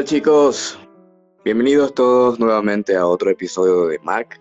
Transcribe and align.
Hola 0.00 0.08
chicos, 0.08 0.78
bienvenidos 1.44 1.92
todos 1.92 2.40
nuevamente 2.40 2.96
a 2.96 3.06
otro 3.06 3.28
episodio 3.28 3.86
de 3.86 3.98
Mac, 3.98 4.40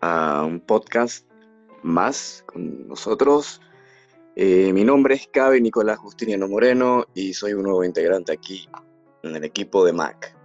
a 0.00 0.44
un 0.46 0.60
podcast 0.60 1.28
más 1.82 2.44
con 2.46 2.86
nosotros. 2.86 3.60
Eh, 4.36 4.72
mi 4.72 4.84
nombre 4.84 5.16
es 5.16 5.26
Cabe 5.26 5.60
Nicolás 5.60 5.98
Justiniano 5.98 6.46
Moreno 6.46 7.04
y 7.14 7.34
soy 7.34 7.54
un 7.54 7.64
nuevo 7.64 7.82
integrante 7.82 8.32
aquí 8.32 8.68
en 9.24 9.34
el 9.34 9.42
equipo 9.42 9.84
de 9.84 9.92
Mac. 9.92 10.36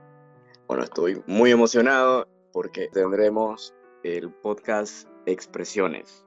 Bueno, 0.68 0.86
estoy 0.86 1.22
muy 1.28 1.52
emocionado 1.52 2.28
porque 2.52 2.90
tendremos 2.92 3.76
el 4.02 4.32
podcast 4.32 5.08
Expresiones. 5.28 6.26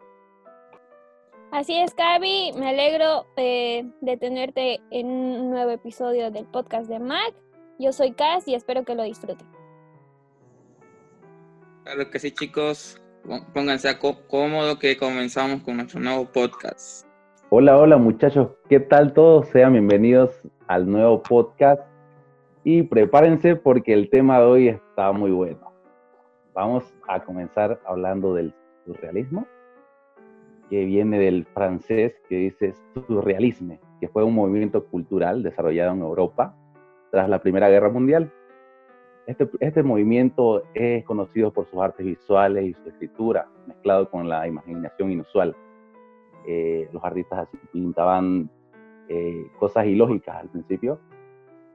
Así 1.50 1.76
es, 1.76 1.96
Gaby. 1.96 2.52
Me 2.56 2.68
alegro 2.68 3.26
eh, 3.36 3.90
de 4.00 4.16
tenerte 4.16 4.80
en 4.92 5.06
un 5.08 5.50
nuevo 5.50 5.72
episodio 5.72 6.30
del 6.30 6.46
podcast 6.46 6.88
de 6.88 7.00
Mac. 7.00 7.34
Yo 7.78 7.92
soy 7.92 8.12
Cass 8.12 8.46
y 8.46 8.54
espero 8.54 8.84
que 8.84 8.94
lo 8.94 9.02
disfruten. 9.02 9.46
Claro 11.84 12.10
que 12.10 12.18
sí, 12.18 12.30
chicos. 12.30 13.00
Pó- 13.26 13.44
Pónganse 13.52 13.88
a 13.88 13.98
có- 13.98 14.18
cómodo 14.28 14.78
que 14.78 14.96
comenzamos 14.96 15.62
con 15.62 15.76
nuestro 15.76 16.00
nuevo 16.00 16.26
podcast. 16.26 17.06
Hola, 17.50 17.76
hola 17.78 17.96
muchachos, 17.98 18.48
¿qué 18.68 18.80
tal 18.80 19.12
todos? 19.12 19.48
Sean 19.48 19.72
bienvenidos 19.72 20.30
al 20.66 20.90
nuevo 20.90 21.22
podcast 21.22 21.82
y 22.64 22.82
prepárense 22.82 23.54
porque 23.54 23.92
el 23.92 24.10
tema 24.10 24.40
de 24.40 24.44
hoy 24.46 24.68
está 24.68 25.12
muy 25.12 25.30
bueno. 25.30 25.72
Vamos 26.52 26.84
a 27.08 27.22
comenzar 27.22 27.80
hablando 27.86 28.34
del 28.34 28.54
surrealismo, 28.86 29.46
que 30.70 30.84
viene 30.84 31.18
del 31.18 31.44
francés 31.46 32.14
que 32.28 32.36
dice 32.36 32.74
surrealisme, 33.08 33.78
que 34.00 34.08
fue 34.08 34.24
un 34.24 34.34
movimiento 34.34 34.84
cultural 34.86 35.42
desarrollado 35.42 35.92
en 35.92 36.00
Europa 36.00 36.56
tras 37.14 37.28
la 37.28 37.38
Primera 37.38 37.68
Guerra 37.68 37.90
Mundial. 37.90 38.28
Este, 39.28 39.48
este 39.60 39.84
movimiento 39.84 40.64
es 40.74 41.04
conocido 41.04 41.52
por 41.52 41.64
sus 41.70 41.80
artes 41.80 42.04
visuales 42.04 42.64
y 42.64 42.74
su 42.74 42.88
escritura, 42.88 43.46
mezclado 43.68 44.10
con 44.10 44.28
la 44.28 44.48
imaginación 44.48 45.12
inusual 45.12 45.54
eh, 46.44 46.88
los 46.92 47.04
artistas 47.04 47.46
así 47.46 47.56
pintaban 47.72 48.50
eh, 49.08 49.46
cosas 49.60 49.86
ilógicas 49.86 50.34
al 50.36 50.48
principio, 50.48 50.98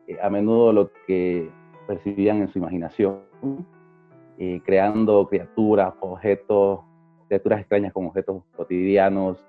eh, 0.07 0.17
a 0.21 0.29
menudo 0.29 0.73
lo 0.73 0.91
que 1.07 1.49
percibían 1.87 2.41
en 2.41 2.49
su 2.49 2.59
imaginación, 2.59 3.21
eh, 4.37 4.61
creando 4.65 5.25
criaturas, 5.29 5.93
objetos, 6.01 6.81
criaturas 7.29 7.61
extrañas 7.61 7.93
como 7.93 8.09
objetos 8.09 8.43
cotidianos. 8.57 9.41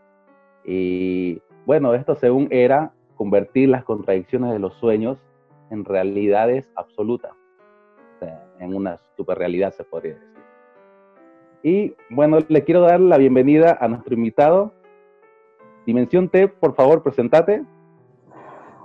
Y 0.64 1.42
bueno, 1.66 1.94
esto 1.94 2.14
según 2.14 2.46
era 2.52 2.92
convertir 3.16 3.70
las 3.70 3.82
contradicciones 3.82 4.52
de 4.52 4.60
los 4.60 4.74
sueños 4.74 5.18
en 5.70 5.84
realidades 5.84 6.68
absolutas, 6.76 7.32
o 8.16 8.18
sea, 8.18 8.44
en 8.58 8.74
una 8.74 8.98
superrealidad 9.16 9.72
se 9.72 9.84
podría 9.84 10.14
decir. 10.14 10.28
Y 11.62 11.94
bueno, 12.10 12.38
le 12.48 12.64
quiero 12.64 12.82
dar 12.82 13.00
la 13.00 13.18
bienvenida 13.18 13.78
a 13.80 13.88
nuestro 13.88 14.14
invitado, 14.14 14.72
Dimensión 15.86 16.28
T, 16.28 16.48
por 16.48 16.74
favor, 16.74 17.02
presentate. 17.02 17.64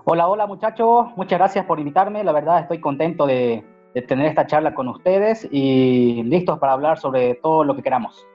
Hola, 0.05 0.27
hola 0.27 0.47
muchachos, 0.47 1.07
muchas 1.15 1.39
gracias 1.39 1.65
por 1.65 1.79
invitarme. 1.79 2.23
La 2.23 2.31
verdad 2.31 2.59
estoy 2.59 2.79
contento 2.79 3.25
de, 3.25 3.63
de 3.93 4.01
tener 4.01 4.27
esta 4.27 4.45
charla 4.45 4.73
con 4.73 4.87
ustedes 4.87 5.47
y 5.51 6.21
listos 6.23 6.59
para 6.59 6.73
hablar 6.73 6.99
sobre 6.99 7.35
todo 7.35 7.63
lo 7.63 7.75
que 7.75 7.81
queramos. 7.81 8.27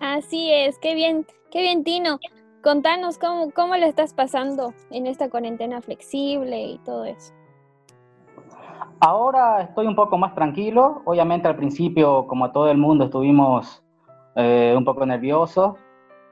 Así 0.00 0.50
es, 0.52 0.78
qué 0.78 0.94
bien, 0.94 1.26
qué 1.50 1.60
bien, 1.60 1.84
Tino. 1.84 2.18
Contanos 2.62 3.18
cómo, 3.18 3.50
cómo 3.52 3.76
le 3.76 3.86
estás 3.86 4.12
pasando 4.14 4.74
en 4.90 5.06
esta 5.06 5.30
cuarentena 5.30 5.80
flexible 5.80 6.60
y 6.60 6.78
todo 6.78 7.04
eso. 7.04 7.32
Ahora 9.00 9.62
estoy 9.62 9.86
un 9.86 9.94
poco 9.94 10.18
más 10.18 10.34
tranquilo. 10.34 11.02
Obviamente 11.04 11.46
al 11.46 11.56
principio, 11.56 12.26
como 12.26 12.50
todo 12.50 12.68
el 12.70 12.78
mundo, 12.78 13.04
estuvimos 13.04 13.84
eh, 14.34 14.74
un 14.76 14.84
poco 14.84 15.06
nerviosos, 15.06 15.76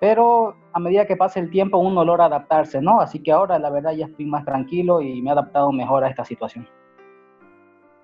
pero 0.00 0.56
a 0.72 0.80
medida 0.80 1.06
que 1.06 1.16
pasa 1.16 1.38
el 1.38 1.50
tiempo 1.50 1.78
uno 1.78 2.04
logra 2.04 2.24
adaptarse, 2.24 2.80
¿no? 2.80 3.00
Así 3.00 3.22
que 3.22 3.30
ahora 3.30 3.58
la 3.58 3.70
verdad 3.70 3.92
ya 3.92 4.06
estoy 4.06 4.26
más 4.26 4.44
tranquilo 4.44 5.00
y 5.00 5.22
me 5.22 5.30
he 5.30 5.32
adaptado 5.32 5.70
mejor 5.70 6.04
a 6.04 6.08
esta 6.08 6.24
situación. 6.24 6.68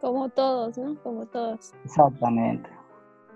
Como 0.01 0.29
todos, 0.29 0.79
¿no? 0.79 0.97
Como 1.03 1.27
todos. 1.27 1.73
Exactamente. 1.85 2.71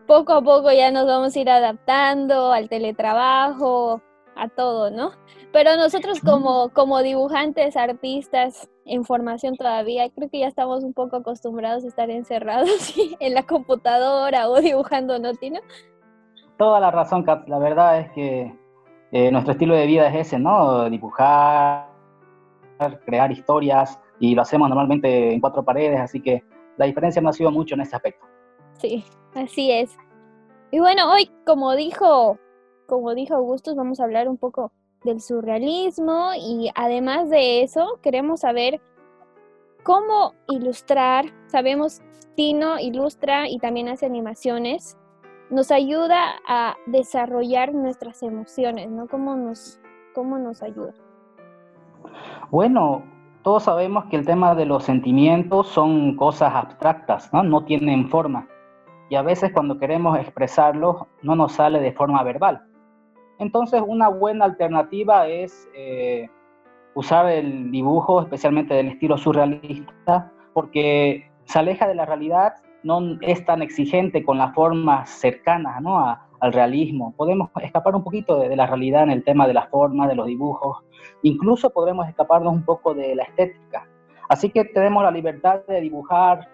Poco 0.07 0.33
a 0.33 0.43
poco 0.43 0.71
ya 0.71 0.93
nos 0.93 1.07
vamos 1.07 1.35
a 1.35 1.41
ir 1.41 1.51
adaptando 1.51 2.53
al 2.53 2.69
teletrabajo, 2.69 4.01
a 4.37 4.49
todo, 4.49 4.91
¿no? 4.91 5.11
Pero 5.53 5.77
nosotros 5.77 6.21
como, 6.21 6.69
como 6.71 7.03
dibujantes, 7.03 7.77
artistas 7.77 8.69
en 8.85 9.05
formación 9.05 9.57
todavía, 9.57 10.09
creo 10.11 10.29
que 10.29 10.41
ya 10.41 10.47
estamos 10.47 10.85
un 10.85 10.93
poco 10.93 11.17
acostumbrados 11.17 11.85
a 11.85 11.89
estar 11.89 12.11
encerrados 12.11 12.95
en 13.21 13.35
la 13.35 13.43
computadora 13.43 14.49
o 14.49 14.61
dibujando, 14.61 15.19
¿no, 15.19 15.33
Tino? 15.35 15.61
Toda 16.59 16.81
la 16.81 16.91
razón, 16.91 17.25
Kat. 17.25 17.49
La 17.49 17.59
verdad 17.59 18.01
es 18.01 18.11
que 18.13 18.55
eh, 19.13 19.31
nuestro 19.31 19.53
estilo 19.53 19.75
de 19.75 19.87
vida 19.87 20.09
es 20.09 20.27
ese, 20.27 20.39
¿no? 20.39 20.89
Dibujar, 20.89 21.89
crear 23.05 23.33
historias 23.33 23.99
y 24.19 24.35
lo 24.35 24.43
hacemos 24.43 24.69
normalmente 24.69 25.33
en 25.33 25.41
cuatro 25.41 25.65
paredes, 25.65 26.01
así 26.01 26.21
que 26.21 26.43
la 26.77 26.87
diferencia 26.87 27.21
no 27.23 27.31
ha 27.31 27.33
sido 27.33 27.51
mucho 27.51 27.75
en 27.75 27.83
ese 27.83 27.97
aspecto. 27.97 28.27
Sí, 28.79 29.05
así 29.35 29.71
es. 29.71 29.97
Y 30.71 30.81
bueno, 30.81 31.11
hoy, 31.11 31.31
como 31.47 31.75
dijo, 31.75 32.39
como 32.87 33.15
dijo 33.15 33.35
Augustus, 33.35 33.75
vamos 33.77 34.01
a 34.01 34.05
hablar 34.05 34.29
un 34.29 34.37
poco 34.37 34.73
del 35.05 35.21
surrealismo 35.21 36.31
y 36.37 36.71
además 36.75 37.31
de 37.31 37.63
eso, 37.63 37.99
queremos 38.03 38.41
saber 38.41 38.81
cómo 39.83 40.35
ilustrar. 40.49 41.27
Sabemos, 41.47 42.03
Tino 42.35 42.79
ilustra 42.79 43.49
y 43.49 43.59
también 43.59 43.89
hace 43.89 44.05
animaciones. 44.05 44.99
Nos 45.49 45.71
ayuda 45.71 46.37
a 46.47 46.77
desarrollar 46.87 47.73
nuestras 47.73 48.23
emociones, 48.23 48.91
¿no? 48.91 49.07
¿Cómo 49.07 49.37
nos, 49.37 49.81
cómo 50.15 50.39
nos 50.39 50.63
ayuda? 50.63 50.93
Bueno, 52.51 53.05
todos 53.43 53.63
sabemos 53.63 54.07
que 54.07 54.17
el 54.17 54.27
tema 54.27 54.55
de 54.55 54.67
los 54.67 54.85
sentimientos 54.85 55.69
son 55.69 56.17
cosas 56.17 56.53
abstractas, 56.53 57.33
¿no? 57.33 57.43
No 57.43 57.65
tienen 57.65 58.09
forma. 58.09 58.49
Y 59.09 59.15
a 59.15 59.23
veces 59.23 59.53
cuando 59.53 59.79
queremos 59.79 60.19
expresarlos 60.19 61.07
no 61.23 61.37
nos 61.37 61.53
sale 61.53 61.81
de 61.81 61.93
forma 61.93 62.23
verbal. 62.25 62.66
Entonces 63.39 63.83
una 63.87 64.09
buena 64.09 64.45
alternativa 64.47 65.27
es 65.29 65.69
eh, 65.75 66.29
usar 66.95 67.29
el 67.29 67.71
dibujo, 67.71 68.23
especialmente 68.23 68.75
del 68.75 68.89
estilo 68.89 69.19
surrealista, 69.19 70.33
porque 70.55 71.31
se 71.45 71.59
aleja 71.59 71.87
de 71.87 71.95
la 71.95 72.07
realidad, 72.07 72.55
no 72.83 73.19
es 73.21 73.45
tan 73.45 73.63
exigente 73.63 74.25
con 74.25 74.39
las 74.39 74.55
formas 74.55 75.11
cercanas 75.11 75.83
al 76.41 76.53
realismo. 76.53 77.13
Podemos 77.17 77.51
escapar 77.63 77.95
un 77.95 78.03
poquito 78.03 78.39
de, 78.39 78.55
la 78.57 78.67
realidad 78.67 79.03
en 79.03 79.11
el 79.11 79.25
tema 79.25 79.47
de 79.47 79.55
las 79.55 79.69
formas, 79.69 80.09
de 80.09 80.15
los 80.15 80.27
dibujos. 80.27 80.79
Incluso 81.23 81.71
podremos 81.71 82.09
escaparnos 82.09 82.53
un 82.53 82.65
poco 82.65 82.95
de 82.95 83.15
la 83.15 83.25
estética. 83.25 83.87
Así 84.29 84.51
que 84.51 84.65
tenemos 84.65 85.03
la 85.03 85.11
libertad 85.11 85.61
de 85.67 85.81
dibujar, 85.81 86.49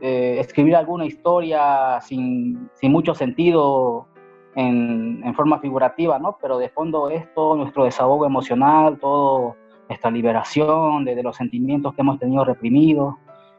eh, 0.00 0.36
escribir 0.40 0.74
alguna 0.74 1.06
historia 1.06 2.00
sin 2.00 2.68
mucho 2.82 3.14
sentido 3.14 4.08
en, 4.56 5.20
en, 5.24 5.34
forma 5.34 5.58
figurativa, 5.58 6.18
¿no? 6.18 6.38
Pero 6.40 6.58
de 6.58 6.68
fondo 6.68 7.10
es 7.10 7.32
todo 7.34 7.56
nuestro 7.56 7.84
desahogo 7.84 8.26
emocional, 8.26 8.98
todo 8.98 9.56
nuestra 9.88 10.10
liberación 10.10 11.04
de, 11.04 11.14
de 11.14 11.22
los 11.22 11.36
sentimientos 11.36 11.94
que 11.94 12.02
hemos 12.02 12.18
tenido 12.18 12.44
reprimidos. 12.44 13.14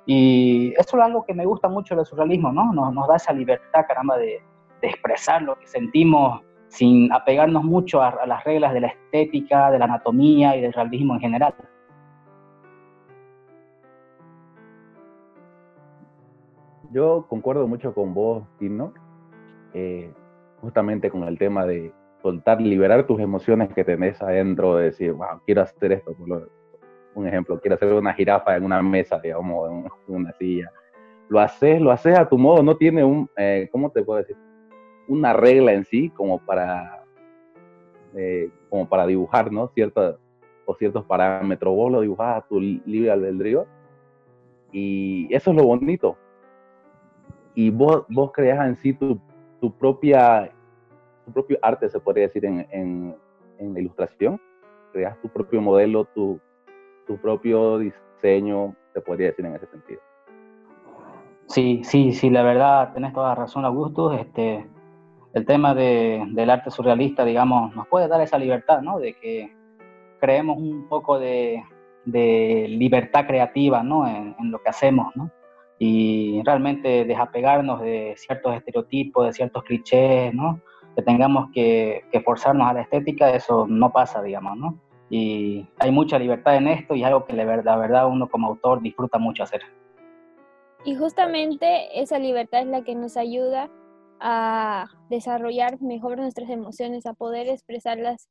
Y 0.06 0.74
eso 0.78 0.98
es 0.98 1.04
algo 1.04 1.26
que 1.26 1.34
me 1.34 1.46
gusta 1.46 1.68
mucho 1.68 1.96
del 1.96 2.06
surrealismo, 2.06 2.52
¿no? 2.52 2.72
Nos, 2.74 2.94
nos 2.94 3.08
da 3.08 3.16
esa 3.16 3.34
libertad, 3.34 3.86
caramba, 3.88 4.18
de, 4.18 4.42
expresar 4.82 5.42
lo 5.42 5.56
que 5.58 5.66
sentimos 5.66 6.42
sin 6.68 7.12
apegarnos 7.12 7.64
mucho 7.64 8.04
a, 8.04 8.10
a, 8.10 8.28
las 8.28 8.44
reglas 8.44 8.72
de 8.72 8.82
la 8.82 8.88
estética, 8.88 9.72
de 9.72 9.80
la 9.80 9.86
anatomía 9.86 10.56
y 10.56 10.62
del 10.62 10.74
realismo 10.74 11.16
en 11.16 11.22
general. 11.22 11.56
Yo 16.92 17.26
concuerdo 17.28 17.68
mucho 17.68 17.94
con 17.94 18.14
vos, 18.14 18.44
Tino. 18.58 18.94
Eh, 19.74 20.14
justamente 20.62 21.10
con 21.10 21.24
el 21.24 21.38
tema 21.38 21.66
de 21.66 21.92
soltar, 22.22 22.62
liberar 22.62 23.06
tus 23.06 23.20
emociones 23.20 23.74
que 23.74 23.84
tenés 23.84 24.22
adentro, 24.22 24.78
de 24.78 24.86
decir, 24.86 25.12
wow, 25.14 25.42
quiero 25.46 25.62
hacer 25.62 25.92
esto, 25.92 26.16
un 27.16 27.28
ejemplo, 27.28 27.60
quiero 27.60 27.76
hacer 27.76 27.94
una 27.94 28.14
jirafa 28.14 28.56
en 28.58 28.64
una 28.66 28.82
mesa, 28.82 29.20
digamos, 29.20 29.70
en 29.70 30.16
una 30.16 30.34
silla. 30.34 30.72
Lo 31.30 31.40
haces, 31.40 31.80
lo 31.80 31.92
haces 31.92 32.18
a 32.18 32.28
tu 32.28 32.38
modo, 32.38 32.62
no 32.62 32.76
tiene 32.78 33.04
un, 33.04 33.30
eh, 33.38 33.70
¿cómo 33.72 33.90
te 33.90 34.04
puedo 34.04 34.20
decir? 34.20 34.36
Una 35.08 35.34
regla 35.34 35.74
en 35.74 35.86
sí 35.86 36.10
como 36.10 36.40
para, 36.40 37.04
eh, 38.16 38.50
como 38.70 38.88
para 38.88 39.06
dibujar, 39.06 39.52
¿no? 39.52 39.68
Ciertos, 39.70 40.20
o 40.66 40.76
ciertos 40.76 41.06
parámetros, 41.06 41.76
vos 41.76 41.92
lo 41.92 42.02
dibujás 42.02 42.38
a 42.44 42.48
tu 42.48 42.60
libre 42.60 43.12
albedrío 43.12 43.68
y 44.72 45.34
eso 45.34 45.52
es 45.52 45.58
lo 45.58 45.64
bonito. 45.64 46.18
Y 47.54 47.70
vos, 47.70 48.04
vos 48.10 48.32
creas 48.34 48.68
en 48.68 48.76
sí 48.76 48.94
tu, 48.94 49.20
tu 49.66 49.72
propia 49.72 50.52
tu 51.26 51.32
propio 51.32 51.58
arte, 51.64 51.90
se 51.90 52.00
podría 52.00 52.28
decir, 52.28 52.46
en, 52.46 52.68
en, 52.70 53.74
la 53.74 53.80
ilustración. 53.80 54.40
Creas 54.94 55.20
tu 55.22 55.30
propio 55.30 55.60
modelo, 55.60 56.06
tu, 56.14 56.40
tu 57.08 57.18
propio 57.18 57.80
diseño, 57.80 58.76
se 58.94 59.02
podría 59.02 59.30
decir 59.30 59.44
en 59.44 59.56
ese 59.56 59.66
sentido. 59.66 60.00
Sí, 61.48 61.82
sí, 61.84 62.14
sí, 62.14 62.30
la 62.30 62.44
verdad, 62.44 62.94
tenés 62.94 63.12
toda 63.12 63.34
razón, 63.34 63.66
Augusto. 63.66 64.14
Este, 64.14 64.68
el 65.34 65.46
tema 65.48 65.74
de, 65.74 66.24
del 66.34 66.52
arte 66.52 66.70
surrealista, 66.70 67.26
digamos, 67.26 67.76
nos 67.76 67.88
puede 67.88 68.08
dar 68.08 68.22
esa 68.22 68.38
libertad, 68.38 68.84
¿no? 68.84 69.00
De 69.00 69.14
que 69.14 69.52
creemos 70.20 70.60
un 70.60 70.88
poco 70.88 71.18
de, 71.18 71.64
de 72.06 72.68
libertad 72.70 73.26
creativa, 73.26 73.82
¿no? 73.82 74.08
En, 74.08 74.36
en, 74.38 74.52
lo 74.52 74.60
que 74.62 74.70
hacemos, 74.70 75.08
¿no? 75.16 75.32
Y 75.78 76.42
realmente 76.44 77.04
desapegarnos 77.06 77.82
de 77.82 78.16
ciertos 78.18 78.56
estereotipos, 78.56 79.26
de 79.26 79.34
ciertos 79.34 79.64
clichés, 79.64 80.34
¿no? 80.34 80.62
que 80.96 81.02
tengamos 81.02 81.52
que, 81.54 82.04
forzarnos 82.24 82.68
a 82.68 82.74
la 82.74 82.82
estética, 82.82 83.30
eso 83.32 83.68
no 83.68 83.92
pasa, 83.92 84.22
digamos, 84.22 84.58
¿no? 84.58 84.80
Y 85.10 85.68
hay 85.78 85.92
mucha 85.92 86.18
libertad 86.18 86.56
en 86.56 86.68
esto 86.68 86.96
y 86.96 87.02
es 87.02 87.08
algo 87.08 87.26
que 87.26 87.34
la 87.34 87.46
verdad 87.46 88.08
uno 88.08 88.28
como 88.28 88.48
autor 88.48 88.82
disfruta 88.82 89.20
mucho 89.20 89.44
hacer. 89.44 89.62
Y 90.84 90.96
justamente 90.96 92.00
esa 92.00 92.18
libertad 92.18 92.62
es 92.62 92.68
la 92.68 92.84
que 92.84 92.96
nos 92.96 93.18
ayuda 93.18 93.70
a 94.20 94.88
desarrollar 95.10 95.82
mejor 95.82 96.18
nuestras 96.18 96.50
emociones, 96.50 97.06
a 97.06 97.14
poder 97.14 97.50
expresarlas 97.50 98.30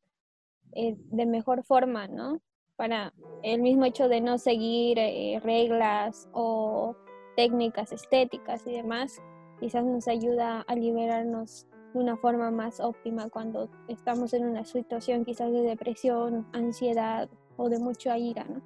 eh, 0.72 0.96
de 0.96 1.26
mejor 1.26 1.62
forma, 1.62 2.08
¿no? 2.08 2.40
Para 2.76 3.12
el 3.42 3.60
mismo 3.60 3.84
hecho 3.84 4.08
de 4.08 4.20
no 4.20 4.38
seguir 4.38 4.98
eh, 4.98 5.40
reglas 5.44 6.28
o 6.32 6.96
técnicas 7.36 7.92
estéticas 7.92 8.66
y 8.66 8.72
demás, 8.72 9.22
quizás 9.60 9.84
nos 9.84 10.08
ayuda 10.08 10.64
a 10.66 10.74
liberarnos 10.74 11.66
de 11.92 12.00
una 12.00 12.16
forma 12.16 12.50
más 12.50 12.80
óptima 12.80 13.28
cuando 13.30 13.68
estamos 13.88 14.34
en 14.34 14.46
una 14.46 14.64
situación 14.64 15.24
quizás 15.24 15.52
de 15.52 15.62
depresión, 15.62 16.46
ansiedad 16.52 17.28
o 17.56 17.68
de 17.68 17.78
mucha 17.78 18.18
ira, 18.18 18.44
¿no? 18.44 18.60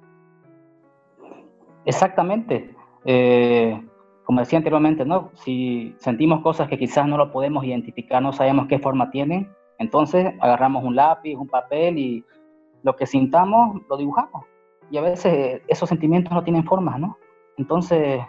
Exactamente. 1.85 2.75
Eh, 3.05 3.81
como 4.23 4.41
decía 4.41 4.57
anteriormente, 4.57 5.05
¿no? 5.05 5.31
Si 5.33 5.95
sentimos 5.97 6.41
cosas 6.41 6.67
que 6.67 6.77
quizás 6.77 7.07
no 7.07 7.17
lo 7.17 7.31
podemos 7.31 7.63
identificar, 7.63 8.21
no 8.21 8.33
sabemos 8.33 8.67
qué 8.67 8.77
forma 8.77 9.09
tienen, 9.09 9.49
entonces 9.79 10.33
agarramos 10.39 10.83
un 10.83 10.95
lápiz, 10.95 11.35
un 11.35 11.47
papel 11.47 11.97
y 11.97 12.25
lo 12.83 12.95
que 12.95 13.07
sintamos 13.07 13.81
lo 13.89 13.97
dibujamos. 13.97 14.45
Y 14.91 14.97
a 14.97 15.01
veces 15.01 15.61
esos 15.67 15.89
sentimientos 15.89 16.33
no 16.33 16.43
tienen 16.43 16.63
formas, 16.63 16.99
¿no? 16.99 17.17
Entonces 17.57 18.21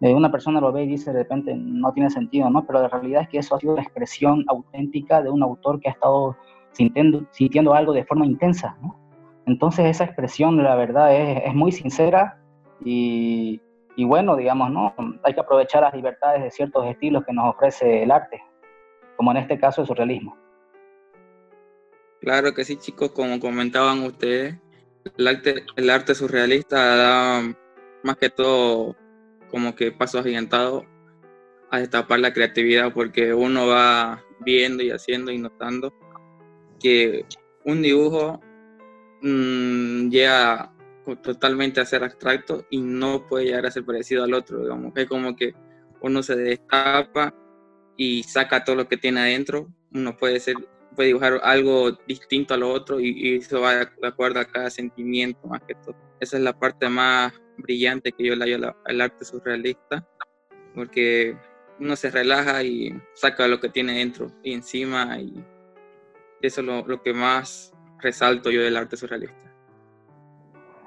eh, 0.00 0.14
una 0.14 0.30
persona 0.30 0.60
lo 0.60 0.72
ve 0.72 0.84
y 0.84 0.88
dice 0.88 1.12
de 1.12 1.18
repente 1.18 1.54
no 1.56 1.92
tiene 1.92 2.10
sentido, 2.10 2.48
¿no? 2.50 2.64
Pero 2.66 2.82
la 2.82 2.88
realidad 2.88 3.22
es 3.22 3.28
que 3.28 3.38
eso 3.38 3.56
ha 3.56 3.60
sido 3.60 3.74
la 3.74 3.82
expresión 3.82 4.44
auténtica 4.48 5.22
de 5.22 5.30
un 5.30 5.42
autor 5.42 5.80
que 5.80 5.88
ha 5.88 5.92
estado 5.92 6.36
sintiendo, 6.72 7.26
sintiendo 7.32 7.74
algo 7.74 7.92
de 7.92 8.04
forma 8.04 8.24
intensa, 8.24 8.76
¿no? 8.80 8.96
Entonces 9.46 9.86
esa 9.86 10.04
expresión, 10.04 10.62
la 10.62 10.76
verdad, 10.76 11.14
es, 11.14 11.42
es 11.46 11.54
muy 11.54 11.72
sincera 11.72 12.38
y, 12.84 13.60
y, 13.96 14.04
bueno, 14.04 14.36
digamos, 14.36 14.70
¿no? 14.70 14.94
Hay 15.24 15.34
que 15.34 15.40
aprovechar 15.40 15.82
las 15.82 15.94
libertades 15.94 16.42
de 16.42 16.50
ciertos 16.50 16.86
estilos 16.86 17.24
que 17.24 17.32
nos 17.32 17.54
ofrece 17.54 18.02
el 18.02 18.10
arte, 18.12 18.40
como 19.16 19.32
en 19.32 19.38
este 19.38 19.58
caso 19.58 19.80
el 19.80 19.88
surrealismo. 19.88 20.36
Claro 22.20 22.52
que 22.52 22.64
sí, 22.64 22.76
chicos, 22.76 23.10
como 23.10 23.40
comentaban 23.40 24.00
ustedes, 24.00 24.56
el 25.16 25.26
arte, 25.26 25.64
el 25.76 25.90
arte 25.90 26.14
surrealista 26.14 26.96
da 26.96 27.54
más 28.02 28.16
que 28.16 28.28
todo 28.28 28.94
como 29.50 29.74
que 29.74 29.92
paso 29.92 30.18
agigantado 30.18 30.84
a 31.70 31.80
destapar 31.80 32.20
la 32.20 32.32
creatividad 32.32 32.92
porque 32.92 33.34
uno 33.34 33.66
va 33.66 34.24
viendo 34.40 34.82
y 34.82 34.90
haciendo 34.90 35.30
y 35.30 35.38
notando 35.38 35.92
que 36.80 37.24
un 37.64 37.82
dibujo 37.82 38.40
mmm, 39.22 40.08
llega 40.08 40.72
totalmente 41.22 41.80
a 41.80 41.86
ser 41.86 42.04
abstracto 42.04 42.66
y 42.70 42.80
no 42.80 43.26
puede 43.26 43.46
llegar 43.46 43.66
a 43.66 43.70
ser 43.70 43.84
parecido 43.84 44.24
al 44.24 44.34
otro, 44.34 44.60
digamos, 44.62 44.92
es 44.94 45.06
como 45.06 45.34
que 45.34 45.54
uno 46.00 46.22
se 46.22 46.36
destapa 46.36 47.34
y 47.96 48.22
saca 48.22 48.62
todo 48.62 48.76
lo 48.76 48.88
que 48.88 48.96
tiene 48.96 49.20
adentro, 49.20 49.68
uno 49.92 50.16
puede 50.16 50.38
ser 50.40 50.56
puede 50.94 51.08
dibujar 51.08 51.40
algo 51.44 51.92
distinto 52.08 52.54
a 52.54 52.56
lo 52.56 52.72
otro 52.72 52.98
y, 52.98 53.10
y 53.10 53.36
eso 53.36 53.60
va 53.60 53.76
de 53.76 53.88
acuerdo 54.02 54.40
a 54.40 54.44
cada 54.44 54.68
sentimiento 54.68 55.46
más 55.46 55.62
que 55.62 55.76
todo. 55.76 55.94
Esa 56.18 56.38
es 56.38 56.42
la 56.42 56.58
parte 56.58 56.88
más 56.88 57.32
brillante 57.58 58.12
que 58.12 58.24
yo 58.24 58.36
le 58.36 58.44
hallo 58.44 58.74
al 58.86 59.00
arte 59.00 59.24
surrealista, 59.24 60.06
porque 60.74 61.36
uno 61.80 61.96
se 61.96 62.10
relaja 62.10 62.62
y 62.62 62.92
saca 63.14 63.46
lo 63.46 63.60
que 63.60 63.68
tiene 63.68 63.98
dentro 63.98 64.28
y 64.42 64.54
encima, 64.54 65.18
y 65.18 65.44
eso 66.42 66.60
es 66.60 66.66
lo, 66.66 66.86
lo 66.86 67.02
que 67.02 67.12
más 67.12 67.74
resalto 68.00 68.50
yo 68.50 68.62
del 68.62 68.76
arte 68.76 68.96
surrealista. 68.96 69.36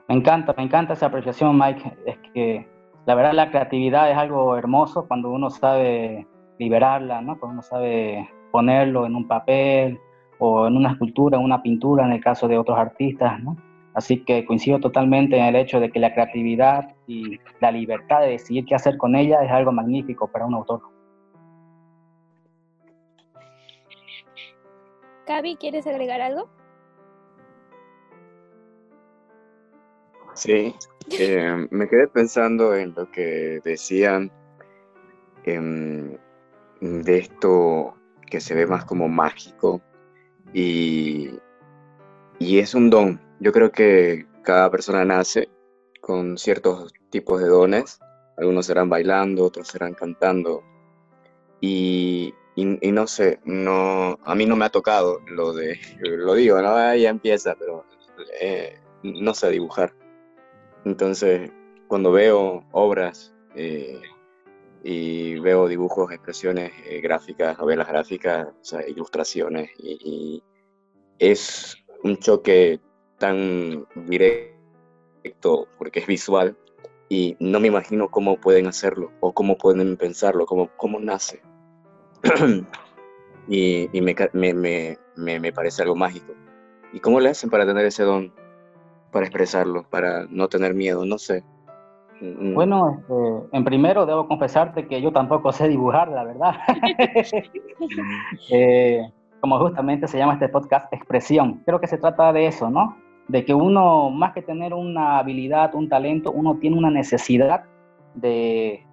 Me 0.08 0.16
encanta, 0.16 0.54
me 0.58 0.64
encanta 0.64 0.94
esa 0.94 1.06
apreciación, 1.06 1.58
Mike. 1.58 1.98
Es 2.06 2.18
que 2.34 2.68
la 3.06 3.16
verdad 3.16 3.34
la 3.34 3.50
creatividad 3.50 4.12
es 4.12 4.18
algo 4.18 4.58
hermoso 4.58 5.08
cuando 5.08 5.30
uno 5.30 5.50
sabe 5.50 6.28
liberarla, 6.60 7.22
¿no? 7.22 7.40
Cuando 7.40 7.54
uno 7.54 7.62
sabe 7.62 8.30
ponerlo 8.52 9.06
en 9.06 9.16
un 9.16 9.28
papel 9.28 10.00
o 10.40 10.68
en 10.68 10.76
una 10.76 10.92
escultura, 10.92 11.38
en 11.38 11.44
una 11.44 11.62
pintura, 11.62 12.06
en 12.06 12.12
el 12.12 12.22
caso 12.22 12.48
de 12.48 12.58
otros 12.58 12.78
artistas, 12.78 13.42
¿no? 13.42 13.56
Así 13.94 14.24
que 14.24 14.46
coincido 14.46 14.80
totalmente 14.80 15.38
en 15.38 15.46
el 15.46 15.56
hecho 15.56 15.80
de 15.80 15.92
que 15.92 16.00
la 16.00 16.14
creatividad 16.14 16.96
y 17.08 17.40
la 17.60 17.72
libertad 17.72 18.22
de 18.22 18.30
decidir 18.30 18.66
qué 18.66 18.76
hacer 18.76 18.98
con 18.98 19.16
ella 19.16 19.44
es 19.44 19.52
algo 19.52 19.72
magnífico 19.72 20.28
para 20.28 20.46
un 20.46 20.54
autor. 20.54 20.82
Gaby, 25.28 25.58
¿quieres 25.58 25.86
agregar 25.88 26.22
algo? 26.22 26.50
Sí, 30.34 30.74
eh, 31.10 31.68
me 31.70 31.88
quedé 31.88 32.08
pensando 32.08 32.74
en 32.76 32.94
lo 32.96 33.12
que 33.12 33.60
decían 33.64 34.32
eh, 35.44 36.18
de 36.80 37.18
esto 37.18 37.94
que 38.30 38.40
se 38.40 38.56
ve 38.56 38.66
más 38.66 38.86
como 38.86 39.10
mágico 39.10 39.82
y, 40.54 41.32
y 42.40 42.60
es 42.60 42.74
un 42.74 42.90
don, 42.90 43.22
yo 43.42 43.52
creo 43.52 43.72
que 43.72 44.28
cada 44.44 44.70
persona 44.70 45.04
nace 45.04 45.50
con 46.00 46.38
ciertos 46.38 46.94
tipos 47.10 47.42
de 47.42 47.48
dones. 47.48 48.00
Algunos 48.38 48.68
serán 48.68 48.88
bailando, 48.88 49.46
otros 49.46 49.68
serán 49.68 49.96
cantando. 49.96 50.64
Y, 51.60 52.34
y, 52.56 52.92
no 52.92 53.08
sé, 53.08 53.40
no, 53.44 54.20
a 54.24 54.36
mí 54.36 54.46
no 54.46 54.56
me 54.56 54.66
ha 54.66 54.70
tocado 54.70 55.20
lo 55.26 55.54
de, 55.54 55.80
lo 56.02 56.36
digo, 56.36 56.62
¿no? 56.62 56.96
ya 56.96 57.10
empieza, 57.10 57.56
pero 57.56 57.84
eh, 58.40 58.80
no 59.04 59.34
sé 59.34 59.50
dibujar. 59.50 59.92
Entonces, 60.86 61.52
cuando 61.88 62.12
veo 62.12 62.64
obras 62.72 63.34
eh, 63.56 64.02
y 64.84 65.40
veo 65.40 65.68
dibujos, 65.68 66.12
expresiones 66.12 66.72
eh, 66.86 67.02
gráficas, 67.02 67.58
novelas 67.58 67.88
gráficas, 67.88 68.48
o 68.50 68.64
sea, 68.64 68.88
ilustraciones, 68.88 69.72
y, 69.80 69.98
y 70.04 70.44
es 71.18 71.76
un 72.04 72.18
choque 72.18 72.80
tan 73.22 73.86
directo 74.08 75.68
porque 75.78 76.00
es 76.00 76.08
visual 76.08 76.58
y 77.08 77.38
no 77.40 77.60
me 77.60 77.68
imagino 77.68 78.10
cómo 78.10 78.38
pueden 78.38 78.66
hacerlo 78.66 79.12
o 79.20 79.32
cómo 79.32 79.58
pueden 79.58 79.96
pensarlo, 79.96 80.48
cómo, 80.48 80.70
cómo 80.76 81.00
nace. 81.00 81.40
y, 83.48 83.96
y 83.96 84.02
me, 84.02 84.16
me, 84.34 84.98
me, 85.16 85.40
me, 85.40 85.54
parece 85.54 85.84
algo 85.84 85.96
mágico. 85.96 86.34
¿Y 86.94 87.00
cómo 87.00 87.20
le 87.20 87.30
hacen 87.30 87.52
para 87.52 87.66
tener 87.66 87.86
ese 87.86 88.04
don, 88.04 88.34
para 89.12 89.28
expresarlo, 89.28 89.84
para 89.84 90.26
no 90.30 90.48
tener 90.48 90.74
miedo? 90.74 91.06
No 91.06 91.20
sé. 91.20 91.44
Mm. 92.22 92.56
Bueno, 92.56 92.98
este, 92.98 93.58
en 93.58 93.64
primero 93.64 94.08
debo 94.08 94.28
confesarte 94.28 94.88
que 94.88 95.00
yo 95.00 95.12
tampoco 95.12 95.52
sé 95.52 95.68
dibujar, 95.68 96.10
la 96.10 96.24
verdad. 96.24 96.56
eh, 98.52 99.12
como 99.42 99.60
justamente 99.60 100.08
se 100.08 100.18
llama 100.18 100.34
este 100.34 100.50
podcast, 100.50 100.92
expresión. 100.92 101.62
Creo 101.66 101.80
que 101.80 101.88
se 101.88 102.00
trata 102.00 102.34
de 102.34 102.48
eso, 102.48 102.70
¿no? 102.70 102.98
De 103.32 103.46
que 103.46 103.54
uno, 103.54 104.10
más 104.10 104.34
que 104.34 104.42
tener 104.42 104.74
una 104.74 105.20
habilidad, 105.20 105.74
un 105.76 105.88
talento, 105.90 106.32
uno 106.32 106.58
tiene 106.58 106.78
una 106.78 106.90
necesidad 106.90 107.64
de, 108.14 108.86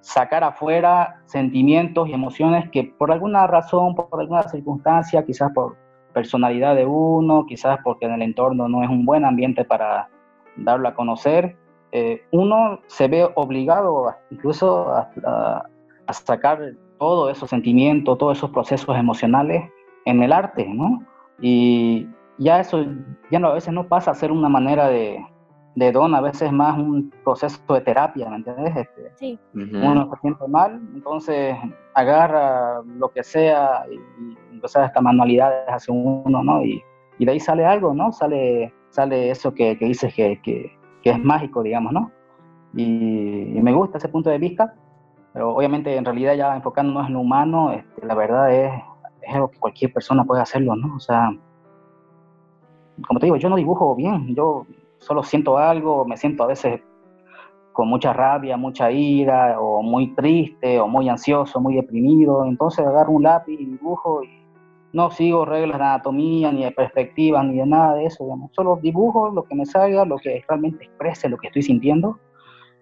sacar 0.00 0.44
afuera 0.44 1.20
sentimientos 1.26 2.08
y 2.08 2.12
emociones 2.12 2.68
que 2.70 2.84
por 2.84 3.12
alguna 3.12 3.46
razón, 3.46 3.94
por 3.94 4.08
alguna 4.20 4.42
circunstancia, 4.44 5.24
quizás 5.24 5.52
por 5.52 5.76
personalidad 6.12 6.74
de 6.74 6.86
uno, 6.86 7.46
quizás 7.46 7.78
porque 7.84 8.06
en 8.06 8.12
el 8.12 8.22
entorno 8.22 8.68
no 8.68 8.82
es 8.82 8.88
un 8.88 9.04
buen 9.04 9.24
ambiente 9.24 9.64
para 9.64 10.08
darlo 10.56 10.88
a 10.88 10.94
conocer, 10.94 11.56
eh, 11.92 12.22
uno 12.32 12.80
se 12.86 13.08
ve 13.08 13.28
obligado 13.34 14.14
incluso 14.30 14.90
a, 14.90 15.66
sacar 16.12 16.72
todos 16.98 17.36
esos 17.36 17.48
sentimientos, 17.50 18.18
todos 18.18 18.38
esos 18.38 18.50
procesos 18.50 18.96
emocionales 18.96 19.70
en 20.06 20.22
el 20.22 20.32
arte, 20.32 20.66
¿no? 20.66 21.04
Y 21.40 22.08
ya 22.40 22.58
eso, 22.58 22.84
ya 23.30 23.38
no, 23.38 23.48
a 23.48 23.54
veces 23.54 23.72
no 23.72 23.86
pasa 23.86 24.10
a 24.10 24.14
ser 24.14 24.32
una 24.32 24.48
manera 24.48 24.88
de, 24.88 25.22
de 25.74 25.92
don, 25.92 26.14
a 26.14 26.22
veces 26.22 26.50
más 26.50 26.76
un 26.78 27.12
proceso 27.22 27.60
de 27.68 27.82
terapia, 27.82 28.30
¿me 28.30 28.36
entiendes? 28.36 28.76
Este, 28.76 29.12
sí. 29.14 29.38
Uno 29.54 30.10
se 30.10 30.20
siente 30.20 30.48
mal, 30.48 30.80
entonces 30.94 31.54
agarra 31.94 32.82
lo 32.82 33.10
que 33.10 33.22
sea 33.22 33.84
y, 33.90 33.94
y 33.94 34.38
empieza 34.52 34.86
estas 34.86 35.02
manualidades 35.02 35.68
hacia 35.68 35.92
uno, 35.92 36.42
¿no? 36.42 36.62
Y, 36.62 36.82
y, 37.18 37.26
de 37.26 37.32
ahí 37.32 37.40
sale 37.40 37.66
algo, 37.66 37.92
¿no? 37.92 38.10
Sale, 38.10 38.72
sale 38.88 39.30
eso 39.30 39.52
que, 39.52 39.76
que 39.76 39.84
dices 39.84 40.14
que, 40.14 40.40
que, 40.42 40.72
que, 41.02 41.10
es 41.10 41.18
mágico, 41.22 41.62
digamos, 41.62 41.92
¿no? 41.92 42.10
Y, 42.74 43.52
y, 43.54 43.60
me 43.60 43.74
gusta 43.74 43.98
ese 43.98 44.08
punto 44.08 44.30
de 44.30 44.38
vista, 44.38 44.74
pero 45.34 45.54
obviamente 45.54 45.94
en 45.94 46.06
realidad 46.06 46.34
ya 46.36 46.56
enfocándonos 46.56 47.06
en 47.06 47.12
lo 47.12 47.20
humano, 47.20 47.72
este, 47.72 48.06
la 48.06 48.14
verdad 48.14 48.50
es, 48.50 48.72
es 49.20 49.34
algo 49.34 49.50
que 49.50 49.58
cualquier 49.58 49.92
persona 49.92 50.24
puede 50.24 50.40
hacerlo, 50.40 50.74
¿no? 50.74 50.96
O 50.96 51.00
sea, 51.00 51.30
como 53.06 53.20
te 53.20 53.26
digo, 53.26 53.36
yo 53.36 53.48
no 53.48 53.56
dibujo 53.56 53.94
bien, 53.94 54.34
yo 54.34 54.66
solo 54.98 55.22
siento 55.22 55.58
algo, 55.58 56.04
me 56.04 56.16
siento 56.16 56.44
a 56.44 56.46
veces 56.46 56.80
con 57.72 57.88
mucha 57.88 58.12
rabia, 58.12 58.56
mucha 58.56 58.90
ira, 58.90 59.60
o 59.60 59.82
muy 59.82 60.14
triste, 60.14 60.78
o 60.80 60.88
muy 60.88 61.08
ansioso, 61.08 61.60
muy 61.60 61.76
deprimido. 61.76 62.44
Entonces 62.44 62.86
agarro 62.86 63.12
un 63.12 63.22
lápiz 63.22 63.58
y 63.58 63.64
dibujo 63.64 64.22
y 64.22 64.28
no 64.92 65.10
sigo 65.10 65.44
reglas 65.44 65.78
de 65.78 65.84
anatomía, 65.84 66.52
ni 66.52 66.64
de 66.64 66.72
perspectiva, 66.72 67.42
ni 67.42 67.56
de 67.56 67.66
nada 67.66 67.94
de 67.94 68.06
eso. 68.06 68.24
Digamos. 68.24 68.50
Solo 68.52 68.78
dibujo 68.82 69.30
lo 69.30 69.44
que 69.44 69.54
me 69.54 69.64
salga, 69.64 70.04
lo 70.04 70.18
que 70.18 70.44
realmente 70.48 70.84
exprese 70.84 71.28
lo 71.28 71.38
que 71.38 71.46
estoy 71.46 71.62
sintiendo 71.62 72.18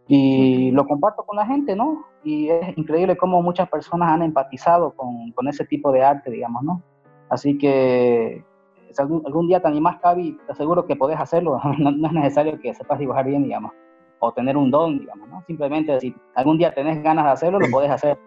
y 0.08 0.70
lo 0.70 0.86
comparto 0.86 1.22
con 1.22 1.36
la 1.36 1.46
gente, 1.46 1.76
¿no? 1.76 2.06
Y 2.24 2.48
es 2.48 2.76
increíble 2.78 3.16
cómo 3.16 3.42
muchas 3.42 3.68
personas 3.68 4.10
han 4.10 4.22
empatizado 4.22 4.92
con, 4.92 5.30
con 5.32 5.48
ese 5.48 5.66
tipo 5.66 5.92
de 5.92 6.02
arte, 6.02 6.30
digamos, 6.30 6.62
¿no? 6.62 6.82
Así 7.28 7.58
que 7.58 8.42
si 8.92 9.02
algún, 9.02 9.22
algún, 9.26 9.48
día 9.48 9.60
te 9.60 9.68
animás, 9.68 9.98
Cavi, 10.00 10.38
te 10.46 10.52
aseguro 10.52 10.86
que 10.86 10.96
podés 10.96 11.18
hacerlo. 11.18 11.60
No, 11.78 11.90
no, 11.90 12.06
es 12.08 12.12
necesario 12.12 12.58
que 12.60 12.74
sepas 12.74 12.98
dibujar 12.98 13.26
bien, 13.26 13.44
digamos, 13.44 13.72
o 14.20 14.32
tener 14.32 14.56
un 14.56 14.70
don, 14.70 14.98
digamos, 14.98 15.28
¿no? 15.28 15.42
Simplemente 15.46 16.00
si 16.00 16.14
algún 16.34 16.58
día 16.58 16.74
tenés 16.74 17.02
ganas 17.02 17.24
de 17.24 17.30
hacerlo, 17.30 17.60
lo 17.60 17.68
podés 17.70 17.90
hacer. 17.90 18.18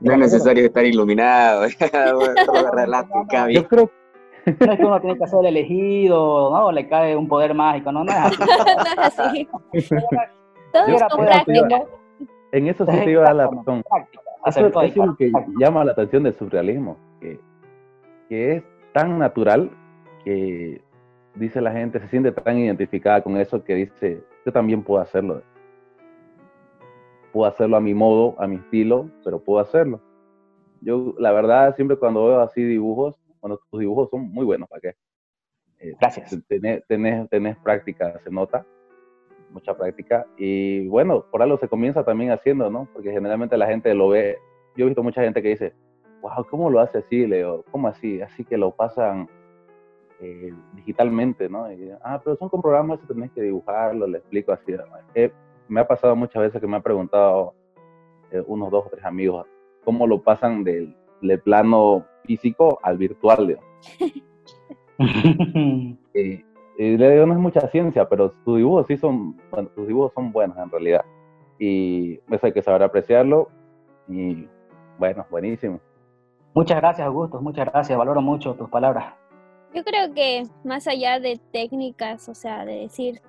no 0.00 0.12
es 0.12 0.18
necesario 0.18 0.66
estar 0.66 0.84
iluminado. 0.84 1.66
Yo 3.50 3.68
creo 3.68 3.90
no 4.46 4.72
es 4.72 4.78
que 4.78 4.84
uno 4.84 5.00
tiene 5.00 5.18
que 5.18 5.26
ser 5.26 5.40
el 5.40 5.46
elegido, 5.46 6.50
¿no? 6.50 6.72
Le 6.72 6.88
cae 6.88 7.16
un 7.16 7.28
poder 7.28 7.54
mágico, 7.54 7.92
no, 7.92 8.04
no 8.04 8.10
es 8.10 8.18
así. 8.18 8.38
no 8.38 8.98
es 8.98 9.18
así. 9.18 9.48
Todos 10.72 11.02
con 11.12 11.26
práctica. 11.26 11.82
En 12.52 12.68
eso 12.68 12.84
sí 12.84 12.92
te 13.04 13.10
iba 13.10 13.22
a 13.22 13.24
dar 13.26 13.36
la 13.36 13.46
razón. 13.46 13.84
Eso, 14.46 14.66
eso 14.66 14.80
es 14.80 14.96
lo 14.96 15.16
que 15.16 15.30
llama 15.58 15.84
la 15.84 15.92
atención 15.92 16.24
del 16.24 16.34
surrealismo, 16.34 16.96
que, 17.20 17.38
que 18.28 18.56
es 18.56 18.64
tan 18.92 19.18
natural 19.18 19.70
que 20.24 20.82
dice 21.34 21.60
la 21.60 21.72
gente, 21.72 22.00
se 22.00 22.08
siente 22.08 22.32
tan 22.32 22.58
identificada 22.58 23.22
con 23.22 23.36
eso 23.36 23.64
que 23.64 23.74
dice, 23.74 24.22
yo 24.44 24.52
también 24.52 24.82
puedo 24.82 25.00
hacerlo. 25.00 25.42
Puedo 27.32 27.50
hacerlo 27.50 27.76
a 27.76 27.80
mi 27.80 27.94
modo, 27.94 28.34
a 28.38 28.46
mi 28.46 28.56
estilo, 28.56 29.08
pero 29.24 29.40
puedo 29.40 29.60
hacerlo. 29.60 30.00
Yo, 30.80 31.14
la 31.18 31.32
verdad, 31.32 31.74
siempre 31.76 31.96
cuando 31.96 32.26
veo 32.26 32.40
así 32.40 32.62
dibujos, 32.62 33.16
bueno, 33.40 33.58
tus 33.70 33.80
dibujos 33.80 34.10
son 34.10 34.30
muy 34.32 34.44
buenos, 34.44 34.68
¿para 34.68 34.80
qué? 34.80 34.94
Eh, 35.78 35.94
Gracias. 36.00 36.36
Tenés, 36.46 36.86
tenés, 36.86 37.28
tenés 37.28 37.56
práctica, 37.58 38.18
se 38.22 38.30
nota, 38.30 38.66
mucha 39.50 39.74
práctica. 39.74 40.26
Y 40.36 40.86
bueno, 40.88 41.24
por 41.30 41.42
algo 41.42 41.58
se 41.58 41.68
comienza 41.68 42.04
también 42.04 42.30
haciendo, 42.30 42.70
¿no? 42.70 42.88
Porque 42.92 43.10
generalmente 43.10 43.56
la 43.56 43.66
gente 43.66 43.94
lo 43.94 44.08
ve. 44.08 44.36
Yo 44.76 44.84
he 44.84 44.88
visto 44.88 45.02
mucha 45.02 45.22
gente 45.22 45.42
que 45.42 45.48
dice, 45.48 45.74
wow, 46.22 46.46
¿cómo 46.48 46.70
lo 46.70 46.80
hace 46.80 46.98
así, 46.98 47.26
Leo? 47.26 47.64
¿Cómo 47.70 47.88
así? 47.88 48.22
Así 48.22 48.44
que 48.44 48.56
lo 48.56 48.70
pasan 48.70 49.28
eh, 50.20 50.54
digitalmente, 50.74 51.48
¿no? 51.48 51.70
Y, 51.70 51.90
ah, 52.02 52.20
pero 52.22 52.36
son 52.36 52.48
con 52.48 52.62
programas 52.62 53.00
que 53.00 53.08
tenés 53.08 53.32
que 53.32 53.42
dibujarlo, 53.42 54.06
le 54.06 54.18
explico 54.18 54.52
así. 54.52 54.72
Eh, 55.14 55.32
me 55.68 55.80
ha 55.80 55.86
pasado 55.86 56.14
muchas 56.14 56.42
veces 56.42 56.60
que 56.60 56.66
me 56.66 56.76
han 56.76 56.82
preguntado 56.82 57.54
eh, 58.30 58.42
unos 58.46 58.70
dos 58.70 58.86
o 58.86 58.90
tres 58.90 59.04
amigos 59.04 59.46
cómo 59.84 60.06
lo 60.06 60.22
pasan 60.22 60.62
del, 60.62 60.94
del 61.20 61.40
plano 61.40 62.06
físico 62.24 62.78
al 62.82 62.98
virtual. 62.98 63.58
y, 64.98 66.44
y, 66.78 66.96
le 66.96 67.10
digo, 67.10 67.26
no 67.26 67.32
es 67.32 67.38
mucha 67.40 67.66
ciencia, 67.68 68.08
pero 68.08 68.30
tus 68.44 68.58
dibujos 68.58 68.86
sí 68.86 68.96
son, 68.96 69.36
bueno, 69.50 69.68
tus 69.74 69.88
dibujos 69.88 70.12
son 70.14 70.30
buenos 70.30 70.56
en 70.56 70.70
realidad. 70.70 71.04
Y 71.58 72.20
eso 72.30 72.46
hay 72.46 72.52
que 72.52 72.62
saber 72.62 72.84
apreciarlo. 72.84 73.50
Y 74.08 74.46
bueno, 74.98 75.26
buenísimo. 75.30 75.80
Muchas 76.54 76.78
gracias, 76.78 77.06
Augusto, 77.06 77.40
muchas 77.40 77.66
gracias, 77.66 77.98
valoro 77.98 78.20
mucho 78.20 78.54
tus 78.54 78.68
palabras. 78.68 79.14
Yo 79.74 79.82
creo 79.84 80.12
que 80.12 80.44
más 80.64 80.86
allá 80.86 81.18
de 81.18 81.40
técnicas, 81.50 82.28
o 82.28 82.34
sea, 82.34 82.64
de 82.66 82.80
decir 82.80 83.22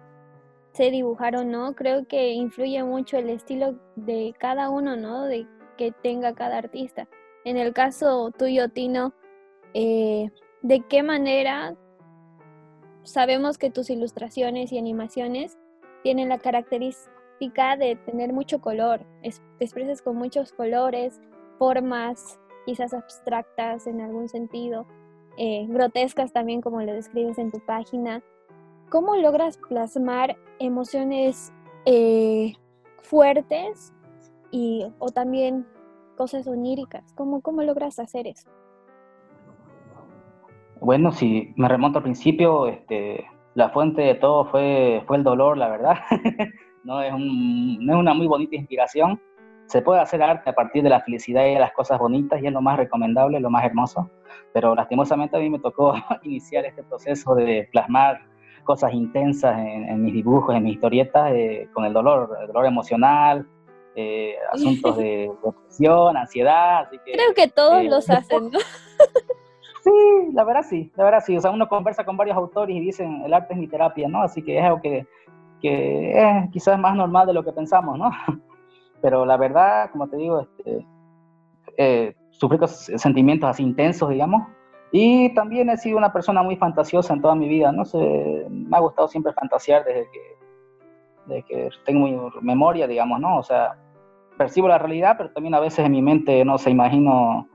sé 0.73 0.89
dibujar 0.89 1.35
o 1.35 1.43
no, 1.43 1.73
creo 1.75 2.05
que 2.07 2.33
influye 2.33 2.83
mucho 2.83 3.17
el 3.17 3.29
estilo 3.29 3.75
de 3.95 4.33
cada 4.37 4.69
uno, 4.69 4.95
¿no? 4.95 5.23
De 5.23 5.47
que 5.77 5.91
tenga 5.91 6.33
cada 6.33 6.57
artista. 6.57 7.07
En 7.45 7.57
el 7.57 7.73
caso 7.73 8.31
tuyo, 8.31 8.69
Tino, 8.69 9.13
eh, 9.73 10.29
¿de 10.61 10.81
qué 10.81 11.03
manera 11.03 11.75
sabemos 13.03 13.57
que 13.57 13.69
tus 13.69 13.89
ilustraciones 13.89 14.71
y 14.71 14.79
animaciones 14.79 15.57
tienen 16.03 16.29
la 16.29 16.39
característica 16.39 17.77
de 17.77 17.95
tener 17.95 18.33
mucho 18.33 18.59
color? 18.59 19.05
Te 19.21 19.65
expresas 19.65 20.01
con 20.01 20.15
muchos 20.15 20.53
colores, 20.53 21.21
formas, 21.59 22.39
quizás 22.65 22.93
abstractas 22.93 23.87
en 23.87 24.01
algún 24.01 24.29
sentido, 24.29 24.85
eh, 25.37 25.65
grotescas 25.67 26.31
también 26.31 26.61
como 26.61 26.81
lo 26.81 26.93
describes 26.93 27.37
en 27.37 27.51
tu 27.51 27.59
página. 27.59 28.21
¿Cómo 28.89 29.15
logras 29.15 29.57
plasmar 29.69 30.37
emociones 30.59 31.51
eh, 31.85 32.53
fuertes 33.01 33.93
y, 34.51 34.85
o 34.99 35.09
también 35.09 35.65
cosas 36.15 36.47
oníricas? 36.47 37.13
¿Cómo, 37.15 37.41
¿Cómo 37.41 37.63
logras 37.63 37.99
hacer 37.99 38.27
eso? 38.27 38.49
Bueno, 40.79 41.11
si 41.11 41.53
me 41.55 41.67
remonto 41.67 41.99
al 41.99 42.03
principio, 42.03 42.67
este, 42.67 43.25
la 43.55 43.69
fuente 43.69 44.01
de 44.01 44.15
todo 44.15 44.45
fue, 44.45 45.03
fue 45.07 45.17
el 45.17 45.23
dolor, 45.23 45.57
la 45.57 45.69
verdad. 45.69 45.95
no, 46.83 47.01
es 47.01 47.13
un, 47.13 47.83
no 47.85 47.93
es 47.93 47.99
una 47.99 48.13
muy 48.13 48.27
bonita 48.27 48.55
inspiración, 48.55 49.19
se 49.73 49.81
puede 49.81 50.01
hacer 50.01 50.21
arte 50.21 50.51
a 50.51 50.53
partir 50.53 50.83
de 50.83 50.89
la 50.89 51.01
felicidad 51.01 51.47
y 51.47 51.55
de 51.55 51.59
las 51.59 51.73
cosas 51.73 51.97
bonitas 51.97 52.39
y 52.39 52.45
es 52.45 52.53
lo 52.53 52.61
más 52.61 52.77
recomendable, 52.77 53.39
lo 53.39 53.49
más 53.49 53.65
hermoso, 53.65 54.07
pero 54.53 54.75
lastimosamente 54.75 55.35
a 55.35 55.39
mí 55.39 55.49
me 55.49 55.57
tocó 55.57 55.95
iniciar 56.21 56.63
este 56.65 56.83
proceso 56.83 57.33
de 57.33 57.67
plasmar 57.71 58.21
cosas 58.65 58.93
intensas 58.93 59.57
en, 59.57 59.89
en 59.89 60.03
mis 60.03 60.13
dibujos, 60.13 60.55
en 60.55 60.61
mis 60.61 60.75
historietas, 60.75 61.31
eh, 61.31 61.67
con 61.73 61.85
el 61.85 61.91
dolor, 61.91 62.37
el 62.39 62.47
dolor 62.47 62.67
emocional, 62.67 63.47
eh, 63.95 64.35
asuntos 64.51 64.95
de 64.95 65.31
depresión, 65.43 66.17
ansiedad. 66.17 66.81
Así 66.81 66.99
que, 67.03 67.13
Creo 67.13 67.33
que 67.33 67.47
todos 67.47 67.81
eh, 67.81 67.85
los 67.85 68.07
hacen, 68.11 68.51
¿no? 68.51 68.59
sí, 69.83 70.33
la 70.33 70.43
verdad 70.43 70.61
sí, 70.69 70.91
la 70.95 71.03
verdad 71.03 71.23
sí. 71.25 71.35
O 71.35 71.41
sea, 71.41 71.49
uno 71.49 71.67
conversa 71.67 72.05
con 72.05 72.15
varios 72.15 72.37
autores 72.37 72.75
y 72.75 72.79
dicen, 72.79 73.23
el 73.25 73.33
arte 73.33 73.55
es 73.55 73.59
mi 73.59 73.67
terapia, 73.67 74.07
¿no? 74.07 74.21
Así 74.21 74.43
que 74.43 74.59
es 74.59 74.63
algo 74.63 74.81
que, 74.81 75.07
que 75.63 76.11
es 76.11 76.51
quizás 76.51 76.77
más 76.77 76.95
normal 76.95 77.25
de 77.25 77.33
lo 77.33 77.43
que 77.43 77.51
pensamos, 77.51 77.97
¿no? 77.97 78.11
pero 79.03 79.25
la 79.25 79.35
verdad, 79.35 79.91
como 79.91 80.07
te 80.07 80.15
digo, 80.15 80.39
este, 80.39 80.87
eh, 81.77 82.15
sufrí 82.31 82.57
sentimientos 82.67 83.49
así 83.49 83.61
intensos, 83.61 84.09
digamos, 84.09 84.47
y 84.93 85.33
también 85.33 85.69
he 85.69 85.75
sido 85.75 85.97
una 85.97 86.13
persona 86.13 86.41
muy 86.41 86.55
fantasiosa 86.55 87.13
en 87.13 87.21
toda 87.21 87.35
mi 87.35 87.49
vida, 87.49 87.73
no 87.73 87.83
sé, 87.83 87.97
me 88.49 88.77
ha 88.77 88.79
gustado 88.79 89.09
siempre 89.09 89.33
fantasear 89.33 89.83
desde 89.83 90.07
que, 90.09 90.21
desde 91.25 91.43
que 91.43 91.69
tengo 91.83 92.31
memoria, 92.41 92.87
digamos, 92.87 93.19
¿no? 93.19 93.39
O 93.39 93.43
sea, 93.43 93.75
percibo 94.37 94.69
la 94.69 94.77
realidad, 94.77 95.15
pero 95.17 95.31
también 95.31 95.53
a 95.53 95.59
veces 95.59 95.85
en 95.85 95.91
mi 95.91 96.01
mente, 96.01 96.45
no 96.45 96.57
sé, 96.57 96.69
imagino 96.69 97.49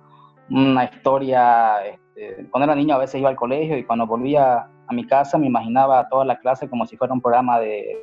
una 0.50 0.84
historia, 0.84 1.76
este, 1.86 2.46
cuando 2.50 2.64
era 2.64 2.74
niño 2.74 2.94
a 2.94 2.98
veces 2.98 3.20
iba 3.20 3.30
al 3.30 3.36
colegio 3.36 3.78
y 3.78 3.84
cuando 3.84 4.06
volvía 4.06 4.68
a 4.86 4.92
mi 4.92 5.06
casa 5.06 5.38
me 5.38 5.46
imaginaba 5.46 6.10
toda 6.10 6.26
la 6.26 6.38
clase 6.38 6.68
como 6.68 6.84
si 6.84 6.98
fuera 6.98 7.14
un 7.14 7.22
programa 7.22 7.58
de 7.58 7.96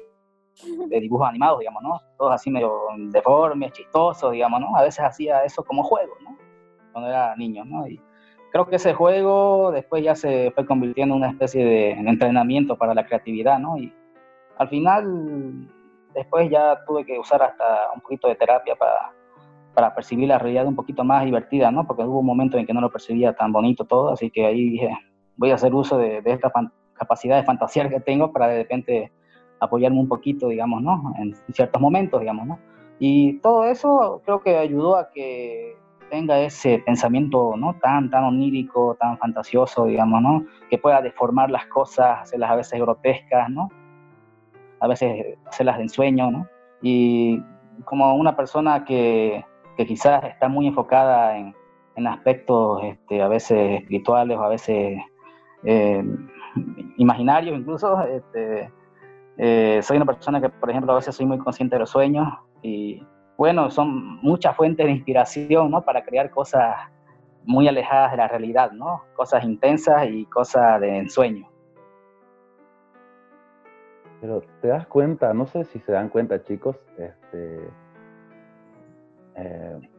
de 0.87 0.99
dibujos 0.99 1.27
animados, 1.27 1.59
digamos, 1.59 1.83
¿no? 1.83 1.99
Todos 2.17 2.33
así 2.33 2.49
medio 2.49 2.71
deformes, 3.09 3.71
chistosos, 3.73 4.31
digamos, 4.31 4.61
¿no? 4.61 4.75
A 4.75 4.83
veces 4.83 5.03
hacía 5.03 5.43
eso 5.43 5.63
como 5.63 5.83
juego, 5.83 6.13
¿no? 6.23 6.37
Cuando 6.91 7.09
era 7.09 7.35
niño, 7.35 7.65
¿no? 7.65 7.87
Y 7.87 7.99
creo 8.51 8.67
que 8.67 8.77
ese 8.77 8.93
juego 8.93 9.71
después 9.71 10.03
ya 10.03 10.15
se 10.15 10.51
fue 10.51 10.65
convirtiendo 10.65 11.15
en 11.15 11.21
una 11.21 11.31
especie 11.31 11.65
de 11.65 11.91
entrenamiento 11.91 12.77
para 12.77 12.93
la 12.93 13.05
creatividad, 13.05 13.59
¿no? 13.59 13.77
Y 13.77 13.93
al 14.57 14.69
final 14.69 15.67
Después 16.15 16.49
ya 16.49 16.79
tuve 16.87 17.05
que 17.05 17.19
usar 17.19 17.43
hasta 17.43 17.91
un 17.93 17.99
poquito 17.99 18.29
de 18.29 18.35
terapia 18.35 18.75
para, 18.77 19.11
para 19.73 19.93
percibir 19.93 20.29
la 20.29 20.39
realidad 20.39 20.65
un 20.65 20.75
poquito 20.75 21.03
más 21.03 21.25
divertida, 21.25 21.69
¿no? 21.71 21.85
Porque 21.85 22.03
hubo 22.03 22.19
un 22.19 22.25
momento 22.25 22.57
en 22.57 22.65
que 22.65 22.73
no 22.73 22.79
lo 22.79 22.89
percibía 22.89 23.33
tan 23.33 23.51
bonito 23.51 23.83
todo, 23.83 24.11
así 24.11 24.31
que 24.31 24.45
ahí 24.45 24.69
dije, 24.69 24.97
voy 25.35 25.51
a 25.51 25.55
hacer 25.55 25.75
uso 25.75 25.97
de, 25.97 26.21
de 26.21 26.31
esta 26.31 26.49
capacidad 26.93 27.35
de 27.35 27.43
fantasía 27.43 27.89
que 27.89 27.99
tengo 27.99 28.31
para 28.31 28.47
de 28.47 28.59
repente 28.59 29.11
apoyarme 29.59 29.99
un 29.99 30.07
poquito, 30.07 30.47
digamos, 30.49 30.81
¿no? 30.81 31.13
En 31.17 31.35
ciertos 31.53 31.81
momentos, 31.81 32.19
digamos, 32.19 32.47
¿no? 32.47 32.59
Y 32.99 33.39
todo 33.39 33.65
eso 33.65 34.21
creo 34.25 34.41
que 34.41 34.57
ayudó 34.57 34.95
a 34.97 35.09
que 35.11 35.77
tenga 36.09 36.39
ese 36.39 36.79
pensamiento, 36.79 37.55
¿no? 37.57 37.75
Tan, 37.81 38.09
tan 38.09 38.23
onírico, 38.23 38.95
tan 38.99 39.17
fantasioso, 39.17 39.85
digamos, 39.85 40.21
¿no? 40.21 40.45
Que 40.69 40.77
pueda 40.77 41.01
deformar 41.01 41.49
las 41.49 41.65
cosas, 41.67 42.19
hacerlas 42.21 42.51
a 42.51 42.55
veces 42.55 42.79
grotescas, 42.79 43.49
¿no? 43.49 43.69
A 44.79 44.87
veces 44.87 45.37
hacerlas 45.45 45.77
de 45.77 45.83
ensueño, 45.83 46.31
¿no? 46.31 46.47
Y 46.81 47.41
como 47.83 48.15
una 48.15 48.35
persona 48.35 48.85
que, 48.85 49.43
que 49.77 49.85
quizás 49.85 50.23
está 50.23 50.47
muy 50.47 50.67
enfocada 50.67 51.37
en, 51.37 51.55
en 51.95 52.07
aspectos 52.07 52.83
este, 52.83 53.21
a 53.21 53.27
veces 53.27 53.81
espirituales 53.81 54.37
o 54.37 54.43
a 54.43 54.49
veces 54.49 54.99
eh, 55.63 56.03
imaginarios 56.97 57.57
incluso, 57.57 58.01
este, 58.03 58.71
eh, 59.37 59.79
soy 59.83 59.97
una 59.97 60.05
persona 60.05 60.39
que, 60.39 60.49
por 60.49 60.69
ejemplo, 60.69 60.93
a 60.93 60.95
veces 60.95 61.15
soy 61.15 61.25
muy 61.25 61.37
consciente 61.37 61.75
de 61.75 61.81
los 61.81 61.89
sueños 61.89 62.27
y, 62.61 63.05
bueno, 63.37 63.69
son 63.69 64.17
muchas 64.21 64.55
fuentes 64.55 64.85
de 64.85 64.91
inspiración, 64.91 65.71
¿no? 65.71 65.81
Para 65.81 66.03
crear 66.03 66.29
cosas 66.29 66.75
muy 67.43 67.67
alejadas 67.67 68.11
de 68.11 68.17
la 68.17 68.27
realidad, 68.27 68.71
¿no? 68.71 69.03
Cosas 69.15 69.43
intensas 69.43 70.07
y 70.09 70.25
cosas 70.25 70.79
de 70.81 70.97
ensueño. 70.97 71.49
Pero 74.21 74.41
te 74.61 74.69
das 74.69 74.87
cuenta, 74.87 75.33
no 75.33 75.45
sé 75.45 75.65
si 75.65 75.79
se 75.79 75.91
dan 75.91 76.09
cuenta, 76.09 76.41
chicos, 76.43 76.77
este, 76.97 77.69
eh, 79.35 79.89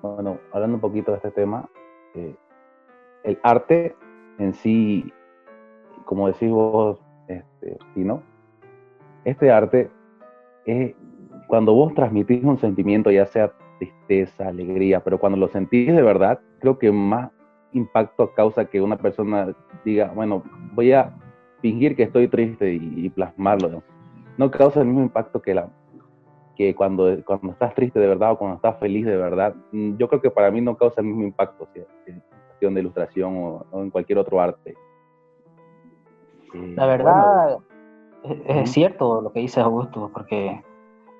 bueno, 0.00 0.38
hablando 0.52 0.76
un 0.76 0.80
poquito 0.80 1.10
de 1.10 1.16
este 1.16 1.32
tema, 1.32 1.68
eh, 2.14 2.34
el 3.24 3.38
arte 3.42 3.96
en 4.38 4.54
sí, 4.54 5.12
como 6.04 6.28
decís 6.28 6.50
vos, 6.50 7.00
este, 7.28 7.78
¿no? 7.94 8.22
Este 9.24 9.50
arte 9.50 9.90
es 10.64 10.94
cuando 11.46 11.74
vos 11.74 11.94
transmitís 11.94 12.42
un 12.44 12.58
sentimiento, 12.58 13.10
ya 13.10 13.26
sea 13.26 13.52
tristeza, 13.78 14.48
alegría, 14.48 15.02
pero 15.02 15.18
cuando 15.18 15.38
lo 15.38 15.48
sentís 15.48 15.94
de 15.94 16.02
verdad, 16.02 16.40
creo 16.60 16.78
que 16.78 16.90
más 16.90 17.30
impacto 17.72 18.32
causa 18.32 18.64
que 18.64 18.80
una 18.80 18.96
persona 18.96 19.54
diga, 19.84 20.12
bueno, 20.14 20.42
voy 20.74 20.92
a 20.92 21.14
fingir 21.60 21.96
que 21.96 22.04
estoy 22.04 22.28
triste 22.28 22.72
y, 22.74 23.08
plasmarlo. 23.10 23.82
¿no? 24.38 24.50
causa 24.50 24.80
el 24.80 24.86
mismo 24.86 25.02
impacto 25.02 25.40
que, 25.40 25.54
la, 25.54 25.68
que 26.56 26.74
cuando, 26.74 27.22
cuando 27.24 27.50
estás 27.50 27.74
triste 27.74 27.98
de 27.98 28.06
verdad 28.06 28.32
o 28.32 28.38
cuando 28.38 28.56
estás 28.56 28.78
feliz 28.78 29.04
de 29.04 29.16
verdad. 29.16 29.54
Mm, 29.72 29.96
yo 29.96 30.08
creo 30.08 30.20
que 30.20 30.30
para 30.30 30.50
mí 30.50 30.60
no 30.60 30.76
causa 30.76 31.00
el 31.00 31.06
mismo 31.06 31.24
impacto 31.24 31.68
en 32.06 32.22
cuestión 32.48 32.74
de 32.74 32.80
ilustración 32.80 33.64
o 33.70 33.82
en 33.82 33.90
cualquier 33.90 34.18
otro 34.18 34.40
arte. 34.40 34.74
La 36.76 36.86
verdad, 36.86 37.58
es, 38.46 38.70
cierto 38.70 39.20
lo 39.20 39.32
que 39.32 39.40
dice 39.40 39.60
Augusto, 39.60 40.10
porque 40.12 40.62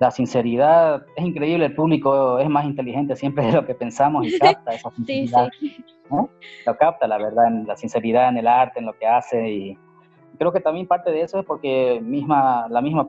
la 0.00 0.10
sinceridad 0.10 1.04
es 1.16 1.24
increíble, 1.24 1.66
el 1.66 1.74
público 1.74 2.38
es 2.38 2.48
más 2.48 2.64
inteligente 2.64 3.16
siempre 3.16 3.46
de 3.46 3.52
lo 3.52 3.66
que 3.66 3.74
pensamos 3.74 4.26
y 4.26 4.38
capta 4.38 4.72
esa 4.72 4.90
sinceridad. 4.90 5.48
Lo 6.66 6.76
capta, 6.76 7.06
la 7.06 7.18
verdad, 7.18 7.46
en 7.48 7.66
la 7.66 7.76
sinceridad 7.76 8.28
en 8.28 8.38
el 8.38 8.46
arte, 8.46 8.78
en 8.78 8.86
lo 8.86 8.92
que 8.92 9.06
hace. 9.06 9.50
Y 9.50 9.78
creo 10.38 10.52
que 10.52 10.60
también 10.60 10.86
parte 10.86 11.10
de 11.10 11.22
eso 11.22 11.40
es 11.40 11.46
porque 11.46 12.00
misma, 12.02 12.68
la 12.68 12.80
misma 12.80 13.08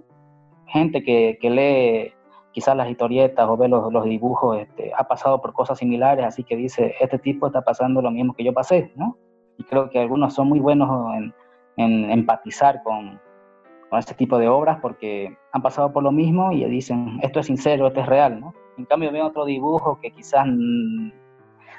gente 0.68 1.04
que, 1.04 1.38
que 1.40 1.50
lee 1.50 2.14
quizás 2.52 2.76
las 2.76 2.90
historietas 2.90 3.48
o 3.48 3.56
ve 3.56 3.68
los, 3.68 3.94
los 3.94 4.04
dibujos 4.06 4.58
este, 4.58 4.92
ha 4.98 5.08
pasado 5.08 5.40
por 5.40 5.54
cosas 5.54 5.78
similares, 5.78 6.26
así 6.26 6.44
que 6.44 6.56
dice, 6.56 6.96
este 7.00 7.20
tipo 7.20 7.46
está 7.46 7.62
pasando 7.62 8.02
lo 8.02 8.10
mismo 8.10 8.34
que 8.34 8.44
yo 8.44 8.52
pasé, 8.52 8.92
¿no? 8.96 9.16
Y 9.60 9.64
creo 9.64 9.92
que 9.92 10.00
algunos 10.00 10.34
son 10.34 10.50
muy 10.50 10.60
buenos 10.60 10.90
en 11.16 11.34
en 11.78 12.12
empatizar 12.12 12.82
con, 12.84 13.20
con 13.90 14.00
este 14.00 14.14
tipo 14.14 14.38
de 14.38 14.50
obras 14.50 14.80
porque 14.82 15.38
han 15.52 15.62
pasado 15.62 15.94
por 15.94 16.04
lo 16.04 16.12
mismo 16.12 16.52
y 16.52 16.66
dicen, 16.66 17.20
esto 17.22 17.40
es 17.40 17.46
sincero, 17.46 17.88
esto 17.88 18.02
es 18.02 18.08
real, 18.08 18.40
¿no? 18.40 18.54
En 18.78 18.86
cambio 18.86 19.12
ven 19.12 19.22
otro 19.22 19.46
dibujo 19.46 20.00
que 20.02 20.12
quizás 20.12 20.46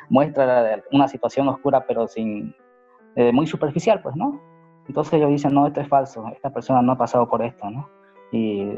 muestra 0.09 0.83
una 0.93 1.09
situación 1.09 1.49
oscura 1.49 1.85
pero 1.87 2.09
sin 2.09 2.55
eh, 3.17 3.33
muy 3.33 3.47
superficial, 3.47 4.01
pues, 4.01 4.17
¿no? 4.17 4.41
Entonces 4.87 5.15
ellos 5.15 5.31
dicen, 5.31 5.53
no, 5.53 5.67
esto 5.67 5.81
es 5.81 5.89
falso, 5.89 6.27
esta 6.33 6.51
persona 6.51 6.81
no 6.81 6.93
ha 6.93 6.99
pasado 6.99 7.29
por 7.29 7.43
esto, 7.43 7.69
¿no? 7.69 7.89
Y, 8.33 8.69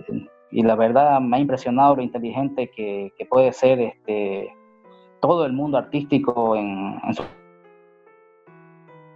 y 0.51 0.63
la 0.63 0.75
verdad 0.75 1.21
me 1.21 1.37
ha 1.37 1.41
impresionado 1.41 1.97
lo 1.97 2.03
inteligente 2.03 2.71
que, 2.71 3.13
que 3.17 3.27
puede 3.27 3.53
ser 3.53 3.81
este, 3.81 4.53
todo 5.21 5.47
el 5.47 5.53
mundo 5.53 5.79
artístico 5.79 6.57
en 6.57 6.99
su 7.13 7.23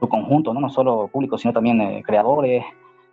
conjunto, 0.09 0.53
¿no? 0.53 0.61
no 0.61 0.69
solo 0.69 1.09
público, 1.09 1.39
sino 1.39 1.53
también 1.53 1.81
eh, 1.81 2.03
creadores, 2.05 2.65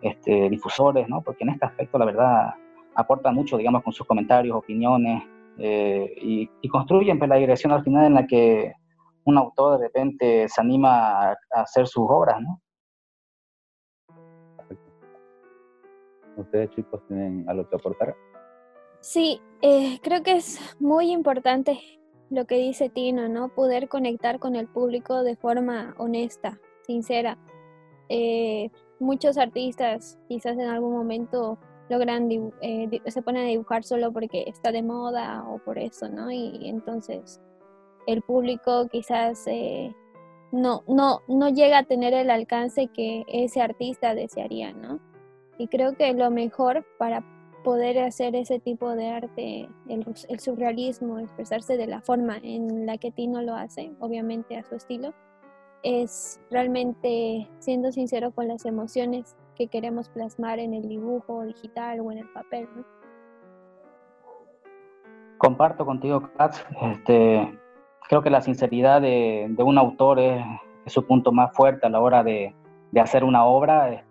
este, 0.01 0.49
difusores, 0.49 1.07
¿no? 1.07 1.21
porque 1.21 1.43
en 1.43 1.51
este 1.51 1.65
aspecto 1.65 1.97
la 1.97 2.05
verdad 2.05 2.53
aportan 2.95 3.35
mucho, 3.35 3.57
digamos, 3.57 3.83
con 3.83 3.93
sus 3.93 4.05
comentarios, 4.05 4.55
opiniones, 4.55 5.23
eh, 5.57 6.15
y, 6.61 6.69
construyen 6.69 7.19
pues, 7.19 7.29
la 7.29 7.35
dirección 7.35 7.71
al 7.71 7.83
final 7.83 8.05
en 8.05 8.13
la 8.13 8.25
que 8.25 8.73
un 9.25 9.37
autor 9.37 9.77
de 9.77 9.85
repente 9.85 10.47
se 10.49 10.61
anima 10.61 11.31
a, 11.31 11.37
hacer 11.51 11.87
sus 11.87 12.05
obras, 12.09 12.41
¿no? 12.41 12.61
¿Ustedes 16.37 16.71
chicos 16.71 17.05
tienen 17.07 17.47
algo 17.47 17.69
que 17.69 17.75
aportar? 17.75 18.15
Sí, 19.01 19.41
eh, 19.61 19.99
creo 20.01 20.23
que 20.23 20.37
es 20.37 20.75
muy 20.79 21.11
importante 21.11 21.79
lo 22.29 22.45
que 22.45 22.55
dice 22.55 22.89
Tino, 22.89 23.27
¿no? 23.27 23.49
Poder 23.49 23.89
conectar 23.89 24.39
con 24.39 24.55
el 24.55 24.67
público 24.67 25.21
de 25.23 25.35
forma 25.35 25.93
honesta, 25.97 26.59
sincera. 26.91 27.37
Eh, 28.09 28.69
muchos 28.99 29.37
artistas 29.37 30.19
quizás 30.27 30.57
en 30.57 30.67
algún 30.67 30.93
momento 30.93 31.57
logran, 31.89 32.29
eh, 32.61 33.01
se 33.05 33.21
ponen 33.21 33.43
a 33.43 33.49
dibujar 33.49 33.83
solo 33.83 34.11
porque 34.11 34.43
está 34.47 34.71
de 34.71 34.83
moda 34.83 35.43
o 35.47 35.59
por 35.59 35.77
eso, 35.77 36.09
¿no? 36.09 36.31
Y 36.31 36.69
entonces 36.69 37.41
el 38.07 38.21
público 38.21 38.87
quizás 38.89 39.45
eh, 39.47 39.93
no, 40.51 40.83
no, 40.87 41.21
no 41.27 41.49
llega 41.49 41.79
a 41.79 41.83
tener 41.83 42.13
el 42.13 42.29
alcance 42.29 42.87
que 42.87 43.23
ese 43.27 43.61
artista 43.61 44.13
desearía, 44.15 44.73
¿no? 44.73 44.99
Y 45.57 45.67
creo 45.67 45.95
que 45.95 46.13
lo 46.13 46.31
mejor 46.31 46.85
para 46.97 47.23
poder 47.63 47.99
hacer 47.99 48.35
ese 48.35 48.59
tipo 48.59 48.89
de 48.95 49.09
arte, 49.09 49.69
el, 49.87 50.05
el 50.29 50.39
surrealismo, 50.39 51.19
expresarse 51.19 51.77
de 51.77 51.87
la 51.87 52.01
forma 52.01 52.37
en 52.41 52.85
la 52.85 52.97
que 52.97 53.11
Tino 53.11 53.41
lo 53.41 53.55
hace, 53.55 53.91
obviamente 53.99 54.57
a 54.57 54.63
su 54.63 54.75
estilo, 54.75 55.13
es 55.83 56.39
realmente 56.49 57.47
siendo 57.59 57.91
sincero 57.91 58.31
con 58.31 58.47
las 58.47 58.65
emociones 58.65 59.35
que 59.55 59.67
queremos 59.67 60.09
plasmar 60.09 60.59
en 60.59 60.73
el 60.73 60.87
dibujo 60.87 61.43
digital 61.43 61.99
o 62.01 62.11
en 62.11 62.19
el 62.19 62.29
papel. 62.29 62.67
Comparto 65.37 65.85
contigo, 65.85 66.29
Katz. 66.37 66.63
Este, 66.81 67.59
creo 68.07 68.21
que 68.21 68.29
la 68.29 68.41
sinceridad 68.41 69.01
de, 69.01 69.53
un 69.57 69.77
autor 69.77 70.19
es, 70.19 70.43
su 70.87 71.05
punto 71.05 71.31
más 71.31 71.53
fuerte 71.53 71.87
a 71.87 71.89
la 71.89 71.99
hora 71.99 72.23
de, 72.23 72.53
hacer 72.99 73.23
una 73.23 73.45
obra. 73.45 74.03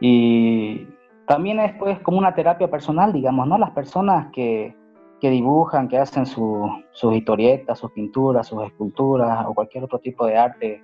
Y 0.00 0.88
también 1.26 1.60
es 1.60 1.72
pues, 1.74 2.00
como 2.00 2.18
una 2.18 2.34
terapia 2.34 2.68
personal, 2.68 3.12
digamos, 3.12 3.46
¿no? 3.46 3.58
Las 3.58 3.70
personas 3.70 4.32
que, 4.32 4.74
que 5.22 5.30
dibujan, 5.30 5.86
que 5.86 5.98
hacen 5.98 6.26
sus 6.26 7.14
historietas, 7.14 7.78
sus 7.78 7.92
pinturas, 7.92 8.48
sus 8.48 8.60
esculturas 8.64 9.46
o 9.46 9.54
cualquier 9.54 9.84
otro 9.84 10.00
tipo 10.00 10.26
de 10.26 10.36
arte, 10.36 10.82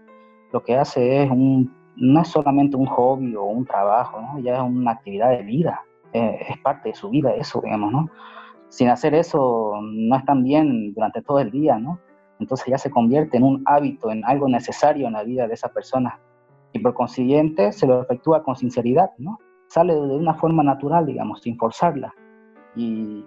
lo 0.53 0.63
que 0.63 0.77
hace 0.77 1.25
es 1.25 1.29
un, 1.29 1.75
no 1.97 2.23
es 2.23 2.29
solamente 2.29 2.77
un 2.77 2.87
hobby 2.87 3.35
o 3.35 3.43
un 3.43 3.67
trabajo, 3.67 4.21
¿no? 4.21 4.39
ya 4.39 4.55
es 4.55 4.63
una 4.63 4.93
actividad 4.93 5.31
de 5.31 5.43
vida, 5.43 5.83
eh, 6.13 6.39
es 6.51 6.59
parte 6.59 6.91
de 6.91 6.95
su 6.95 7.11
vida 7.11 7.35
eso, 7.35 7.61
digamos, 7.61 7.91
¿no? 7.91 8.09
Sin 8.69 8.89
hacer 8.91 9.13
eso 9.13 9.73
no 9.83 10.17
están 10.17 10.45
bien 10.45 10.95
durante 10.95 11.21
todo 11.21 11.41
el 11.41 11.51
día, 11.51 11.77
¿no? 11.77 11.99
Entonces 12.39 12.69
ya 12.69 12.79
se 12.79 12.93
convierte 12.93 13.39
en 13.39 13.43
un 13.43 13.65
hábito, 13.67 14.13
en 14.13 14.25
algo 14.25 14.47
necesario 14.49 15.09
en 15.09 15.15
la 15.15 15.25
vida 15.25 15.49
de 15.49 15.55
esa 15.55 15.71
persona. 15.71 16.21
Y 16.73 16.79
por 16.79 16.95
consiguiente 16.95 17.73
se 17.73 17.89
lo 17.89 18.03
efectúa 18.03 18.45
con 18.45 18.55
sinceridad, 18.55 19.11
¿no? 19.19 19.39
Sale 19.67 19.95
de 19.95 20.01
una 20.01 20.35
forma 20.35 20.63
natural, 20.63 21.07
digamos, 21.07 21.43
sin 21.43 21.57
forzarla. 21.59 22.15
Y 22.77 23.25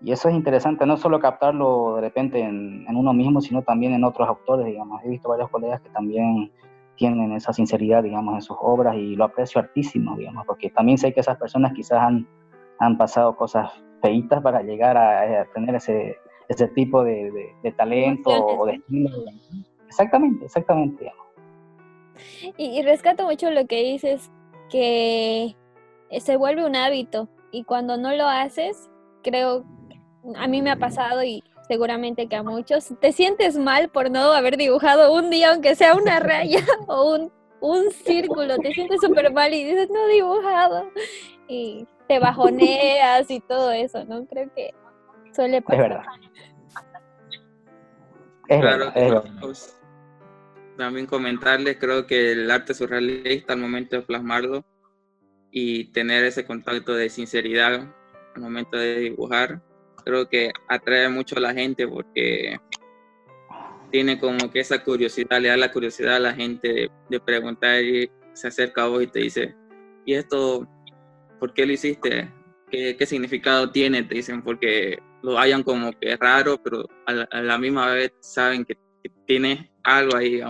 y 0.00 0.12
eso 0.12 0.28
es 0.28 0.34
interesante, 0.34 0.86
no 0.86 0.96
solo 0.96 1.18
captarlo 1.18 1.96
de 1.96 2.02
repente 2.02 2.40
en, 2.40 2.86
uno 2.94 3.12
mismo, 3.12 3.40
sino 3.40 3.62
también 3.62 3.94
en 3.94 4.04
otros 4.04 4.28
autores, 4.28 4.66
digamos. 4.66 5.02
He 5.04 5.08
visto 5.08 5.28
varios 5.28 5.50
colegas 5.50 5.80
que 5.80 5.88
también 5.90 6.52
tienen 6.96 7.32
esa 7.32 7.52
sinceridad, 7.52 8.02
digamos, 8.02 8.34
en 8.34 8.42
sus 8.42 8.56
obras 8.60 8.96
y 8.96 9.16
lo 9.16 9.24
aprecio 9.24 9.60
hartísimo, 9.60 10.16
digamos, 10.16 10.46
porque 10.46 10.70
también 10.70 10.98
sé 10.98 11.12
que 11.12 11.20
esas 11.20 11.38
personas 11.38 11.72
quizás 11.72 12.00
han, 12.00 12.28
han 12.78 12.98
pasado 12.98 13.36
cosas 13.36 13.70
feitas 14.02 14.42
para 14.42 14.62
llegar 14.62 14.96
a, 14.96 15.44
tener 15.54 15.74
ese, 15.76 16.18
ese 16.48 16.68
tipo 16.68 17.02
de, 17.02 17.52
de, 17.62 17.72
talento 17.72 18.30
o 18.30 18.66
de 18.66 18.74
estilo. 18.74 19.10
Exactamente, 19.86 20.44
exactamente. 20.44 21.12
Y, 22.58 22.78
y 22.78 22.82
rescato 22.82 23.24
mucho 23.24 23.50
lo 23.50 23.66
que 23.66 23.82
dices, 23.82 24.30
que 24.70 25.56
eh, 26.10 26.20
se 26.20 26.36
vuelve 26.36 26.66
un 26.66 26.76
hábito 26.76 27.28
y 27.50 27.64
cuando 27.64 27.96
no 27.96 28.14
lo 28.14 28.26
haces, 28.26 28.90
creo, 29.22 29.64
a 30.36 30.46
mí 30.46 30.62
me 30.62 30.70
ha 30.70 30.76
pasado 30.76 31.22
y 31.24 31.42
seguramente 31.68 32.26
que 32.28 32.36
a 32.36 32.42
muchos, 32.42 32.92
te 33.00 33.12
sientes 33.12 33.56
mal 33.56 33.88
por 33.88 34.10
no 34.10 34.32
haber 34.32 34.56
dibujado 34.56 35.12
un 35.14 35.30
día, 35.30 35.52
aunque 35.52 35.74
sea 35.74 35.94
una 35.94 36.20
raya 36.20 36.60
o 36.88 37.14
un, 37.14 37.32
un 37.60 37.90
círculo, 37.90 38.56
te 38.58 38.72
sientes 38.72 39.00
súper 39.00 39.32
mal 39.32 39.52
y 39.54 39.64
dices, 39.64 39.88
no 39.90 40.08
he 40.08 40.12
dibujado. 40.14 40.90
Y 41.48 41.86
te 42.08 42.18
bajoneas 42.18 43.30
y 43.30 43.40
todo 43.40 43.70
eso, 43.72 44.04
¿no? 44.04 44.26
Creo 44.26 44.52
que 44.54 44.74
suele 45.34 45.62
pasar. 45.62 45.84
Es 45.84 45.88
verdad. 45.90 46.04
Es 48.48 48.60
Claro, 48.60 48.78
verdad, 48.86 48.92
es 48.96 49.10
verdad. 49.10 49.30
pues, 49.40 49.80
también 50.76 51.06
comentarles, 51.06 51.78
creo 51.78 52.06
que 52.06 52.32
el 52.32 52.50
arte 52.50 52.74
surrealista 52.74 53.52
al 53.54 53.60
momento 53.60 53.96
de 53.96 54.02
plasmarlo 54.02 54.64
y 55.50 55.92
tener 55.92 56.24
ese 56.24 56.44
contacto 56.44 56.94
de 56.94 57.08
sinceridad 57.08 57.88
al 58.34 58.42
momento 58.42 58.76
de 58.76 58.96
dibujar, 58.96 59.62
creo 60.04 60.28
que 60.28 60.52
atrae 60.68 61.08
mucho 61.08 61.36
a 61.36 61.40
la 61.40 61.54
gente 61.54 61.88
porque 61.88 62.58
tiene 63.90 64.18
como 64.18 64.50
que 64.50 64.60
esa 64.60 64.82
curiosidad, 64.82 65.40
le 65.40 65.48
da 65.48 65.56
la 65.56 65.72
curiosidad 65.72 66.16
a 66.16 66.20
la 66.20 66.34
gente 66.34 66.90
de, 67.08 67.20
preguntar 67.20 67.82
y 67.82 68.10
se 68.32 68.48
acerca 68.48 68.82
a 68.82 68.88
vos 68.88 69.02
y 69.02 69.06
te 69.06 69.20
dice, 69.20 69.54
¿y 70.04 70.14
esto 70.14 70.66
por 71.38 71.54
qué 71.54 71.64
lo 71.64 71.72
hiciste? 71.72 72.28
¿Qué, 72.70 72.96
qué 72.96 73.06
significado 73.06 73.70
tiene? 73.70 74.02
Te 74.02 74.16
dicen, 74.16 74.42
porque 74.42 74.98
lo 75.22 75.38
hayan 75.38 75.62
como 75.62 75.92
que 75.92 76.16
raro, 76.16 76.60
pero 76.62 76.84
a 77.06 77.40
la, 77.40 77.58
misma 77.58 77.86
vez 77.90 78.12
saben 78.20 78.64
que, 78.64 78.74
que 78.74 79.10
tiene 79.26 79.70
algo 79.84 80.16
ahí, 80.16 80.40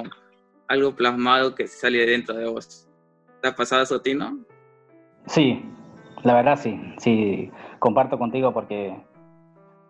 algo 0.69 0.97
plasmado 0.97 1.55
que 1.55 1.67
sale 1.67 2.07
dentro 2.07 2.35
de 2.35 2.47
vos. 2.47 2.89
¿Te 3.43 3.49
ha 3.49 3.55
pasado 3.55 3.83
eso 3.83 3.97
a 3.97 4.03
ti, 4.03 4.15
no? 4.15 4.39
Sí, 5.27 5.63
la 6.23 6.35
verdad 6.35 6.59
sí, 6.59 6.81
sí, 6.99 7.51
comparto 7.79 8.19
contigo 8.19 8.53
porque 8.55 8.97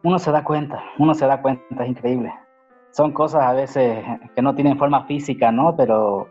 uno 0.05 0.19
se 0.19 0.31
da 0.31 0.45
cuenta, 0.45 0.83
uno 0.99 1.14
se 1.14 1.27
da 1.27 1.40
cuenta, 1.40 1.83
es 1.83 1.88
increíble. 1.88 2.33
Son 2.93 3.12
cosas 3.12 3.43
a 3.43 3.53
veces 3.55 4.05
que 4.37 4.43
no 4.43 4.55
tienen 4.55 4.79
forma 4.79 5.05
física, 5.07 5.51
¿no? 5.51 5.75
Pero 5.75 6.29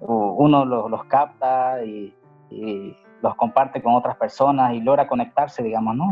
uno 0.00 0.64
lo- 0.64 0.88
los 0.88 1.04
capta 1.04 1.84
y, 1.84 2.16
y 2.50 2.96
los 3.20 3.34
comparte 3.34 3.82
con 3.82 3.94
otras 3.94 4.16
personas 4.16 4.72
y 4.72 4.80
logra 4.80 5.08
conectarse, 5.08 5.62
digamos, 5.62 5.96
¿no? 5.96 6.06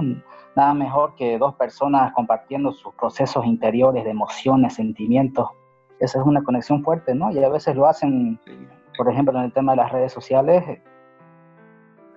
Nada 0.56 0.74
mejor 0.74 1.14
que 1.14 1.38
dos 1.38 1.54
personas 1.54 2.12
compartiendo 2.12 2.72
sus 2.72 2.92
procesos 2.94 3.46
interiores 3.46 4.04
de 4.04 4.10
emociones, 4.10 4.74
sentimientos. 4.74 5.48
Esa 6.00 6.18
es 6.18 6.26
una 6.26 6.42
conexión 6.42 6.82
fuerte, 6.82 7.14
¿no? 7.14 7.30
Y 7.30 7.42
a 7.42 7.48
veces 7.48 7.76
lo 7.76 7.86
hacen, 7.86 8.38
por 8.98 9.08
ejemplo, 9.08 9.38
en 9.38 9.44
el 9.44 9.52
tema 9.52 9.72
de 9.72 9.76
las 9.76 9.92
redes 9.92 10.12
sociales, 10.12 10.64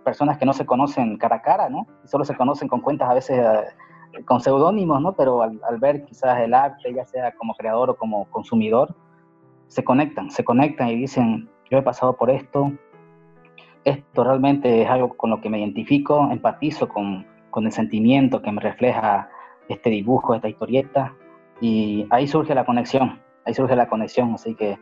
personas 0.04 0.40
que 0.40 0.46
no 0.46 0.54
se 0.54 0.66
conocen 0.66 1.18
cara 1.18 1.36
a 1.38 1.42
cara, 1.44 1.70
¿no? 1.70 1.86
Solo 2.06 2.26
se 2.26 2.36
conocen 2.36 2.68
con 2.68 2.82
cuentas 2.82 3.10
a 3.10 3.14
veces 3.14 3.46
con 4.26 4.42
seudónimos, 4.42 5.02
¿no? 5.02 5.14
Pero 5.14 5.42
al, 5.42 5.60
al 5.68 5.78
ver 5.78 6.06
quizás 6.06 6.40
el 6.40 6.54
arte, 6.54 6.94
ya 6.94 7.06
sea 7.06 7.34
como 7.36 7.54
creador 7.56 7.92
o 7.92 7.96
como 7.96 8.26
consumidor, 8.32 8.96
se 9.68 9.84
conectan, 9.84 10.32
se 10.32 10.44
conectan 10.44 10.90
y 10.90 10.96
dicen, 10.96 11.50
yo 11.70 11.78
he 11.78 11.82
pasado 11.82 12.16
por 12.16 12.30
esto, 12.30 12.72
esto 13.84 14.24
realmente 14.24 14.82
es 14.82 14.90
algo 14.90 15.16
con 15.16 15.30
lo 15.30 15.42
que 15.42 15.50
me 15.50 15.60
identifico, 15.60 16.28
empatizo 16.32 16.90
con, 16.90 17.26
con 17.52 17.66
el 17.66 17.72
sentimiento 17.72 18.42
que 18.42 18.52
me 18.52 18.62
refleja 18.62 19.30
este 19.68 19.90
dibujo, 19.90 20.34
esta 20.34 20.50
historieta, 20.50 21.14
y 21.62 22.08
ahí 22.10 22.28
surge 22.28 22.56
la 22.56 22.66
conexión, 22.66 23.22
ahí 23.46 23.54
surge 23.54 23.76
la 23.76 23.88
conexión, 23.88 24.34
así 24.34 24.56
que 24.56 24.80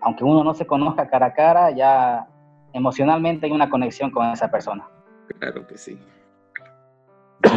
aunque 0.00 0.24
uno 0.24 0.42
no 0.42 0.54
se 0.54 0.66
conozca 0.66 1.08
cara 1.08 1.26
a 1.26 1.34
cara, 1.34 1.70
ya 1.72 2.26
emocionalmente 2.72 3.46
hay 3.46 3.52
una 3.52 3.68
conexión 3.68 4.10
con 4.10 4.26
esa 4.30 4.50
persona. 4.50 4.88
Claro 5.38 5.66
que 5.66 5.76
sí. 5.76 5.98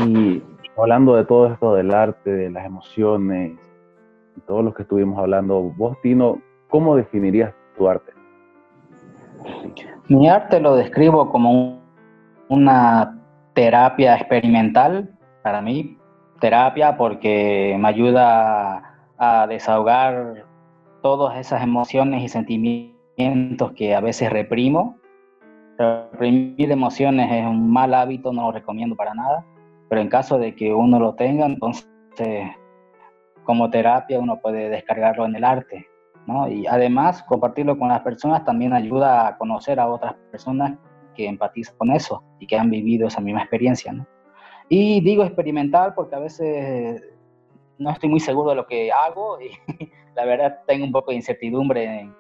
Y 0.06 0.42
hablando 0.78 1.16
de 1.16 1.26
todo 1.26 1.48
esto 1.48 1.74
del 1.76 1.94
arte, 1.94 2.32
de 2.32 2.50
las 2.50 2.66
emociones, 2.66 3.54
y 4.36 4.42
todo 4.42 4.62
lo 4.62 4.74
que 4.74 4.84
estuvimos 4.84 5.20
hablando, 5.20 5.62
vos, 5.78 6.00
Tino, 6.02 6.42
¿cómo 6.70 6.96
definirías 6.96 7.54
tu 7.78 7.88
arte? 7.88 8.12
Mi 10.08 10.28
arte 10.28 10.60
lo 10.60 10.76
describo 10.76 11.30
como 11.30 11.52
un- 11.52 11.80
una 12.50 13.20
terapia 13.54 14.16
experimental 14.16 15.10
para 15.44 15.62
mí, 15.62 15.98
terapia 16.40 16.98
porque 16.98 17.78
me 17.80 17.88
ayuda 17.88 18.96
a 19.18 19.48
desahogar 19.48 20.46
todas 21.02 21.38
esas 21.38 21.62
emociones 21.62 22.24
y 22.24 22.30
sentimientos 22.30 23.72
que 23.76 23.96
a 23.96 24.02
veces 24.02 24.32
reprimo. 24.32 24.98
Reprimir 25.78 26.72
emociones 26.72 27.32
es 27.32 27.46
un 27.46 27.72
mal 27.72 27.94
hábito, 27.94 28.32
no 28.34 28.44
lo 28.44 28.52
recomiendo 28.52 28.96
para 28.96 29.14
nada, 29.14 29.46
pero 29.94 30.02
en 30.02 30.10
caso 30.10 30.40
de 30.40 30.56
que 30.56 30.74
uno 30.74 30.98
lo 31.00 31.14
tenga, 31.14 31.46
entonces 31.46 31.88
como 33.44 33.70
terapia 33.70 34.20
uno 34.20 34.40
puede 34.42 34.68
descargarlo 34.68 35.24
en 35.28 35.36
el 35.36 35.44
arte. 35.44 35.86
¿no? 36.26 36.48
Y 36.48 36.66
además, 36.66 37.22
compartirlo 37.28 37.78
con 37.78 37.90
las 37.90 38.00
personas 38.02 38.44
también 38.44 38.74
ayuda 38.74 39.28
a 39.28 39.38
conocer 39.38 39.80
a 39.80 39.88
otras 39.88 40.16
personas 40.32 40.80
que 41.14 41.28
empatizan 41.28 41.76
con 41.78 41.92
eso 41.92 42.24
y 42.40 42.48
que 42.48 42.58
han 42.58 42.72
vivido 42.72 43.08
esa 43.08 43.22
misma 43.22 43.42
experiencia, 43.42 43.94
¿no? 43.94 44.08
Y 44.68 45.00
digo 45.02 45.24
experimental 45.24 45.94
porque 45.94 46.16
a 46.16 46.20
veces 46.20 47.04
no 47.78 47.92
estoy 47.92 48.10
muy 48.10 48.20
seguro 48.20 48.50
de 48.50 48.56
lo 48.56 48.66
que 48.66 48.92
hago 48.92 49.38
y 49.40 49.52
la 50.16 50.26
verdad 50.26 50.62
tengo 50.66 50.86
un 50.86 50.92
poco 50.92 51.12
de 51.12 51.18
incertidumbre 51.18 51.84
en, 51.86 52.16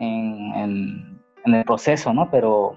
en- 0.00 0.52
en- 0.56 1.22
en 1.44 1.54
el 1.54 1.64
proceso, 1.64 2.12
¿no? 2.12 2.28
Pero 2.32 2.76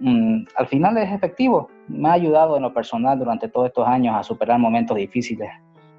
mm, 0.00 0.46
al 0.56 0.66
final 0.66 0.98
es 0.98 1.12
efectivo. 1.12 1.68
Me 1.88 2.08
ha 2.08 2.12
ayudado 2.12 2.56
en 2.56 2.62
lo 2.62 2.72
personal 2.72 3.18
durante 3.18 3.48
todos 3.48 3.66
estos 3.68 3.86
años 3.86 4.14
a 4.16 4.22
superar 4.22 4.58
momentos 4.58 4.96
difíciles 4.96 5.50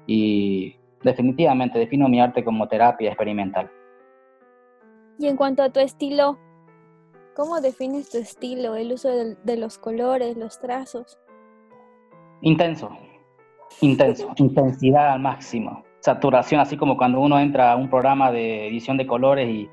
y 0.06 0.76
definitivamente 1.02 1.78
defino 1.78 2.08
mi 2.08 2.20
arte 2.20 2.44
como 2.44 2.66
terapia 2.68 3.10
experimental. 3.10 3.70
Y 5.18 5.28
en 5.28 5.36
cuanto 5.36 5.62
a 5.62 5.70
tu 5.70 5.80
estilo, 5.80 6.38
¿cómo 7.34 7.60
defines 7.60 8.10
tu 8.10 8.18
estilo? 8.18 8.74
El 8.76 8.92
uso 8.92 9.08
del- 9.08 9.38
de, 9.44 9.56
los 9.56 9.78
colores, 9.78 10.36
los 10.36 10.58
trazos. 10.60 11.18
Intenso, 12.42 12.90
intenso, 13.80 14.32
intensidad 14.36 15.12
al 15.12 15.20
máximo, 15.20 15.84
saturación, 16.00 16.60
así 16.60 16.76
como 16.76 16.96
cuando 16.96 17.20
uno 17.20 17.38
entra 17.38 17.72
a 17.72 17.76
un 17.76 17.88
programa 17.88 18.30
de 18.30 18.68
edición 18.68 18.96
de 18.96 19.06
colores 19.06 19.48
y 19.48 19.68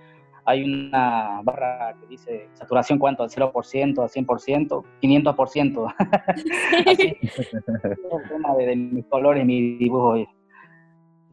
hay 0.46 0.64
una 0.64 1.42
barra 1.44 1.96
que 2.00 2.08
dice 2.08 2.50
saturación 2.54 3.00
cuánto, 3.00 3.24
al 3.24 3.30
0%, 3.30 4.02
al 4.02 4.10
100%, 4.10 4.84
500%. 5.02 5.96
así, 6.88 7.18
el 7.84 8.30
tema 8.30 8.56
de, 8.56 8.66
de 8.66 8.76
mis 8.76 9.06
colores, 9.06 9.46
mi 9.46 9.78
dibujo. 9.78 10.16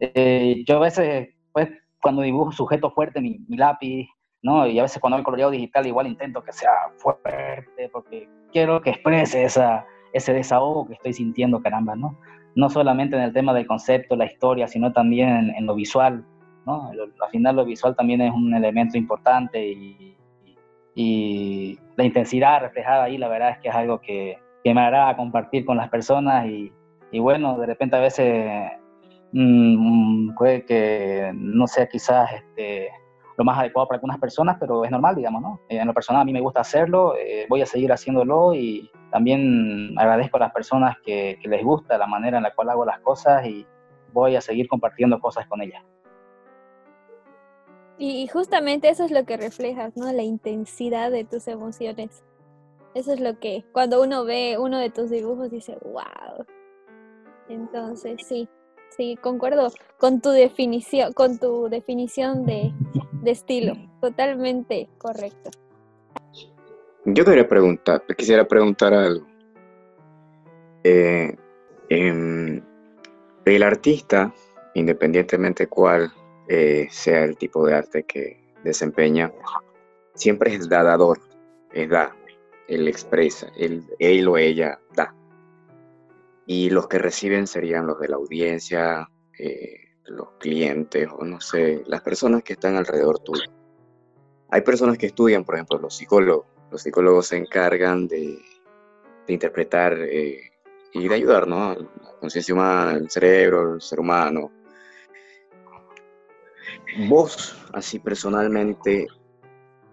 Eh, 0.01 0.65
yo 0.67 0.77
a 0.77 0.81
veces, 0.81 1.29
pues, 1.53 1.69
cuando 2.01 2.23
dibujo 2.23 2.53
sujeto 2.53 2.91
fuerte 2.91 3.21
mi, 3.21 3.41
mi 3.49 3.57
lápiz, 3.57 4.09
¿no? 4.43 4.67
Y 4.67 4.79
a 4.79 4.83
veces 4.83 5.01
cuando 5.01 5.17
hago 5.17 5.25
coloreado 5.25 5.51
digital 5.51 5.87
igual 5.87 6.07
intento 6.07 6.43
que 6.43 6.53
sea 6.53 6.71
fuerte 6.97 7.91
porque 7.93 8.29
quiero 8.53 8.81
que 8.81 8.91
exprese 8.91 9.45
esa, 9.45 9.85
ese 10.13 10.33
desahogo 10.33 10.87
que 10.87 10.95
estoy 10.95 11.13
sintiendo, 11.13 11.61
caramba, 11.61 11.95
¿no? 11.95 12.19
No 12.55 12.71
solamente 12.71 13.17
en 13.17 13.23
el 13.23 13.33
tema 13.33 13.53
del 13.53 13.67
concepto, 13.67 14.17
la 14.17 14.27
historia, 14.27 14.67
sino 14.67 14.93
también 14.93 15.29
en, 15.29 15.51
en 15.55 15.67
lo 15.67 15.75
visual, 15.75 16.25
¿no? 16.67 16.91
Al 16.91 17.31
final 17.31 17.57
lo 17.57 17.65
visual 17.65 17.97
también 17.97 18.21
es 18.21 18.33
un 18.33 18.55
elemento 18.55 18.97
importante 18.99 19.67
y, 19.67 20.17
la 21.97 22.05
intensidad 22.05 22.61
reflejada 22.61 23.05
ahí, 23.05 23.17
la 23.17 23.29
verdad 23.29 23.51
es 23.51 23.59
que 23.59 23.69
es 23.69 23.75
algo 23.75 24.01
que, 24.01 24.39
me 24.65 24.81
hará 24.81 25.17
compartir 25.17 25.65
con 25.65 25.79
las 25.79 25.89
personas 25.89 26.47
y, 26.47 26.71
y 27.11 27.19
bueno, 27.19 27.57
de 27.57 27.67
repente 27.67 27.97
a 27.97 28.01
veces 28.01 28.71
mm, 29.33 30.35
puede 30.35 30.65
que 30.67 31.33
no 31.35 31.67
sea 31.67 31.89
quizás 31.89 32.31
este, 32.33 32.91
lo 33.41 33.45
más 33.45 33.59
adecuado 33.59 33.89
para 33.89 33.97
algunas 33.97 34.19
personas, 34.19 34.59
pero 34.61 34.85
es 34.85 34.91
normal, 34.91 35.17
digamos, 35.17 35.41
¿no? 35.41 35.61
Eh, 35.71 35.79
En 35.79 35.87
lo 35.87 35.95
personal 35.95 36.21
a 36.21 36.25
mí 36.27 36.33
me 36.35 36.43
gusta 36.43 36.61
hacerlo, 36.61 37.15
eh, 37.17 37.47
voy 37.49 37.63
a 37.63 37.67
seguir 37.67 37.91
haciéndolo 37.91 38.53
y 38.53 38.91
también 39.11 39.95
agradezco 39.97 40.37
a 40.37 40.41
las 40.41 40.53
personas 40.53 40.97
que, 41.03 41.39
que 41.41 41.49
les 41.49 41.65
gusta 41.65 41.97
la 41.97 42.07
manera 42.07 42.37
en 42.37 42.43
la 42.43 42.55
cual 42.55 42.69
hago 42.69 42.85
las 42.85 43.01
cosas 43.01 43.47
y 43.47 43.67
voy 44.13 44.37
a 44.37 44.43
seguir 44.43 44.69
compartiendo 44.69 45.19
cosas 45.21 45.47
con 45.47 45.63
ellas. 45.63 45.83
Y 48.03 48.27
justamente 48.29 48.89
eso 48.89 49.05
es 49.05 49.11
lo 49.11 49.27
que 49.27 49.37
reflejas, 49.37 49.95
¿no? 49.95 50.11
La 50.11 50.23
intensidad 50.23 51.11
de 51.11 51.25
tus 51.25 51.47
emociones. 51.49 52.25
Eso 52.95 53.13
es 53.13 53.21
lo 53.21 53.39
que 53.39 53.63
cuando 53.73 54.03
uno 54.03 54.25
ve 54.25 54.57
uno 54.59 54.79
de 54.79 54.89
tus 54.89 55.11
dibujos 55.11 55.51
dice, 55.51 55.77
wow. 55.83 56.47
Entonces, 57.51 58.17
sí, 58.27 58.49
sí, 58.97 59.19
concuerdo 59.21 59.71
con 59.99 60.23
tu 60.23 60.31
definición, 60.31 61.13
con 61.13 61.39
tu 61.39 61.69
definición 61.69 62.47
de, 62.47 62.73
estilo. 63.27 63.75
Totalmente 64.01 64.89
correcto. 64.97 65.51
Yo 67.05 67.23
quería 67.27 67.47
preguntar, 67.47 68.03
quisiera 68.17 68.49
preguntar 68.49 68.95
algo. 68.95 69.27
Eh, 70.85 71.37
em, 71.91 72.63
el 73.45 73.63
artista, 73.63 74.33
independientemente 74.73 75.67
cuál 75.67 76.11
eh, 76.53 76.89
sea 76.91 77.23
el 77.23 77.37
tipo 77.37 77.65
de 77.65 77.75
arte 77.75 78.03
que 78.03 78.53
desempeña, 78.65 79.33
siempre 80.15 80.53
es 80.53 80.69
dador, 80.69 81.21
es 81.73 81.89
da. 81.89 82.17
él 82.67 82.89
expresa, 82.89 83.53
él, 83.57 83.85
él 84.01 84.27
o 84.27 84.37
ella 84.37 84.81
da. 84.97 85.15
Y 86.47 86.71
los 86.71 86.89
que 86.89 86.99
reciben 86.99 87.47
serían 87.47 87.87
los 87.87 88.01
de 88.01 88.09
la 88.09 88.17
audiencia, 88.17 89.09
eh, 89.39 89.77
los 90.07 90.33
clientes 90.41 91.07
o 91.17 91.25
no 91.25 91.41
sé, 91.41 91.85
las 91.87 92.01
personas 92.01 92.43
que 92.43 92.55
están 92.55 92.77
alrededor 92.77 93.21
tuyo. 93.21 93.45
Hay 94.49 94.63
personas 94.63 94.99
que 94.99 95.07
estudian, 95.07 95.45
por 95.45 95.55
ejemplo, 95.55 95.79
los 95.79 95.97
psicólogos. 95.97 96.47
Los 96.73 96.83
psicólogos 96.83 97.29
se 97.29 97.37
encargan 97.37 98.09
de, 98.09 98.41
interpretar 99.29 99.97
eh, 100.01 100.51
y 100.93 101.07
de 101.07 101.15
ayudar, 101.15 101.47
¿no? 101.47 101.77
La 101.77 102.13
conciencia 102.19 102.53
humana, 102.53 102.99
el 102.99 103.09
cerebro, 103.09 103.75
el 103.75 103.81
ser 103.81 104.01
humano. 104.01 104.51
Vos, 107.09 107.57
así 107.73 107.99
personalmente, 107.99 109.07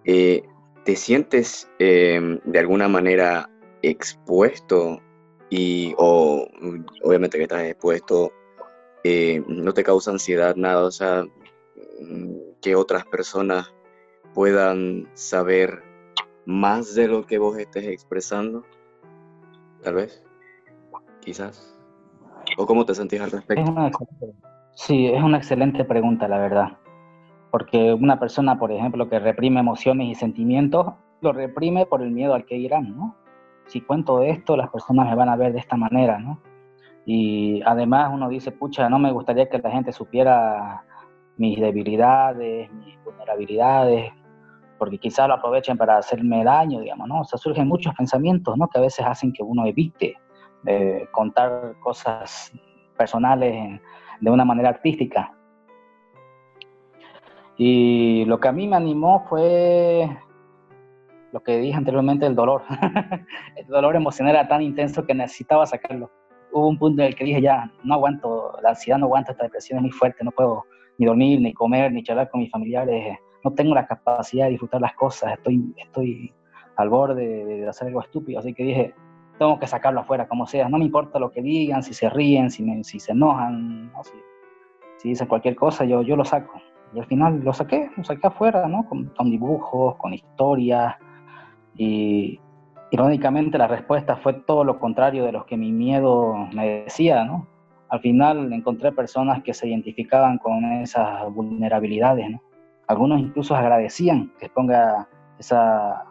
eh, 0.06 0.44
¿te 0.84 0.96
sientes 0.96 1.70
em, 1.80 2.40
de 2.46 2.60
alguna 2.60 2.88
manera 2.88 3.50
expuesto 3.82 5.00
y, 5.50 5.94
o 5.98 6.48
obviamente 7.04 7.38
que 7.38 7.44
estás 7.44 7.64
expuesto, 7.64 8.32
eh, 9.04 9.44
no 9.48 9.74
te 9.74 9.84
causa 9.84 10.12
ansiedad 10.12 10.56
nada, 10.56 10.84
o 10.84 10.92
sea, 10.92 11.24
mm, 12.02 12.36
que 12.62 12.76
otras 12.76 13.06
personas 13.06 13.74
puedan 14.34 15.08
saber 15.14 15.84
más 16.46 16.96
de 16.96 17.08
lo 17.08 17.26
que 17.26 17.38
vos 17.38 17.58
estés 17.58 17.86
expresando, 17.86 18.64
tal 19.84 19.96
vez, 19.96 20.24
quizás. 21.22 21.78
¿O 22.58 22.66
cómo 22.66 22.86
te 22.86 22.96
sentís 22.96 23.22
al 23.22 23.32
respecto? 23.32 23.74
sí, 24.76 25.08
es 25.08 25.22
una 25.22 25.38
excelente 25.38 25.84
pregunta, 25.86 26.28
la 26.28 26.40
verdad. 26.40 26.78
Porque 27.52 27.94
una 27.94 28.20
persona, 28.20 28.60
por 28.60 28.72
ejemplo, 28.72 29.10
que 29.10 29.20
reprime 29.20 29.60
emociones 29.60 30.08
y 30.10 30.16
sentimientos, 30.16 30.94
lo 31.22 31.34
reprime 31.34 31.86
por 31.86 32.02
el 32.02 32.12
miedo 32.12 32.34
al 32.34 32.46
que 32.46 32.58
irán, 32.58 32.96
¿no? 32.96 33.16
Si 33.68 33.82
cuento 33.82 34.22
esto, 34.22 34.56
las 34.56 34.70
personas 34.70 35.08
me 35.08 35.16
van 35.16 35.30
a 35.30 35.36
ver 35.36 35.54
de 35.54 35.60
esta 35.60 35.76
manera, 35.76 36.20
¿no? 36.20 36.40
Y 37.06 37.62
además 37.66 38.12
uno 38.14 38.30
dice, 38.30 38.52
pucha, 38.52 38.90
no 38.90 39.00
me 39.00 39.12
gustaría 39.12 39.48
que 39.50 39.60
la 39.60 39.72
gente 39.72 39.92
supiera 39.92 40.84
mis 41.38 41.60
debilidades, 41.60 42.72
mis 42.74 43.02
vulnerabilidades, 43.04 44.12
porque 44.78 44.98
quizás 44.98 45.28
lo 45.28 45.36
aprovechen 45.36 45.78
para 45.78 45.98
hacerme 45.98 46.44
daño, 46.44 46.82
digamos, 46.82 47.08
¿no? 47.08 47.22
O 47.22 47.24
sea, 47.24 47.40
surgen 47.40 47.68
muchos 47.68 47.94
pensamientos, 47.96 48.58
¿no? 48.58 48.68
Que 48.68 48.80
a 48.80 48.82
veces 48.82 49.06
hacen 49.06 49.32
que 49.34 49.44
uno 49.44 49.66
evite 49.66 50.16
eh, 50.66 51.08
contar 51.12 51.76
cosas 51.80 52.52
personales 52.98 53.80
de 54.20 54.30
una 54.30 54.44
manera 54.44 54.70
artística. 54.70 55.34
Y 57.58 58.26
lo 58.26 58.40
que 58.40 58.48
a 58.48 58.52
mí 58.52 58.68
me 58.68 58.76
animó 58.76 59.26
fue 59.28 60.08
lo 61.32 61.42
que 61.42 61.58
dije 61.58 61.76
anteriormente, 61.76 62.26
el 62.26 62.36
dolor. 62.36 62.64
el 63.56 63.68
dolor 63.68 63.96
emocional 63.96 64.36
era 64.36 64.48
tan 64.48 64.62
intenso 64.62 65.06
que 65.06 65.14
necesitaba 65.14 65.66
sacarlo. 65.66 66.12
Hubo 66.52 66.68
un 66.68 66.78
punto 66.78 67.02
en 67.02 67.10
el 67.10 67.16
que 67.16 67.26
dije, 67.26 67.42
ya, 67.42 67.72
no 67.84 67.96
aguanto, 67.96 68.58
la 68.62 68.70
ansiedad 68.70 68.98
no 68.98 69.08
aguanta, 69.08 69.32
esta 69.32 69.44
depresión 69.44 69.78
es 69.78 69.82
muy 69.84 69.92
fuerte, 69.92 70.24
no 70.24 70.32
puedo 70.32 70.64
ni 70.98 71.06
dormir, 71.06 71.42
ni 71.42 71.54
comer, 71.54 71.92
ni 71.92 72.04
charlar 72.04 72.30
con 72.30 72.42
mis 72.42 72.52
familiares, 72.52 73.18
no 73.44 73.54
tengo 73.54 73.76
la 73.76 73.86
capacidad 73.86 74.46
de 74.46 74.52
disfrutar 74.52 74.82
las 74.82 74.94
cosas, 74.94 75.34
estoy, 75.34 75.74
estoy 75.78 76.34
al 76.76 76.90
borde 76.90 77.46
de, 77.46 77.68
hacer 77.68 77.88
algo 77.88 78.02
estúpido, 78.02 78.40
así 78.40 78.54
que 78.54 78.64
dije, 78.64 78.96
tengo 79.38 79.60
que 79.60 79.68
sacarlo 79.68 80.02
afuera, 80.02 80.28
como 80.28 80.48
sea, 80.48 80.70
no 80.70 80.78
me 80.80 80.86
importa 80.86 81.20
lo 81.20 81.32
que 81.32 81.42
digan, 81.42 81.84
si 81.84 81.94
se 81.94 82.10
ríen, 82.10 82.50
si, 82.50 82.84
si 82.84 83.00
se 83.00 83.12
enojan, 83.12 83.92
si, 84.98 85.10
dicen 85.10 85.28
cualquier 85.28 85.56
cosa, 85.56 85.86
yo, 85.86 86.02
yo 86.02 86.16
lo 86.16 86.26
saco. 86.26 86.60
Y 86.94 87.00
al 87.00 87.06
final 87.06 87.42
lo 87.44 87.54
saqué, 87.54 87.90
lo 87.96 88.04
saqué 88.04 88.28
afuera, 88.28 88.68
¿no? 88.68 88.88
Con, 88.88 89.06
con 89.16 89.30
dibujos, 89.30 89.96
con 89.98 90.14
historias, 90.14 90.96
y 91.78 92.40
irónicamente 92.92 93.58
la 93.58 93.68
respuesta 93.68 94.18
fue 94.18 94.34
todo 94.34 94.64
lo 94.64 94.80
contrario 94.80 95.26
de 95.26 95.32
lo 95.32 95.46
que 95.46 95.58
mi 95.58 95.72
miedo 95.72 96.36
me 96.54 96.84
decía, 96.84 97.24
¿no? 97.24 97.48
Al 97.90 98.02
final 98.02 98.52
encontré 98.52 98.92
personas 98.92 99.44
que 99.44 99.54
se 99.54 99.68
identificaban 99.68 100.40
con 100.40 100.64
esas 100.66 101.32
vulnerabilidades, 101.34 102.30
¿no? 102.30 102.42
Algunos 102.88 103.20
incluso 103.20 103.56
agradecían 103.56 104.32
que 104.40 104.50
ponga 104.50 105.08
esa 105.38 106.06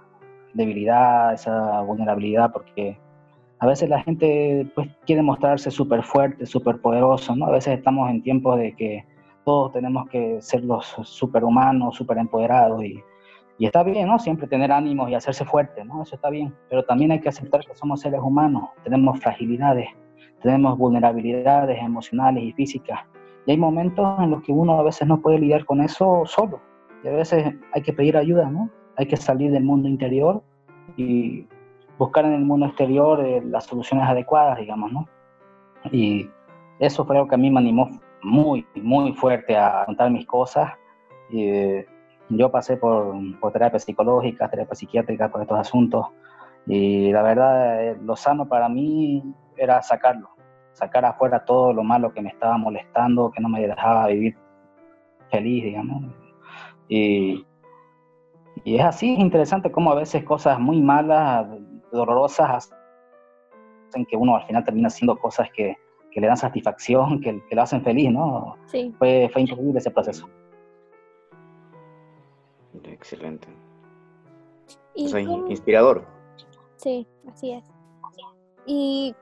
debilidad, 0.54 1.34
esa 1.34 1.80
vulnerabilidad, 1.80 2.52
porque 2.52 2.98
a 3.58 3.66
veces 3.66 3.88
la 3.88 4.02
gente 4.02 4.70
pues, 4.74 4.88
quiere 5.06 5.22
mostrarse 5.22 5.70
súper 5.70 6.02
fuerte, 6.02 6.46
súper 6.46 6.80
poderoso, 6.80 7.34
¿no? 7.34 7.46
A 7.46 7.50
veces 7.50 7.78
estamos 7.78 8.10
en 8.10 8.22
tiempos 8.22 8.58
de 8.58 8.74
que 8.74 9.04
todos 9.46 9.70
tenemos 9.70 10.09
que 10.09 10.42
ser 10.42 10.64
los 10.64 10.85
superhumanos, 11.04 11.94
súper 11.94 12.18
empoderados 12.18 12.82
y, 12.82 13.00
y, 13.59 13.66
está 13.66 13.85
bien, 13.85 14.09
¿no? 14.09 14.18
Siempre 14.18 14.48
tener 14.48 14.72
ánimos 14.72 15.09
y 15.09 15.14
hacerse 15.14 15.44
fuerte, 15.44 15.85
¿no? 15.85 16.02
Eso 16.02 16.16
está 16.16 16.30
bien, 16.30 16.52
pero 16.68 16.85
también 16.85 17.12
hay 17.12 17.20
que 17.20 17.28
aceptar 17.28 17.64
que 17.64 17.72
somos 17.76 18.00
seres 18.00 18.20
humanos, 18.20 18.70
tenemos 18.82 19.20
fragilidades, 19.20 19.88
tenemos 20.42 20.76
vulnerabilidades 20.76 21.78
emocionales 21.80 22.42
y 22.42 22.52
físicas 22.52 22.98
y 23.46 23.52
hay 23.52 23.56
momentos 23.56 24.18
en 24.18 24.32
los 24.32 24.42
que 24.42 24.50
uno 24.50 24.80
a 24.80 24.82
veces 24.82 25.06
no 25.06 25.20
puede 25.20 25.38
lidiar 25.38 25.64
con 25.64 25.80
eso 25.80 26.24
solo. 26.26 26.61
Y 27.04 27.09
a 27.09 27.12
veces 27.12 27.54
hay 27.72 27.82
que 27.82 27.92
pedir 27.92 28.16
ayuda, 28.16 28.50
¿no? 28.50 28.68
Hay 28.96 29.06
que 29.06 29.16
salir 29.16 29.52
del 29.52 29.62
mundo 29.62 29.88
interior 29.88 30.42
y 30.96 31.46
buscar 31.98 32.24
en 32.24 32.32
el 32.32 32.44
mundo 32.44 32.66
exterior 32.66 33.24
eh, 33.24 33.40
las 33.46 33.66
soluciones 33.66 34.09
adecuadas, 34.09 34.59
digamos, 34.59 34.90
¿no? 34.90 35.06
Y 35.92 36.28
eso 36.80 37.04
fue 37.04 37.16
algo 37.16 37.28
que 37.28 37.37
a 37.37 37.38
mí 37.38 37.48
me 37.48 37.61
animó 37.61 37.88
muy, 38.26 38.66
muy 38.74 39.12
fuerte 39.12 39.56
a 39.56 39.84
contar 39.86 40.10
mis 40.10 40.26
cosas. 40.26 40.72
Y, 41.30 41.84
yo 42.28 42.50
pasé 42.50 42.76
por, 42.76 43.14
por 43.38 43.52
terapia 43.52 43.78
psicológica, 43.78 44.50
terapia 44.50 44.74
psiquiátrica, 44.74 45.28
por 45.30 45.42
estos 45.42 45.60
asuntos. 45.60 46.06
Y 46.66 47.12
la 47.12 47.22
verdad, 47.22 47.84
eh, 47.84 47.96
lo 48.02 48.16
sano 48.16 48.48
para 48.48 48.68
mí 48.68 49.22
era 49.56 49.80
sacarlo, 49.80 50.30
sacar 50.72 51.04
afuera 51.04 51.44
todo 51.44 51.72
lo 51.72 51.84
malo 51.84 52.12
que 52.12 52.20
me 52.20 52.30
estaba 52.30 52.58
molestando, 52.58 53.30
que 53.30 53.40
no 53.40 53.48
me 53.48 53.64
dejaba 53.64 54.08
vivir 54.08 54.36
feliz, 55.30 55.62
digamos. 55.62 56.12
Y, 56.88 57.46
y 58.64 58.74
es 58.74 58.84
así, 58.84 59.14
es 59.14 59.20
interesante 59.20 59.70
cómo 59.70 59.92
a 59.92 59.94
veces 59.94 60.24
cosas 60.24 60.58
muy 60.58 60.80
malas, 60.80 61.46
dolorosas, 61.92 62.72
hacen 63.88 64.04
que 64.04 64.16
uno 64.16 64.34
al 64.34 64.44
final 64.46 64.64
termina 64.64 64.88
haciendo 64.88 65.16
cosas 65.16 65.48
que, 65.54 65.76
que 66.16 66.20
le 66.22 66.29
dan 66.29 66.38
satisfacción, 66.38 67.20
que, 67.20 67.42
que, 67.46 67.55
lo 67.55 67.61
hacen 67.61 67.83
feliz, 67.83 68.11
¿no? 68.11 68.57
Sí. 68.68 68.90
Fue, 68.98 69.29
fue 69.31 69.42
increíble 69.42 69.79
ese 69.79 69.90
proceso. 69.90 70.26
Excelente. 72.85 73.46
inspirador. 74.94 76.07
Sí, 76.76 77.07
así 77.29 77.52
es. 77.52 77.64
¿Y 78.64 79.14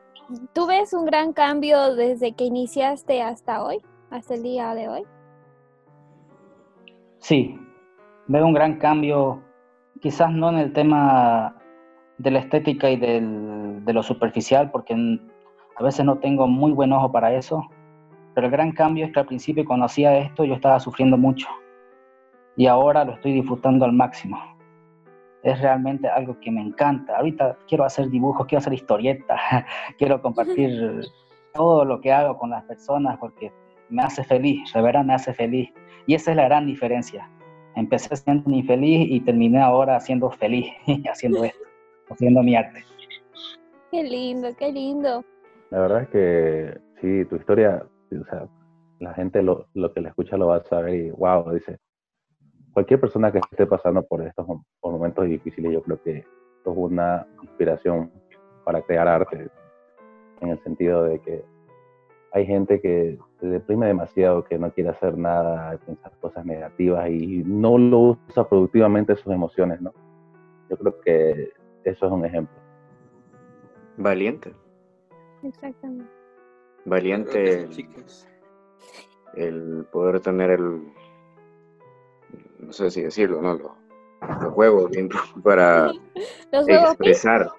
tú 0.52 0.68
ves 0.68 0.92
un 0.92 1.04
gran 1.04 1.32
cambio 1.32 1.96
desde 1.96 2.30
que 2.30 2.44
iniciaste 2.44 3.22
hasta 3.22 3.64
hoy, 3.64 3.78
hasta 4.10 4.34
el 4.34 4.44
día 4.44 4.72
de 4.76 4.88
hoy? 4.88 5.02
Sí, 7.18 7.58
veo 8.28 8.46
un 8.46 8.54
gran 8.54 8.78
cambio, 8.78 9.42
quizás 10.00 10.30
no 10.30 10.50
en 10.50 10.58
el 10.58 10.72
tema 10.72 11.56
de 12.18 12.30
la 12.30 12.38
estética 12.38 12.88
y 12.88 12.96
del, 12.96 13.84
de 13.84 13.92
lo 13.92 14.04
superficial, 14.04 14.70
porque 14.70 14.94
a 15.76 15.82
veces 15.82 16.04
no 16.04 16.18
tengo 16.18 16.46
muy 16.46 16.72
buen 16.72 16.92
ojo 16.92 17.10
para 17.10 17.34
eso, 17.34 17.68
pero 18.34 18.46
el 18.46 18.52
gran 18.52 18.72
cambio 18.72 19.06
es 19.06 19.12
que 19.12 19.20
al 19.20 19.26
principio 19.26 19.64
cuando 19.64 19.86
hacía 19.86 20.16
esto 20.18 20.44
yo 20.44 20.54
estaba 20.54 20.80
sufriendo 20.80 21.16
mucho 21.16 21.48
y 22.56 22.66
ahora 22.66 23.04
lo 23.04 23.12
estoy 23.12 23.32
disfrutando 23.32 23.84
al 23.84 23.92
máximo 23.92 24.38
es 25.44 25.60
realmente 25.60 26.08
algo 26.08 26.40
que 26.40 26.50
me 26.50 26.62
encanta. 26.62 27.18
Ahorita 27.18 27.56
quiero 27.68 27.84
hacer 27.84 28.08
dibujos, 28.08 28.46
quiero 28.46 28.60
hacer 28.60 28.72
historietas, 28.72 29.38
quiero 29.98 30.20
compartir 30.20 31.02
todo 31.52 31.84
lo 31.84 32.00
que 32.00 32.10
hago 32.10 32.36
con 32.38 32.50
las 32.50 32.64
personas 32.64 33.18
porque 33.18 33.52
me 33.90 34.02
hace 34.02 34.24
feliz, 34.24 34.72
de 34.72 34.80
verdad 34.80 35.04
me 35.04 35.14
hace 35.14 35.34
feliz. 35.34 35.70
Y 36.06 36.14
esa 36.14 36.30
es 36.30 36.38
la 36.38 36.44
gran 36.44 36.66
diferencia. 36.66 37.30
Empecé 37.76 38.16
siendo 38.16 38.50
infeliz 38.50 39.06
y 39.10 39.20
terminé 39.20 39.60
ahora 39.60 40.00
siendo 40.00 40.30
feliz 40.30 40.66
haciendo 41.10 41.44
esto, 41.44 41.64
haciendo 42.08 42.42
mi 42.42 42.56
arte. 42.56 42.82
Qué 43.90 44.02
lindo, 44.02 44.48
qué 44.56 44.72
lindo. 44.72 45.24
La 45.74 45.80
verdad 45.80 46.02
es 46.02 46.08
que 46.10 46.80
sí, 47.00 47.24
tu 47.24 47.34
historia, 47.34 47.84
o 48.12 48.24
sea, 48.26 48.46
la 49.00 49.12
gente 49.12 49.42
lo, 49.42 49.66
lo 49.74 49.92
que 49.92 50.00
la 50.00 50.10
escucha 50.10 50.36
lo 50.36 50.46
va 50.46 50.58
a 50.58 50.62
saber 50.62 50.94
y 50.94 51.10
wow, 51.10 51.50
dice, 51.52 51.78
cualquier 52.72 53.00
persona 53.00 53.32
que 53.32 53.38
esté 53.38 53.66
pasando 53.66 54.04
por 54.04 54.22
estos 54.22 54.46
momentos 54.80 55.26
difíciles, 55.26 55.72
yo 55.72 55.82
creo 55.82 56.00
que 56.00 56.18
es 56.18 56.26
una 56.64 57.26
inspiración 57.42 58.12
para 58.64 58.82
crear 58.82 59.08
arte, 59.08 59.48
en 60.42 60.50
el 60.50 60.62
sentido 60.62 61.02
de 61.02 61.18
que 61.18 61.44
hay 62.30 62.46
gente 62.46 62.80
que 62.80 63.18
se 63.40 63.46
deprime 63.48 63.88
demasiado, 63.88 64.44
que 64.44 64.56
no 64.56 64.70
quiere 64.70 64.90
hacer 64.90 65.18
nada, 65.18 65.76
pensar 65.78 66.12
cosas 66.20 66.46
negativas 66.46 67.10
y 67.10 67.42
no 67.44 67.78
lo 67.78 68.16
usa 68.28 68.48
productivamente 68.48 69.16
sus 69.16 69.32
emociones, 69.32 69.80
¿no? 69.80 69.92
Yo 70.70 70.76
creo 70.76 71.00
que 71.00 71.52
eso 71.82 72.06
es 72.06 72.12
un 72.12 72.24
ejemplo. 72.24 72.54
Valiente. 73.96 74.52
Exactamente. 75.44 76.10
Valiente 76.86 77.68
el 79.36 79.86
poder 79.90 80.20
tener 80.20 80.50
el, 80.50 80.92
no 82.58 82.72
sé 82.72 82.90
si 82.90 83.02
decirlo, 83.02 83.42
¿no? 83.42 83.54
Los, 83.54 83.72
juegos, 84.52 84.90
para 85.44 85.90
expresar, 86.52 87.50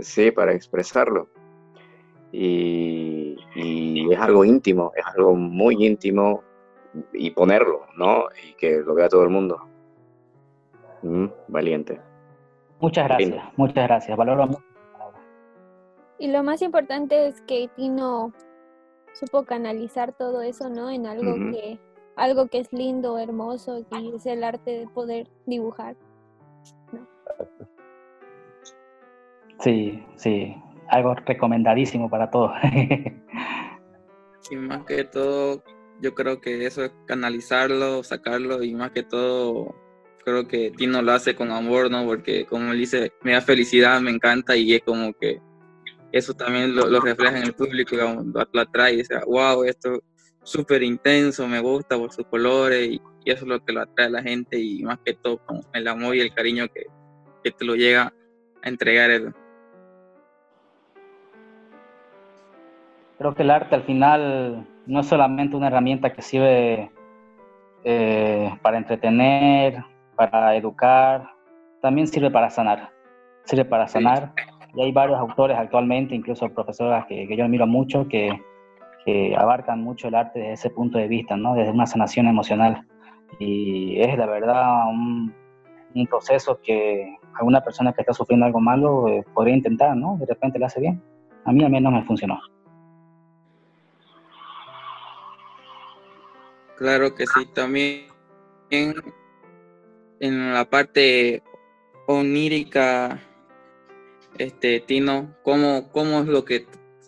sí, 0.00 0.30
para 0.30 0.52
expresarlo. 0.52 1.28
Y, 2.32 3.36
es 4.10 4.18
algo 4.20 4.44
íntimo, 4.44 4.92
es 4.94 5.04
algo 5.06 5.34
muy 5.34 5.86
íntimo 5.86 6.42
y 7.12 7.30
ponerlo, 7.30 7.86
¿no? 7.96 8.24
Y 8.46 8.54
que 8.54 8.80
lo 8.80 8.94
vea 8.94 9.08
todo 9.08 9.22
el 9.22 9.30
mundo. 9.30 9.66
Mm, 11.02 11.26
valiente. 11.48 12.00
Muchas 12.80 13.06
gracias, 13.06 13.44
muchas 13.56 13.86
gracias. 13.86 14.16
Valoro 14.16 14.46
mucho. 14.46 14.65
Y 16.18 16.28
lo 16.28 16.42
más 16.42 16.62
importante 16.62 17.26
es 17.26 17.40
que 17.42 17.68
Tino 17.76 18.32
supo 19.12 19.44
canalizar 19.44 20.12
todo 20.12 20.42
eso, 20.42 20.68
¿no? 20.68 20.90
En 20.90 21.06
algo 21.06 21.34
que 21.52 21.78
algo 22.16 22.48
que 22.48 22.58
es 22.58 22.72
lindo, 22.72 23.18
hermoso, 23.18 23.84
y 23.90 24.14
es 24.14 24.26
el 24.26 24.42
arte 24.42 24.70
de 24.70 24.86
poder 24.88 25.28
dibujar. 25.44 25.94
Sí, 29.60 30.02
sí, 30.16 30.56
algo 30.88 31.14
recomendadísimo 31.14 32.08
para 32.08 32.30
todos. 32.30 32.52
y 34.50 34.56
más 34.56 34.84
que 34.84 35.04
todo, 35.04 35.62
yo 36.00 36.14
creo 36.14 36.40
que 36.40 36.66
eso 36.66 36.84
es 36.84 36.92
canalizarlo, 37.06 38.02
sacarlo 38.02 38.62
y 38.62 38.74
más 38.74 38.92
que 38.92 39.02
todo, 39.02 39.74
creo 40.24 40.48
que 40.48 40.70
Tino 40.70 41.02
lo 41.02 41.12
hace 41.12 41.34
con 41.34 41.50
amor, 41.50 41.90
¿no? 41.90 42.06
Porque 42.06 42.46
como 42.46 42.72
él 42.72 42.78
dice, 42.78 43.12
me 43.22 43.32
da 43.32 43.40
felicidad, 43.40 44.00
me 44.00 44.10
encanta 44.10 44.56
y 44.56 44.74
es 44.74 44.82
como 44.82 45.12
que 45.14 45.40
eso 46.12 46.34
también 46.34 46.74
lo, 46.74 47.00
refleja 47.00 47.38
en 47.38 47.44
el 47.44 47.54
público, 47.54 47.96
digamos, 47.96 48.26
lo, 48.26 48.60
atrae 48.60 48.94
y 48.94 48.96
dice, 48.98 49.20
wow, 49.26 49.64
esto 49.64 50.02
súper 50.42 50.82
intenso, 50.82 51.46
me 51.48 51.60
gusta 51.60 51.96
por 51.98 52.12
sus 52.12 52.26
colores 52.26 52.88
y, 52.88 53.02
eso 53.24 53.42
es 53.42 53.48
lo 53.48 53.64
que 53.64 53.72
lo 53.72 53.80
atrae 53.80 54.06
a 54.06 54.10
la 54.10 54.22
gente 54.22 54.56
y 54.56 54.84
más 54.84 55.00
que 55.04 55.12
todo 55.14 55.38
con 55.38 55.60
el 55.72 55.88
amor 55.88 56.14
y 56.14 56.20
el 56.20 56.32
cariño 56.32 56.68
que, 56.72 56.86
que 57.42 57.50
te 57.50 57.64
lo 57.64 57.74
llega 57.74 58.12
a 58.62 58.68
entregar 58.68 59.10
él. 59.10 59.34
Creo 63.18 63.34
que 63.34 63.42
el 63.42 63.50
arte 63.50 63.74
al 63.74 63.82
final 63.82 64.64
no 64.86 65.00
es 65.00 65.06
solamente 65.06 65.56
una 65.56 65.66
herramienta 65.66 66.12
que 66.12 66.22
sirve 66.22 66.92
eh, 67.82 68.56
para 68.62 68.78
entretener, 68.78 69.82
para 70.14 70.54
educar, 70.56 71.30
también 71.80 72.06
sirve 72.06 72.30
para 72.30 72.50
sanar. 72.50 72.90
Sirve 73.44 73.64
para 73.64 73.86
sanar. 73.86 74.32
Y 74.76 74.82
hay 74.82 74.92
varios 74.92 75.18
autores 75.18 75.56
actualmente, 75.58 76.14
incluso 76.14 76.48
profesoras 76.50 77.06
que, 77.06 77.26
que 77.26 77.36
yo 77.36 77.44
admiro 77.44 77.66
mucho, 77.66 78.06
que, 78.08 78.30
que 79.06 79.36
abarcan 79.36 79.82
mucho 79.82 80.08
el 80.08 80.16
arte 80.16 80.40
desde 80.40 80.52
ese 80.52 80.70
punto 80.70 80.98
de 80.98 81.06
vista, 81.06 81.36
¿no? 81.36 81.54
desde 81.54 81.70
una 81.70 81.86
sanación 81.86 82.26
emocional. 82.26 82.84
Y 83.38 84.00
es 84.00 84.18
la 84.18 84.26
verdad 84.26 84.88
un, 84.88 85.32
proceso 86.10 86.60
que 86.62 87.16
alguna 87.38 87.62
persona 87.62 87.92
que 87.92 88.02
está 88.02 88.12
sufriendo 88.12 88.44
algo 88.44 88.60
malo 88.60 89.08
eh, 89.08 89.24
podría 89.32 89.54
intentar, 89.54 89.96
¿no? 89.96 90.18
De 90.18 90.26
repente 90.26 90.58
le 90.58 90.66
hace 90.66 90.78
bien. 90.78 91.02
A 91.46 91.52
mí 91.52 91.64
al 91.64 91.70
menos 91.70 91.90
me 91.90 92.04
funcionó. 92.04 92.38
Claro 96.76 97.14
que 97.14 97.26
sí, 97.26 97.46
también 97.54 98.08
en, 98.68 98.94
en 100.20 100.52
la 100.52 100.66
parte 100.66 101.42
onírica, 102.06 103.18
este, 104.38 104.80
Tino, 104.80 105.34
¿cómo, 105.42 105.90
¿cómo 105.92 106.20
es 106.20 106.26
lo 106.26 106.44
que 106.44 106.66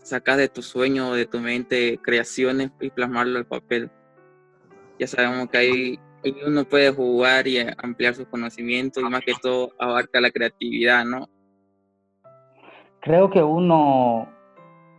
sacas 0.08 0.38
de 0.38 0.48
tu 0.48 0.62
sueño, 0.62 1.12
de 1.12 1.26
tu 1.26 1.38
mente, 1.38 1.98
creaciones 2.02 2.70
y 2.80 2.90
plasmarlo 2.90 3.38
al 3.38 3.46
papel. 3.46 3.90
Ya 4.98 5.06
sabemos 5.06 5.48
que 5.48 5.58
ahí, 5.58 6.00
uno 6.44 6.64
puede 6.64 6.90
jugar 6.90 7.46
y 7.46 7.58
ampliar 7.78 8.14
sus 8.14 8.26
conocimientos 8.26 9.02
y 9.02 9.06
más 9.08 9.20
que 9.20 9.34
todo 9.40 9.70
abarca 9.78 10.20
la 10.20 10.30
creatividad, 10.30 11.04
¿no? 11.04 11.28
Creo 13.00 13.30
que 13.30 13.42
uno 13.42 14.28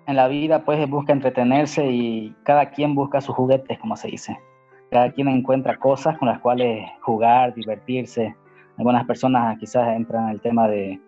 en 0.08 0.16
la 0.16 0.28
vida 0.28 0.64
pues 0.64 0.90
busca 0.90 1.12
entretenerse 1.12 1.86
y 1.92 2.34
cada 2.44 2.72
quien 2.72 2.96
busca 2.96 3.20
sus 3.20 3.36
juguetes, 3.36 3.78
como 3.80 3.98
se 3.98 4.08
dice. 4.10 4.40
Cada 4.92 5.12
quien 5.12 5.28
encuentra 5.28 5.78
cosas 5.78 6.18
con 6.18 6.30
las 6.30 6.40
cuales 6.40 6.88
jugar, 7.02 7.54
divertirse. 7.54 8.36
Algunas 8.78 9.06
personas 9.06 9.58
quizás 9.60 9.96
entran 9.96 10.26
en 10.26 10.30
el 10.30 10.42
tema 10.42 10.68
de, 10.70 11.00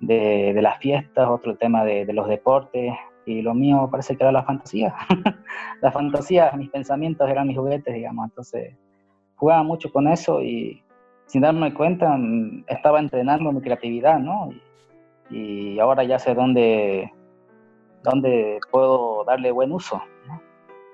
de, 0.00 0.58
las 0.60 0.78
fiestas, 0.78 1.28
otro 1.28 1.56
tema 1.56 1.84
de, 1.84 2.10
los 2.12 2.28
deportes, 2.28 2.94
y 3.24 3.42
lo 3.42 3.54
mío 3.54 3.88
parece 3.90 4.16
que 4.16 4.22
era 4.22 4.32
la 4.32 4.44
fantasía. 4.44 4.94
la 5.82 5.90
fantasía, 5.90 6.52
mis 6.56 6.70
pensamientos 6.70 7.28
eran 7.28 7.48
mis 7.48 7.58
juguetes, 7.58 7.92
digamos. 7.92 8.26
Entonces, 8.26 8.74
jugaba 9.36 9.62
mucho 9.62 9.90
con 9.90 10.06
eso 10.08 10.42
y 10.42 10.82
sin 11.26 11.42
darme 11.42 11.74
cuenta 11.74 12.16
mm, 12.16 12.64
estaba 12.68 13.00
entrenando 13.00 13.52
mi 13.52 13.60
creatividad, 13.60 14.18
¿no? 14.18 14.50
Y, 15.30 15.78
ahora 15.80 16.04
ya 16.04 16.18
sé 16.18 16.34
dónde, 16.34 17.12
dónde 18.04 18.60
puedo 18.70 19.24
darle 19.24 19.50
buen 19.50 19.72
uso. 19.72 20.00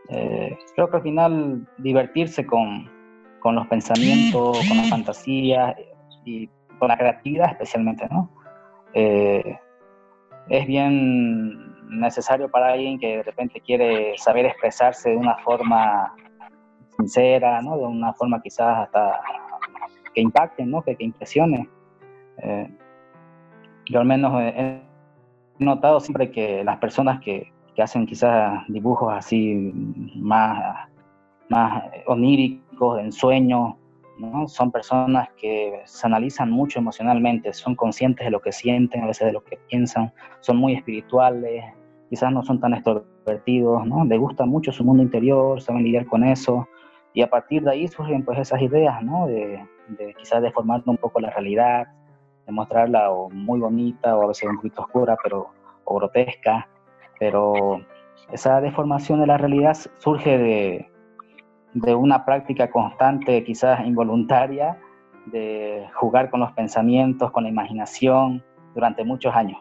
Eh, 0.09 0.57
creo 0.75 0.91
que 0.91 0.97
al 0.97 1.03
final 1.03 1.69
divertirse 1.79 2.47
con, 2.47 2.91
con 3.41 3.55
los 3.55 3.67
pensamientos, 3.67 4.59
con 4.69 4.77
la 4.77 4.85
fantasía 4.85 5.77
y 6.25 6.49
con 6.79 6.89
la 6.89 6.97
creatividad 6.97 7.51
especialmente, 7.51 8.09
¿no? 8.11 8.31
Eh, 8.95 9.59
es 10.49 10.67
bien 10.67 11.73
necesario 11.89 12.51
para 12.51 12.73
alguien 12.73 12.99
que 12.99 13.19
de 13.19 13.23
repente 13.23 13.61
quiere 13.61 14.17
saber 14.19 14.47
expresarse 14.47 15.11
de 15.11 15.17
una 15.17 15.37
forma 15.39 16.15
sincera, 16.97 17.61
¿no? 17.63 17.77
De 17.77 17.85
una 17.85 18.13
forma 18.15 18.41
quizás 18.41 18.87
hasta 18.87 19.21
que 20.15 20.21
impacte, 20.21 20.65
¿no? 20.65 20.83
Que, 20.83 20.97
que 20.97 21.05
impresione. 21.05 21.69
Eh, 22.39 22.69
yo 23.87 24.01
al 24.01 24.07
menos 24.07 24.41
he 24.41 24.81
notado 25.59 26.01
siempre 26.01 26.31
que 26.31 26.65
las 26.65 26.79
personas 26.79 27.21
que, 27.21 27.53
que 27.75 27.83
hacen 27.83 28.07
quizás 28.07 28.63
dibujos 28.69 29.13
así 29.13 29.73
más, 30.17 30.89
más 31.49 31.85
oníricos, 32.07 32.97
de 32.97 33.03
ensueño, 33.03 33.79
¿no? 34.23 34.47
Son 34.49 34.71
personas 34.71 35.29
que 35.37 35.83
se 35.85 36.07
analizan 36.07 36.51
mucho 36.51 36.79
emocionalmente, 36.79 37.53
son 37.53 37.75
conscientes 37.75 38.25
de 38.25 38.31
lo 38.31 38.41
que 38.41 38.53
sienten, 38.53 39.03
a 39.03 39.07
veces 39.09 39.27
de 39.27 39.33
lo 39.33 39.43
que 39.43 39.59
piensan, 39.69 40.13
son 40.41 40.59
muy 40.59 40.75
espirituales, 40.75 41.65
quizás 42.09 42.33
no 42.33 42.43
son 42.45 42.61
tan 42.61 42.75
extrovertidos, 42.75 43.85
¿no? 43.85 44.05
Les 44.05 44.19
gusta 44.19 44.47
mucho 44.47 44.71
su 44.71 44.85
mundo 44.85 45.03
interior, 45.03 45.61
saben 45.61 45.83
lidiar 45.83 46.07
con 46.07 46.23
eso, 46.25 46.69
y 47.15 47.23
a 47.23 47.29
partir 47.29 47.65
de 47.65 47.73
ahí 47.73 47.89
surgen 47.89 48.25
pues 48.25 48.39
esas 48.39 48.63
ideas, 48.63 49.03
¿no? 49.03 49.27
De, 49.27 49.67
quizás 50.17 50.41
deformar 50.41 50.83
un 50.87 50.97
poco 50.97 51.21
la 51.21 51.31
realidad, 51.31 51.89
de 52.47 52.53
mostrarla 52.53 53.11
o 53.11 53.29
muy 53.29 53.61
bonita 53.61 54.17
o 54.17 54.23
a 54.23 54.27
veces 54.29 54.49
un 54.49 54.57
poquito 54.57 54.83
oscura, 54.83 55.17
pero 55.23 55.49
o 55.85 55.97
grotesca, 55.97 56.69
pero 57.19 57.81
esa 58.31 58.61
deformación 58.61 59.21
de 59.21 59.27
la 59.27 59.37
realidad 59.37 59.77
surge 59.99 60.39
de, 60.39 60.92
de 61.75 61.95
una 61.95 62.25
práctica 62.25 62.71
constante, 62.71 63.45
quizás 63.45 63.87
involuntaria, 63.87 64.79
de 65.27 65.89
jugar 65.95 66.31
con 66.31 66.41
los 66.41 66.53
pensamientos, 66.53 67.31
con 67.31 67.45
la 67.45 67.51
imaginación 67.51 68.45
durante 68.75 69.05
muchos 69.05 69.35
años. 69.35 69.61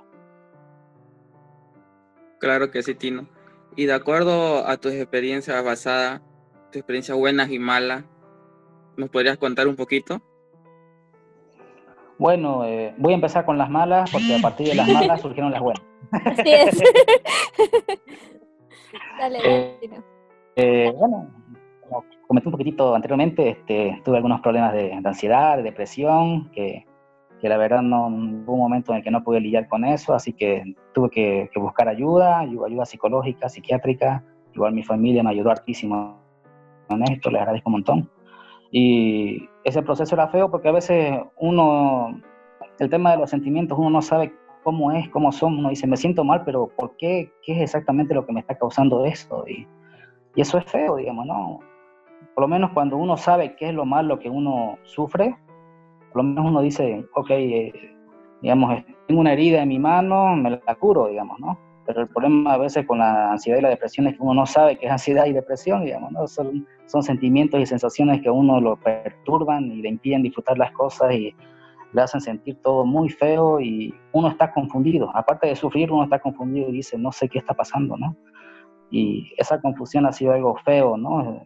Claro 2.40 2.72
que 2.72 2.82
sí, 2.82 2.96
Tino. 2.96 3.28
Y 3.76 3.86
de 3.86 3.94
acuerdo 3.94 4.68
a 4.68 4.78
tus 4.78 4.94
experiencias 4.94 5.64
basadas, 5.64 6.22
tus 6.72 6.78
experiencias 6.78 7.18
buenas 7.18 7.50
y 7.52 7.60
malas, 7.60 8.04
¿nos 8.98 9.10
podrías 9.10 9.38
contar 9.38 9.68
un 9.68 9.76
poquito? 9.76 10.22
Bueno, 12.18 12.66
eh, 12.66 12.94
voy 12.98 13.14
a 13.14 13.16
empezar 13.16 13.46
con 13.46 13.58
las 13.58 13.70
malas, 13.70 14.12
porque 14.12 14.36
a 14.36 14.42
partir 14.42 14.68
de 14.68 14.76
las 14.76 14.88
malas 14.94 15.22
surgieron 15.22 15.52
las 15.52 15.62
buenas. 15.62 15.84
Así 16.12 16.52
es. 16.52 16.80
dale, 19.20 19.38
dale, 19.40 19.78
Tino. 19.80 20.04
Eh, 20.56 20.94
bueno, 20.98 21.30
como 21.92 22.06
comenté 22.28 22.48
un 22.48 22.54
poquitito 22.54 22.96
anteriormente, 22.96 23.50
este, 23.50 24.02
tuve 24.06 24.18
algunos 24.18 24.42
problemas 24.42 24.74
de, 24.74 25.00
de 25.02 25.08
ansiedad, 25.08 25.58
de 25.58 25.64
depresión, 25.64 26.50
que 26.52 26.86
que 27.42 27.50
la 27.50 27.58
verdad 27.58 27.82
no 27.82 28.08
hubo 28.08 28.54
un 28.54 28.60
momento 28.60 28.92
en 28.92 29.00
el 29.00 29.04
que 29.04 29.10
no 29.10 29.24
pude 29.24 29.42
lidiar 29.42 29.68
con 29.68 29.84
eso, 29.84 30.14
así 30.14 30.32
que 30.32 30.76
tuve 30.94 31.10
que, 31.10 31.50
buscar 31.56 31.90
ayuda, 31.90 32.40
ayuda 32.40 32.86
psicológica, 32.86 33.50
psiquiátrica, 33.50 34.24
igual 34.54 34.74
mi 34.74 34.84
familia 34.84 35.24
me 35.24 35.32
ayudó 35.32 35.50
hartísimo 35.50 36.22
en 36.90 37.02
esto, 37.04 37.32
les 37.32 37.42
agradezco 37.42 37.70
un 37.70 37.74
montón. 37.74 38.10
Y 38.70 39.50
ese 39.64 39.82
proceso 39.82 40.14
era 40.14 40.28
feo 40.28 40.52
porque 40.52 40.70
a 40.70 40.74
veces 40.74 41.20
uno, 41.38 42.22
el 42.78 42.90
tema 42.90 43.12
de 43.12 43.18
los 43.18 43.32
sentimientos, 43.32 43.78
uno 43.78 43.90
no 43.90 44.02
sabe 44.04 44.34
cómo 44.64 44.92
es, 44.92 45.10
cómo 45.10 45.32
son, 45.32 45.58
uno 45.58 45.70
dice, 45.70 45.88
me 45.88 45.98
siento 45.98 46.24
mal, 46.24 46.44
pero 46.46 46.68
¿por 46.68 46.96
qué? 46.98 47.34
¿Qué 47.44 47.54
es 47.54 47.62
exactamente 47.62 48.14
lo 48.14 48.24
que 48.24 48.34
me 48.34 48.42
está 48.42 48.56
causando 48.56 49.04
esto? 49.04 49.46
Y, 49.48 49.68
y 50.36 50.42
eso 50.42 50.60
es 50.60 50.66
feo, 50.66 50.98
digamos, 50.98 51.26
¿no? 51.26 51.60
Por 52.36 52.44
lo 52.44 52.48
menos 52.48 52.72
cuando 52.72 52.98
uno 52.98 53.18
sabe 53.18 53.56
qué 53.56 53.70
es 53.70 53.74
lo 53.74 53.86
malo 53.86 54.20
que 54.20 54.30
uno 54.30 54.78
sufre, 54.84 55.36
por 56.12 56.24
lo 56.24 56.30
menos 56.30 56.46
uno 56.46 56.62
dice, 56.62 57.06
ok, 57.16 57.30
eh, 57.32 57.96
digamos, 58.42 58.84
tengo 59.08 59.22
una 59.22 59.34
herida 59.34 59.62
en 59.62 59.70
mi 59.70 59.80
mano, 59.80 60.36
me 60.36 60.50
la 60.52 60.76
curo, 60.76 61.08
digamos, 61.08 61.40
¿no? 61.40 61.58
Pero 61.86 62.02
el 62.02 62.08
problema 62.08 62.54
a 62.54 62.58
veces 62.58 62.86
con 62.86 63.00
la 63.00 63.32
ansiedad 63.32 63.60
y 63.60 63.62
la 63.62 63.70
depresión 63.70 64.08
es 64.08 64.16
que 64.16 64.22
uno 64.22 64.34
no 64.34 64.46
sabe 64.46 64.78
qué 64.78 64.86
es 64.86 64.92
ansiedad 64.92 65.26
y 65.26 65.34
depresión, 65.34 65.84
digamos, 65.84 66.12
¿no? 66.12 66.28
Son, 66.28 66.66
son 66.86 67.04
sentimientos 67.04 67.60
y 67.60 67.66
sensaciones 67.66 68.22
que 68.22 68.30
uno 68.30 68.62
lo 68.62 68.78
perturban 68.78 69.72
y 69.72 69.82
le 69.82 69.90
impiden 69.90 70.22
disfrutar 70.22 70.58
las 70.58 70.72
cosas 70.72 71.14
y 71.14 71.36
le 71.94 72.02
hacen 72.02 72.22
sentir 72.22 72.58
todo 72.62 72.86
muy 72.86 73.10
feo 73.10 73.60
y 73.60 73.94
uno 74.14 74.30
está 74.30 74.52
confundido. 74.52 75.12
Aparte 75.16 75.48
de 75.48 75.56
sufrir, 75.56 75.92
uno 75.92 76.04
está 76.04 76.20
confundido 76.20 76.70
y 76.70 76.74
dice, 76.74 76.98
no 76.98 77.12
sé 77.12 77.28
qué 77.28 77.40
está 77.40 77.54
pasando, 77.54 77.98
¿no? 77.98 78.16
Y 78.90 79.34
esa 79.38 79.60
confusión 79.62 80.06
ha 80.06 80.12
sido 80.12 80.34
algo 80.34 80.56
feo, 80.64 80.98
¿no? 80.98 81.46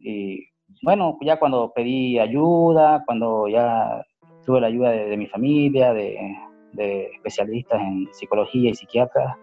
Y 0.00 0.46
bueno, 0.82 1.18
ya 1.20 1.38
cuando 1.38 1.72
pedí 1.72 2.18
ayuda, 2.18 3.02
cuando 3.06 3.48
ya 3.48 4.04
tuve 4.44 4.60
la 4.60 4.66
ayuda 4.68 4.90
de, 4.90 5.16
mi 5.16 5.26
familia, 5.26 5.92
de, 5.92 6.36
especialistas 7.14 7.80
en 7.80 8.08
psicología 8.12 8.70
y 8.70 8.74
psiquiatras, 8.74 9.36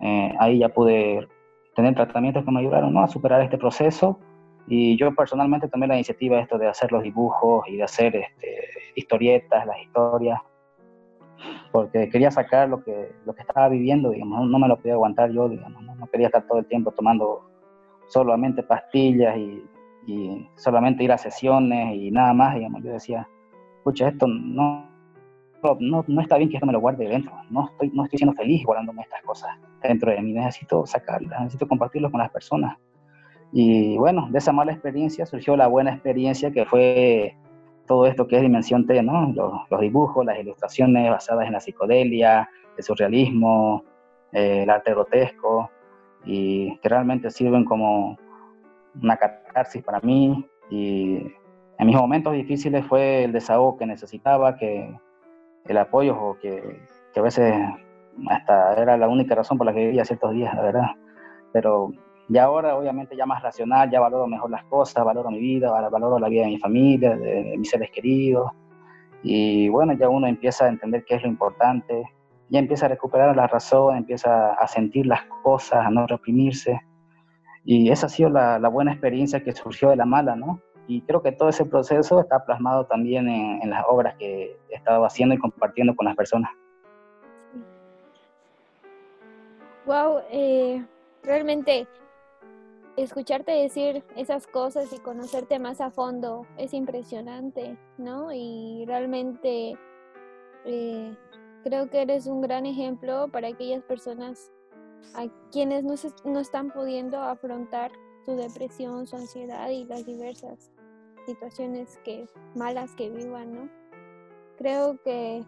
eh, 0.00 0.32
ahí 0.38 0.58
ya 0.58 0.68
pude 0.68 1.26
tener 1.74 1.94
tratamientos 1.94 2.44
que 2.44 2.50
me 2.50 2.60
ayudaron 2.60 2.92
¿no? 2.92 3.02
a 3.02 3.08
superar 3.08 3.42
este 3.42 3.58
proceso. 3.58 4.18
Y 4.66 4.96
yo 4.96 5.12
personalmente 5.14 5.68
tomé 5.68 5.86
la 5.86 5.94
iniciativa 5.94 6.38
esto 6.38 6.58
de 6.58 6.68
hacer 6.68 6.92
los 6.92 7.02
dibujos 7.02 7.66
y 7.66 7.76
de 7.76 7.82
hacer 7.82 8.14
este, 8.14 8.56
historietas, 8.94 9.66
las 9.66 9.80
historias, 9.82 10.40
porque 11.72 12.08
quería 12.08 12.30
sacar 12.30 12.68
lo 12.68 12.82
que, 12.84 13.12
lo 13.24 13.34
que 13.34 13.42
estaba 13.42 13.68
viviendo, 13.68 14.10
digamos, 14.10 14.48
no 14.48 14.58
me 14.58 14.68
lo 14.68 14.76
podía 14.76 14.94
aguantar 14.94 15.30
yo, 15.32 15.48
digamos, 15.48 15.82
no, 15.82 16.06
quería 16.08 16.26
estar 16.26 16.46
todo 16.46 16.58
el 16.58 16.66
tiempo 16.66 16.92
tomando 16.92 17.49
solamente 18.10 18.62
pastillas 18.62 19.36
y, 19.36 19.64
y, 20.06 20.48
solamente 20.56 21.04
ir 21.04 21.12
a 21.12 21.18
sesiones 21.18 21.96
y 21.96 22.10
nada 22.10 22.34
más, 22.34 22.54
digamos, 22.54 22.82
yo 22.82 22.92
decía, 22.92 23.28
escucha, 23.78 24.08
esto 24.08 24.26
no, 24.26 24.88
no, 25.78 26.04
no 26.06 26.20
está 26.20 26.36
bien 26.36 26.50
que 26.50 26.56
esto 26.56 26.66
me 26.66 26.72
lo 26.72 26.80
guarde 26.80 27.08
dentro, 27.08 27.32
no 27.50 27.68
estoy, 27.68 27.90
no 27.94 28.04
estoy 28.04 28.18
siendo 28.18 28.34
feliz 28.34 28.64
guardándome 28.64 29.02
estas 29.02 29.22
cosas 29.22 29.50
dentro 29.82 30.10
de 30.10 30.20
mí, 30.20 30.32
necesito 30.32 30.84
sacarlas, 30.86 31.40
necesito 31.40 31.68
compartirlo 31.68 32.10
con 32.10 32.20
las 32.20 32.30
personas. 32.30 32.76
Y 33.52 33.96
bueno, 33.96 34.28
de 34.30 34.38
esa 34.38 34.52
mala 34.52 34.72
experiencia 34.72 35.26
surgió 35.26 35.56
la 35.56 35.66
buena 35.66 35.92
experiencia 35.92 36.52
que 36.52 36.64
fue 36.64 37.36
todo 37.86 38.06
esto 38.06 38.28
que 38.28 38.36
es 38.36 38.42
Dimensión 38.42 38.86
T, 38.86 39.02
¿no? 39.02 39.32
Los, 39.68 39.80
dibujos, 39.80 40.24
las 40.24 40.38
ilustraciones 40.38 41.10
basadas 41.10 41.46
en 41.46 41.54
la 41.54 41.60
psicodelia, 41.60 42.48
el 42.76 42.84
surrealismo, 42.84 43.84
eh, 44.32 44.62
el 44.62 44.70
arte 44.70 44.92
grotesco, 44.92 45.70
y 46.24 46.76
que 46.78 46.88
realmente 46.88 47.30
sirven 47.30 47.64
como 47.64 48.18
una 49.02 49.16
catarsis 49.16 49.82
para 49.82 50.00
mí. 50.00 50.46
Y 50.70 51.16
en 51.78 51.86
mis 51.86 51.96
momentos 51.96 52.32
difíciles 52.32 52.84
fue 52.86 53.24
el 53.24 53.32
desahogo 53.32 53.76
que 53.76 53.86
necesitaba, 53.86 54.56
que 54.56 54.94
el 55.66 55.78
apoyo, 55.78 56.20
o 56.20 56.38
que, 56.38 56.80
que 57.12 57.20
a 57.20 57.22
veces 57.22 57.54
hasta 58.28 58.74
era 58.74 58.96
la 58.96 59.08
única 59.08 59.34
razón 59.34 59.58
por 59.58 59.66
la 59.66 59.72
que 59.72 59.86
vivía 59.86 60.04
ciertos 60.04 60.32
días, 60.32 60.54
la 60.54 60.62
verdad. 60.62 60.90
Pero 61.52 61.92
ya 62.28 62.44
ahora, 62.44 62.76
obviamente, 62.76 63.16
ya 63.16 63.26
más 63.26 63.42
racional, 63.42 63.90
ya 63.90 63.98
valoro 63.98 64.28
mejor 64.28 64.50
las 64.50 64.64
cosas, 64.64 65.04
valoro 65.04 65.30
mi 65.30 65.40
vida, 65.40 65.70
valoro 65.90 66.18
la 66.18 66.28
vida 66.28 66.42
de 66.42 66.48
mi 66.48 66.58
familia, 66.58 67.16
de, 67.16 67.56
mis 67.58 67.68
seres 67.68 67.90
queridos. 67.90 68.52
Y 69.22 69.68
bueno, 69.68 69.94
ya 69.94 70.08
uno 70.08 70.26
empieza 70.28 70.66
a 70.66 70.68
entender 70.68 71.04
qué 71.04 71.16
es 71.16 71.22
lo 71.22 71.28
importante, 71.28 72.04
ya 72.50 72.58
empieza 72.58 72.86
a 72.86 72.88
recuperar 72.88 73.34
la 73.36 73.46
razón, 73.46 73.96
empieza 73.96 74.52
a 74.52 74.66
sentir 74.66 75.06
las 75.06 75.24
cosas, 75.42 75.86
a 75.86 75.90
no 75.90 76.06
reprimirse. 76.06 76.80
Y 77.64 77.90
esa 77.90 78.06
ha 78.06 78.08
sido 78.08 78.28
la, 78.28 78.58
buena 78.68 78.92
experiencia 78.92 79.42
que 79.42 79.52
surgió 79.52 79.90
de 79.90 79.96
la 79.96 80.04
mala, 80.04 80.34
¿no? 80.34 80.60
Y 80.88 81.02
creo 81.02 81.22
que 81.22 81.30
todo 81.30 81.50
ese 81.50 81.64
proceso 81.64 82.20
está 82.20 82.44
plasmado 82.44 82.86
también 82.86 83.28
en, 83.28 83.70
las 83.70 83.84
obras 83.88 84.16
que 84.16 84.56
he 84.68 84.74
estado 84.74 85.04
haciendo 85.04 85.34
y 85.34 85.38
compartiendo 85.38 85.94
con 85.94 86.06
las 86.06 86.16
personas. 86.16 86.50
Wow, 89.86 90.20
eh, 90.30 90.84
realmente 91.22 91.86
escucharte 92.96 93.52
decir 93.52 94.02
esas 94.16 94.46
cosas 94.48 94.92
y 94.92 94.98
conocerte 94.98 95.58
más 95.60 95.80
a 95.80 95.90
fondo 95.90 96.46
es 96.58 96.74
impresionante, 96.74 97.76
¿no? 97.96 98.32
Y 98.32 98.84
realmente 98.86 99.78
eh, 100.64 101.14
creo 101.62 101.88
que 101.90 102.02
eres 102.02 102.26
un 102.26 102.40
gran 102.40 102.66
ejemplo 102.66 103.28
para 103.28 103.48
aquellas 103.48 103.82
personas 103.84 104.52
a 105.14 105.26
quienes 105.50 105.84
no, 105.84 105.94
no 106.24 106.40
están 106.40 106.70
pudiendo 106.70 107.18
afrontar 107.18 107.92
su 108.24 108.36
depresión, 108.36 109.06
su 109.06 109.16
ansiedad 109.16 109.68
y 109.70 109.84
las 109.84 110.04
diversas 110.06 110.70
situaciones 111.26 111.98
que 112.04 112.26
malas 112.54 112.94
que 112.94 113.10
vivan, 113.10 113.54
¿no? 113.54 113.68
Creo 114.58 115.00
que, 115.02 115.44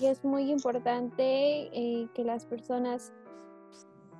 es 0.00 0.24
muy 0.24 0.52
importante 0.52 1.24
eh, 1.72 2.08
que 2.14 2.22
las 2.22 2.46
personas 2.46 3.12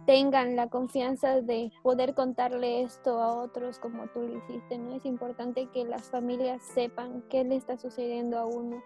tengan 0.07 0.57
la 0.57 0.69
confianza 0.69 1.41
de 1.41 1.71
poder 1.85 2.15
contarle 2.15 2.83
esto 2.83 3.21
a 3.21 3.37
otros 3.37 3.79
como 3.79 4.09
tú 4.09 4.23
lo 4.23 4.39
hiciste, 4.39 4.77
¿no? 4.77 4.97
Es 4.97 5.05
importante 5.05 5.69
que 5.73 5.85
las 5.85 6.11
familias 6.11 6.63
sepan 6.63 7.23
qué 7.29 7.45
le 7.45 7.55
está 7.55 7.77
sucediendo 7.77 8.39
a 8.39 8.47
uno 8.47 8.83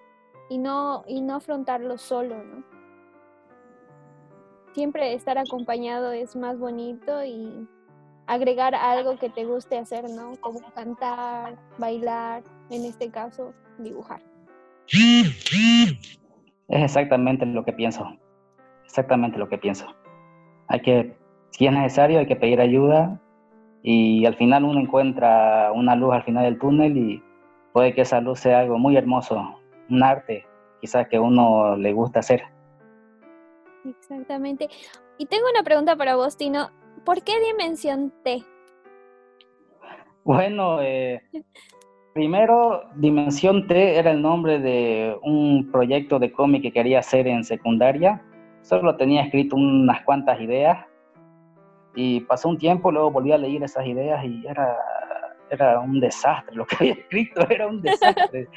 y 0.53 0.59
no, 0.59 1.05
y 1.07 1.21
no 1.21 1.37
afrontarlo 1.37 1.97
solo, 1.99 2.43
¿no? 2.43 2.63
Siempre 4.75 5.15
estar 5.15 5.39
acompañado 5.39 6.13
es 6.13 6.35
más 6.37 6.59
bonito 6.59 7.25
y 7.25 7.69
agregar 8.27 8.75
algo 8.75 9.19
que 9.19 9.29
te 9.29 9.45
guste 9.45 9.79
hacer, 9.79 10.09
¿no? 10.11 10.33
Como 10.41 10.61
cantar, 10.75 11.59
bailar, 11.79 12.43
en 12.71 12.85
este 12.85 13.11
caso, 13.11 13.53
dibujar. 13.79 14.23
Es 16.69 16.83
exactamente 16.83 17.45
lo 17.47 17.65
que 17.65 17.73
pienso, 17.73 18.07
exactamente 18.85 19.39
lo 19.39 19.49
que 19.49 19.59
pienso 19.59 19.87
hay 20.73 20.81
que, 20.81 21.17
si 21.51 21.67
es 21.67 21.73
necesario, 21.73 22.19
hay 22.19 22.27
que 22.27 22.37
pedir 22.37 22.61
ayuda 22.61 23.21
y 23.83 24.25
al 24.25 24.37
final 24.37 24.65
uno 24.65 24.81
encuentra 24.81 25.71
una 25.75 25.95
luz 25.97 26.15
al 26.15 26.23
final 26.23 26.45
del 26.45 26.59
túnel 26.59 26.97
y 26.97 27.23
puede 27.75 27.95
que 27.95 28.01
esa 28.01 28.23
luz 28.23 28.41
sea 28.41 28.61
algo 28.61 28.79
muy 28.79 28.97
hermoso, 28.97 29.61
un 29.93 30.03
arte 30.03 30.47
quizás 30.81 31.07
que 31.09 31.19
uno 31.19 31.77
le 31.77 31.93
gusta 31.93 32.21
hacer. 32.21 32.43
Exactamente. 33.85 34.69
Y 35.19 35.27
tengo 35.27 35.45
una 35.53 35.63
pregunta 35.63 35.97
para 35.97 36.17
vos, 36.17 36.37
Tino. 36.37 36.71
¿Por 37.05 37.23
qué 37.23 37.33
Dimensión 37.41 38.13
T? 38.25 38.43
Bueno, 40.25 40.81
eh, 40.81 41.23
primero, 42.15 42.85
Dimensión 42.97 43.67
T 43.67 43.99
era 43.99 44.11
el 44.11 44.23
nombre 44.23 44.59
de 44.59 45.17
un 45.23 45.71
proyecto 45.71 46.19
de 46.19 46.33
cómic 46.33 46.63
que 46.63 46.73
quería 46.73 47.01
hacer 47.01 47.27
en 47.27 47.45
secundaria 47.45 48.23
Solo 48.63 48.97
tenía 48.97 49.23
escrito 49.23 49.57
unas 49.57 50.03
cuantas 50.03 50.41
ideas 50.41 50.87
y 51.95 52.21
pasó 52.21 52.49
un 52.49 52.59
tiempo, 52.59 52.91
luego 52.91 53.11
volví 53.11 53.33
a 53.33 53.39
leer 53.39 53.65
esas 53.65 53.85
ideas 53.87 54.25
y 54.25 54.47
era, 54.47 54.77
era 55.55 55.81
un 55.81 56.01
desastre. 56.01 56.55
Lo 56.55 56.67
que 56.67 56.77
había 56.81 56.93
escrito 56.95 57.47
era 57.49 57.67
un 57.67 57.81
desastre. 57.83 58.49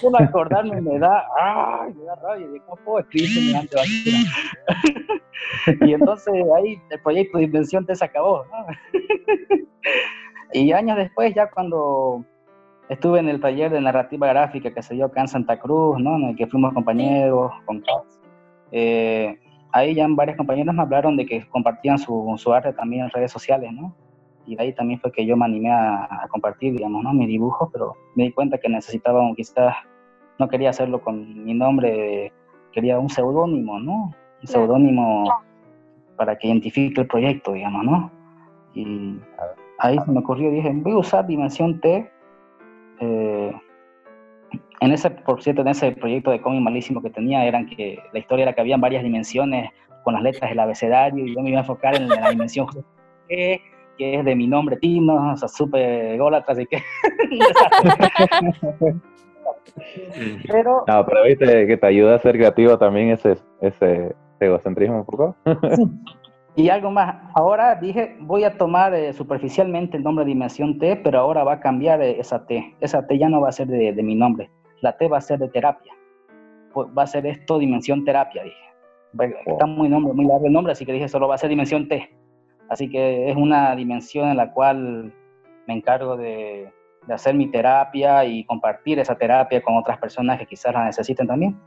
Solo 0.00 0.18
acordarme 0.20 0.80
me 0.80 0.98
da, 0.98 1.26
¡ay! 1.40 1.94
Me 1.94 2.04
da 2.04 2.14
rabia. 2.16 2.46
¿Cómo 2.66 2.76
puedo 2.84 2.98
escribir 3.00 3.28
semejante 3.28 3.76
basura? 3.76 4.18
y 5.86 5.92
entonces 5.92 6.34
ahí 6.56 6.80
el 6.90 7.00
proyecto 7.00 7.38
de 7.38 7.44
invención 7.44 7.86
te 7.86 7.94
se 7.94 8.04
acabó. 8.04 8.44
y 10.52 10.72
años 10.72 10.96
después, 10.96 11.34
ya 11.34 11.50
cuando 11.50 12.24
estuve 12.88 13.20
en 13.20 13.28
el 13.28 13.40
taller 13.40 13.70
de 13.70 13.80
narrativa 13.80 14.28
gráfica 14.28 14.72
que 14.72 14.82
se 14.82 14.94
dio 14.94 15.06
acá 15.06 15.20
en 15.20 15.28
Santa 15.28 15.58
Cruz, 15.58 15.98
¿no? 16.00 16.16
en 16.16 16.24
el 16.30 16.36
que 16.36 16.46
fuimos 16.46 16.72
compañeros 16.72 17.52
con 17.66 17.82
eh, 18.72 19.38
ahí 19.72 19.94
ya 19.94 20.06
varias 20.08 20.36
compañeras 20.36 20.74
me 20.74 20.82
hablaron 20.82 21.16
de 21.16 21.26
que 21.26 21.46
compartían 21.48 21.98
su, 21.98 22.34
su, 22.36 22.52
arte 22.52 22.72
también 22.72 23.04
en 23.04 23.10
redes 23.10 23.32
sociales, 23.32 23.72
¿no? 23.72 23.94
Y 24.48 24.56
de 24.56 24.62
ahí 24.62 24.72
también 24.72 24.98
fue 24.98 25.12
que 25.12 25.26
yo 25.26 25.36
me 25.36 25.44
animé 25.44 25.70
a, 25.70 26.26
compartir, 26.30 26.72
digamos, 26.72 27.04
¿no? 27.04 27.12
Mi 27.12 27.26
dibujo, 27.26 27.68
pero 27.70 27.94
me 28.14 28.24
di 28.24 28.32
cuenta 28.32 28.56
que 28.56 28.70
necesitaba, 28.70 29.22
quizás, 29.36 29.76
no 30.38 30.48
quería 30.48 30.70
hacerlo 30.70 31.02
con 31.02 31.44
mi 31.44 31.52
nombre, 31.52 32.32
quería 32.72 32.98
un 32.98 33.10
seudónimo, 33.10 33.78
¿no? 33.78 34.14
Un 34.40 34.48
seudónimo 34.48 35.24
para 36.16 36.38
que 36.38 36.48
identifique 36.48 37.02
el 37.02 37.06
proyecto, 37.06 37.52
digamos, 37.52 37.84
¿no? 37.84 38.10
Y 38.72 39.20
ahí 39.78 39.98
se 39.98 40.10
me 40.10 40.20
ocurrió, 40.20 40.50
dije, 40.50 40.72
voy 40.74 40.92
a 40.92 40.98
usar 40.98 41.26
Dimensión 41.26 41.78
T, 41.80 42.10
eh, 43.00 43.52
en 44.80 44.92
ese, 44.92 45.10
por 45.10 45.42
cierto, 45.42 45.60
en 45.60 45.68
ese 45.68 45.92
proyecto 45.92 46.30
de 46.30 46.40
cómic 46.40 46.62
malísimo 46.62 47.02
que 47.02 47.10
tenía, 47.10 47.44
eran 47.44 47.66
que 47.66 47.98
la 48.14 48.18
historia 48.18 48.44
era 48.44 48.54
que 48.54 48.62
habían 48.62 48.80
varias 48.80 49.02
dimensiones 49.02 49.70
con 50.04 50.14
las 50.14 50.22
letras 50.22 50.48
del 50.48 50.60
abecedario 50.60 51.26
y 51.26 51.34
yo 51.34 51.42
me 51.42 51.50
iba 51.50 51.58
a 51.58 51.62
enfocar 51.62 51.96
en 51.96 52.08
la 52.08 52.30
dimensión 52.30 52.66
G, 53.28 53.60
que 53.98 54.14
es 54.14 54.24
de 54.24 54.34
mi 54.34 54.46
nombre 54.46 54.76
Tino, 54.76 55.32
o 55.32 55.36
sea, 55.36 55.48
súper 55.48 56.14
ególatra, 56.14 56.52
así 56.52 56.66
que... 56.66 56.78
pero... 60.50 60.84
No, 60.86 61.04
pero 61.04 61.24
viste 61.24 61.66
que 61.66 61.76
te 61.76 61.86
ayuda 61.86 62.14
a 62.14 62.20
ser 62.20 62.36
creativo 62.36 62.78
también 62.78 63.10
ese, 63.10 63.36
ese 63.60 64.14
egocentrismo 64.40 64.98
un 64.98 65.04
poco. 65.04 65.36
Y 66.56 66.70
algo 66.70 66.90
más, 66.90 67.14
ahora 67.36 67.76
dije, 67.76 68.16
voy 68.18 68.42
a 68.42 68.58
tomar 68.58 68.92
eh, 68.92 69.12
superficialmente 69.12 69.96
el 69.96 70.02
nombre 70.02 70.24
de 70.24 70.30
Dimensión 70.30 70.80
T, 70.80 70.96
pero 71.04 71.20
ahora 71.20 71.44
va 71.44 71.52
a 71.52 71.60
cambiar 71.60 72.02
eh, 72.02 72.18
esa 72.18 72.46
T. 72.46 72.74
Esa 72.80 73.06
T 73.06 73.16
ya 73.16 73.28
no 73.28 73.40
va 73.40 73.50
a 73.50 73.52
ser 73.52 73.68
de, 73.68 73.92
de 73.92 74.02
mi 74.02 74.16
nombre 74.16 74.50
la 74.80 74.96
T 74.96 75.08
va 75.08 75.18
a 75.18 75.20
ser 75.20 75.38
de 75.38 75.48
terapia. 75.48 75.92
Va 76.76 77.02
a 77.02 77.06
ser 77.06 77.26
esto 77.26 77.58
dimensión 77.58 78.04
terapia, 78.04 78.44
dije. 78.44 79.34
Está 79.46 79.66
muy, 79.66 79.88
nombre, 79.88 80.12
muy 80.12 80.26
largo 80.26 80.46
el 80.46 80.52
nombre, 80.52 80.72
así 80.72 80.84
que 80.84 80.92
dije 80.92 81.08
solo 81.08 81.28
va 81.28 81.34
a 81.34 81.38
ser 81.38 81.48
dimensión 81.48 81.88
T. 81.88 82.08
Así 82.68 82.90
que 82.90 83.30
es 83.30 83.36
una 83.36 83.74
dimensión 83.74 84.28
en 84.28 84.36
la 84.36 84.52
cual 84.52 85.12
me 85.66 85.74
encargo 85.74 86.16
de, 86.16 86.70
de 87.08 87.14
hacer 87.14 87.34
mi 87.34 87.50
terapia 87.50 88.24
y 88.24 88.44
compartir 88.44 88.98
esa 88.98 89.16
terapia 89.16 89.62
con 89.62 89.76
otras 89.76 89.98
personas 89.98 90.38
que 90.38 90.46
quizás 90.46 90.74
la 90.74 90.84
necesiten 90.84 91.26
también. 91.26 91.58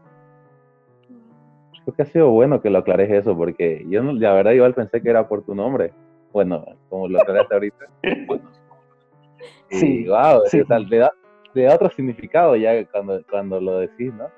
Creo 1.83 1.95
que 1.95 2.01
ha 2.03 2.05
sido 2.05 2.29
bueno 2.29 2.61
que 2.61 2.69
lo 2.69 2.77
aclares 2.77 3.09
eso, 3.09 3.35
porque 3.35 3.83
yo 3.89 4.03
la 4.03 4.33
verdad 4.33 4.51
igual 4.51 4.75
pensé 4.75 5.01
que 5.01 5.09
era 5.09 5.27
por 5.27 5.43
tu 5.43 5.55
nombre. 5.55 5.91
Bueno, 6.31 6.63
como 6.89 7.07
lo 7.07 7.19
aclaraste 7.19 7.53
ahorita. 7.55 7.85
sí, 9.69 10.07
wow, 10.07 10.43
sí. 10.45 10.59
le, 10.59 10.97
da, 10.97 11.11
le, 11.53 11.63
da, 11.63 11.75
otro 11.75 11.89
significado 11.89 12.55
ya 12.55 12.85
cuando, 12.85 13.23
cuando 13.27 13.59
lo 13.59 13.79
decís, 13.79 14.13
¿no? 14.13 14.29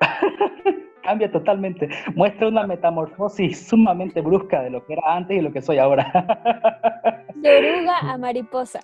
Cambia 1.02 1.30
totalmente. 1.30 1.88
Muestra 2.14 2.48
una 2.48 2.66
metamorfosis 2.66 3.68
sumamente 3.68 4.20
brusca 4.22 4.62
de 4.62 4.70
lo 4.70 4.84
que 4.86 4.94
era 4.94 5.02
antes 5.16 5.36
y 5.36 5.42
lo 5.42 5.52
que 5.52 5.60
soy 5.60 5.78
ahora. 5.78 6.10
De 7.34 7.58
oruga 7.58 7.98
a 7.98 8.16
mariposa. 8.16 8.80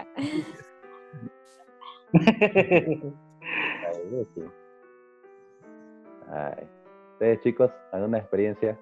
Ay. 6.32 6.68
¿Ustedes, 7.12 7.40
chicos, 7.42 7.70
alguna 7.92 8.18
experiencia? 8.18 8.78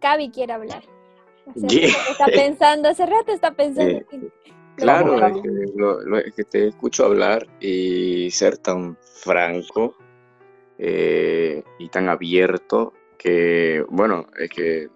Cavi 0.00 0.30
quiere 0.30 0.52
hablar. 0.52 0.82
está 1.54 2.26
pensando, 2.26 2.88
hace 2.88 3.06
rato 3.06 3.32
está 3.32 3.50
pensando. 3.52 4.00
claro, 4.76 5.26
es 5.26 5.42
que, 5.42 5.72
lo, 5.74 6.18
es 6.18 6.34
que, 6.34 6.44
te 6.44 6.68
escucho 6.68 7.06
hablar 7.06 7.46
y 7.60 8.30
ser 8.30 8.58
tan 8.58 8.96
franco 9.22 9.96
eh, 10.78 11.62
y 11.78 11.88
tan 11.88 12.08
abierto 12.08 12.92
que, 13.18 13.84
bueno, 13.88 14.26
es 14.38 14.50
que 14.50 14.88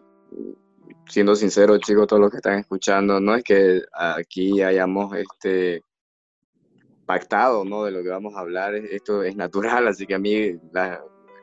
siendo 1.10 1.34
sincero, 1.34 1.76
chicos, 1.78 2.06
todos 2.06 2.22
los 2.22 2.30
que 2.30 2.36
están 2.36 2.58
escuchando, 2.60 3.20
no 3.20 3.34
es 3.34 3.42
que 3.42 3.82
aquí 3.92 4.62
hayamos 4.62 5.14
este 5.16 5.82
pactado, 7.04 7.64
¿no? 7.64 7.84
De 7.84 7.90
lo 7.90 8.02
que 8.04 8.08
vamos 8.08 8.36
a 8.36 8.40
hablar, 8.40 8.76
esto 8.76 9.24
es 9.24 9.34
natural, 9.34 9.88
así 9.88 10.06
que 10.06 10.14
a 10.14 10.18
mí, 10.20 10.52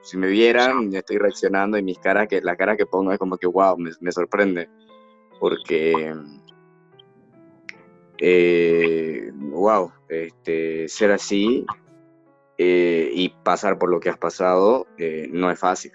si 0.01 0.15
me 0.15 0.27
vieran, 0.27 0.93
estoy 0.93 1.17
reaccionando 1.17 1.77
y 1.77 1.83
mis 1.83 1.99
caras, 1.99 2.29
que 2.29 2.41
la 2.41 2.55
cara 2.55 2.77
que 2.77 2.85
pongo 2.85 3.11
es 3.11 3.19
como 3.19 3.38
que, 3.38 3.47
wow, 3.47 3.75
me, 3.77 4.11
sorprende, 4.13 4.69
porque, 5.41 6.15
eh, 8.20 9.32
wow, 9.34 9.91
este, 10.09 10.88
ser 10.88 11.11
así 11.11 11.65
eh, 12.57 13.09
y 13.13 13.30
pasar 13.30 13.78
por 13.78 13.89
lo 13.89 13.99
que 13.99 14.09
has 14.09 14.18
pasado 14.18 14.88
eh, 14.97 15.28
no 15.32 15.51
es 15.51 15.59
fácil. 15.59 15.91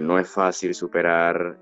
no 0.00 0.18
es 0.18 0.28
fácil 0.28 0.74
superar 0.74 1.58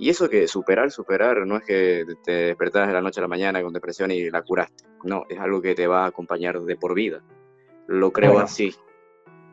y 0.00 0.08
eso 0.08 0.30
que 0.30 0.48
superar, 0.48 0.90
superar, 0.90 1.46
no 1.46 1.58
es 1.58 1.64
que 1.64 2.06
te 2.24 2.32
despertas 2.32 2.88
de 2.88 2.94
la 2.94 3.02
noche 3.02 3.20
a 3.20 3.22
la 3.22 3.28
mañana 3.28 3.62
con 3.62 3.70
depresión 3.70 4.10
y 4.10 4.30
la 4.30 4.40
curaste. 4.40 4.84
No, 5.04 5.24
es 5.28 5.38
algo 5.38 5.60
que 5.60 5.74
te 5.74 5.86
va 5.86 6.04
a 6.04 6.06
acompañar 6.06 6.58
de 6.58 6.76
por 6.76 6.94
vida. 6.94 7.22
Lo 7.86 8.10
creo 8.10 8.38
así. 8.38 8.74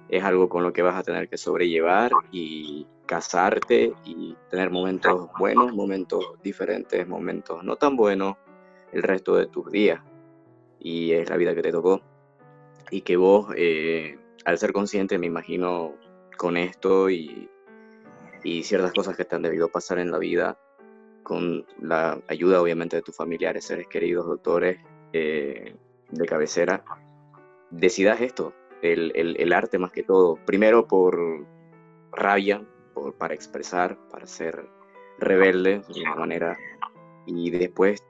Es 0.07 0.23
algo 0.23 0.47
con 0.47 0.63
lo 0.63 0.71
que 0.71 0.81
vas 0.81 0.95
a 0.95 1.03
tener 1.03 1.27
que 1.27 1.37
sobrellevar 1.37 2.11
y 2.31 2.87
casarte 3.05 3.93
y 4.05 4.37
tener 4.49 4.69
momentos 4.69 5.29
buenos, 5.37 5.73
momentos 5.73 6.23
diferentes, 6.41 7.05
momentos 7.05 7.61
no 7.65 7.75
tan 7.75 7.97
buenos 7.97 8.37
el 8.97 9.03
resto 9.03 9.35
de 9.35 9.47
tus 9.47 9.71
días. 9.71 10.01
Y 10.79 11.11
es 11.11 11.29
la 11.29 11.37
vida 11.37 11.55
que 11.55 11.61
te 11.61 11.71
tocó. 11.71 12.01
Y 12.91 13.01
que 13.01 13.17
vos, 13.17 13.47
eh, 13.55 14.17
al 14.45 14.57
ser 14.57 14.73
consciente, 14.73 15.17
me 15.17 15.27
imagino, 15.27 15.95
con 16.37 16.55
esto 16.57 17.09
y 17.09 17.49
y 18.47 18.63
ciertas 18.63 18.93
cosas 18.93 19.17
que 19.17 19.25
te 19.25 19.35
han 19.35 19.41
debido 19.41 19.67
pasar 19.67 19.99
en 19.99 20.11
la 20.11 20.17
vida, 20.17 20.57
con 21.23 21.65
la 21.81 22.21
ayuda 22.27 22.61
obviamente 22.61 22.95
de 22.95 23.01
tus 23.01 23.15
familiares, 23.15 23.65
seres 23.65 23.87
queridos, 23.87 24.25
doctores 24.25 24.79
eh, 25.13 25.75
de 26.09 26.25
cabecera, 26.25 26.83
decidas 27.69 28.21
esto, 28.21 28.53
el, 28.81 29.11
el, 29.15 29.53
arte 29.53 29.77
más 29.77 29.91
que 29.91 30.03
todo, 30.03 30.37
primero 30.45 30.87
por 30.87 31.45
rabia, 32.13 32.65
por, 32.93 33.15
para 33.15 33.33
expresar, 33.33 33.97
para 34.09 34.27
ser 34.27 34.69
rebelde 35.19 35.81
de 35.93 36.01
una 36.01 36.15
manera, 36.15 36.57
y 37.25 37.49
después, 37.49 38.01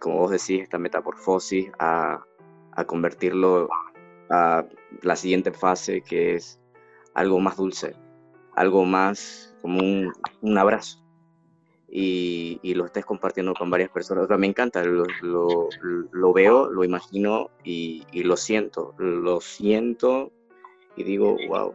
como 0.00 0.18
vos 0.18 0.30
decís, 0.30 0.62
esta 0.62 0.78
metamorfosis 0.78 1.70
a, 1.78 2.24
a 2.72 2.84
convertirlo 2.84 3.68
a 4.30 4.64
la 5.02 5.16
siguiente 5.16 5.52
fase 5.52 6.02
que 6.02 6.34
es 6.34 6.60
algo 7.14 7.40
más 7.40 7.56
dulce, 7.56 7.94
algo 8.54 8.84
más 8.84 9.54
como 9.60 9.80
un, 9.80 10.12
un 10.40 10.58
abrazo. 10.58 10.98
Y, 11.94 12.58
y, 12.62 12.72
lo 12.72 12.86
estés 12.86 13.04
compartiendo 13.04 13.52
con 13.52 13.70
varias 13.70 13.90
personas. 13.90 14.26
me 14.38 14.46
encanta, 14.46 14.82
lo, 14.82 15.04
lo, 15.20 15.68
lo 16.10 16.32
veo, 16.32 16.70
lo 16.70 16.84
imagino 16.84 17.50
y, 17.64 18.06
y, 18.12 18.22
lo 18.22 18.38
siento. 18.38 18.94
Lo 18.96 19.42
siento 19.42 20.32
y 20.96 21.04
digo, 21.04 21.36
wow. 21.48 21.74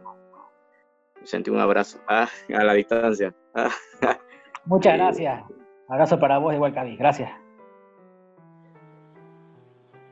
Sentí 1.22 1.50
un 1.50 1.60
abrazo 1.60 2.00
ah, 2.08 2.28
a 2.52 2.64
la 2.64 2.74
distancia. 2.74 3.32
Ah, 3.54 3.70
Muchas 4.64 4.94
eh, 4.94 4.96
gracias. 4.96 5.44
Abrazo 5.88 6.18
para 6.18 6.38
vos 6.38 6.52
igual, 6.52 6.74
Cavi. 6.74 6.96
Gracias. 6.96 7.30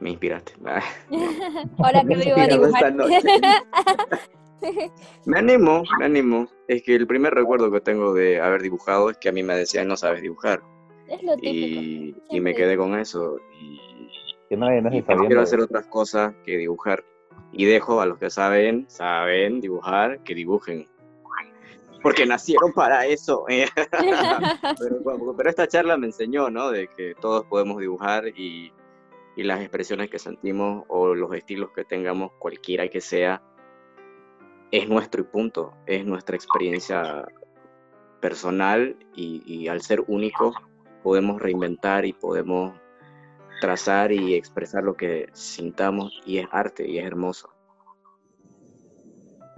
Me 0.06 0.12
inspiraste. 0.12 0.52
Ahora 1.78 2.02
que 2.02 2.14
me 2.14 2.24
iba 2.24 2.40
a 2.40 2.46
dibujar. 2.46 2.94
me 5.26 5.36
animo, 5.36 5.82
me 5.98 6.04
animo. 6.04 6.46
Es 6.68 6.84
que 6.84 6.94
el 6.94 7.08
primer 7.08 7.34
recuerdo 7.34 7.72
que 7.72 7.80
tengo 7.80 8.14
de 8.14 8.40
haber 8.40 8.62
dibujado 8.62 9.10
es 9.10 9.16
que 9.16 9.30
a 9.30 9.32
mí 9.32 9.42
me 9.42 9.56
decían 9.56 9.88
no 9.88 9.96
sabes 9.96 10.22
dibujar. 10.22 10.62
Es 11.08 11.20
lo 11.24 11.34
típico. 11.34 12.20
Y, 12.30 12.40
me 12.40 12.54
quedé 12.54 12.76
con 12.76 12.96
eso. 12.96 13.40
Y, 13.60 13.80
que 14.48 14.56
no, 14.56 14.70
no 14.80 14.90
quiero 15.26 15.40
hacer 15.40 15.58
otras 15.58 15.86
cosas 15.86 16.32
que 16.44 16.56
dibujar. 16.56 17.02
Y 17.50 17.64
dejo 17.64 18.00
a 18.00 18.06
los 18.06 18.18
que 18.18 18.30
saben, 18.30 18.88
saben 18.88 19.60
dibujar, 19.60 20.22
que 20.22 20.36
dibujen. 20.36 20.86
Porque 22.00 22.26
nacieron 22.26 22.72
para 22.72 23.06
eso. 23.06 23.44
pero, 23.48 23.72
pero, 25.36 25.50
esta 25.50 25.66
charla 25.66 25.96
me 25.96 26.06
enseñó, 26.06 26.48
¿no? 26.48 26.70
De 26.70 26.86
que 26.96 27.16
todos 27.20 27.44
podemos 27.46 27.80
dibujar 27.80 28.28
y, 28.28 28.70
y 29.36 29.44
las 29.44 29.60
expresiones 29.60 30.10
que 30.10 30.18
sentimos 30.18 30.84
o 30.88 31.14
los 31.14 31.32
estilos 31.34 31.70
que 31.72 31.84
tengamos, 31.84 32.32
cualquiera 32.38 32.88
que 32.88 33.02
sea, 33.02 33.42
es 34.70 34.88
nuestro 34.88 35.20
y 35.20 35.24
punto, 35.24 35.74
es 35.86 36.06
nuestra 36.06 36.36
experiencia 36.36 37.28
personal 38.20 38.96
y, 39.14 39.68
al 39.68 39.82
ser 39.82 40.02
único 40.08 40.54
podemos 41.02 41.40
reinventar 41.40 42.06
y 42.06 42.14
podemos 42.14 42.74
trazar 43.60 44.10
y 44.10 44.34
expresar 44.34 44.82
lo 44.82 44.96
que 44.96 45.28
sintamos 45.32 46.20
y 46.24 46.38
es 46.38 46.48
arte 46.50 46.88
y 46.88 46.98
es 46.98 47.06
hermoso. 47.06 47.50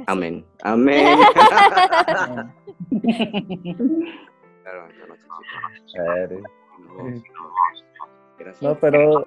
Amén. 0.07 0.45
Amén. 0.63 1.19
no, 8.61 8.79
pero 8.79 9.25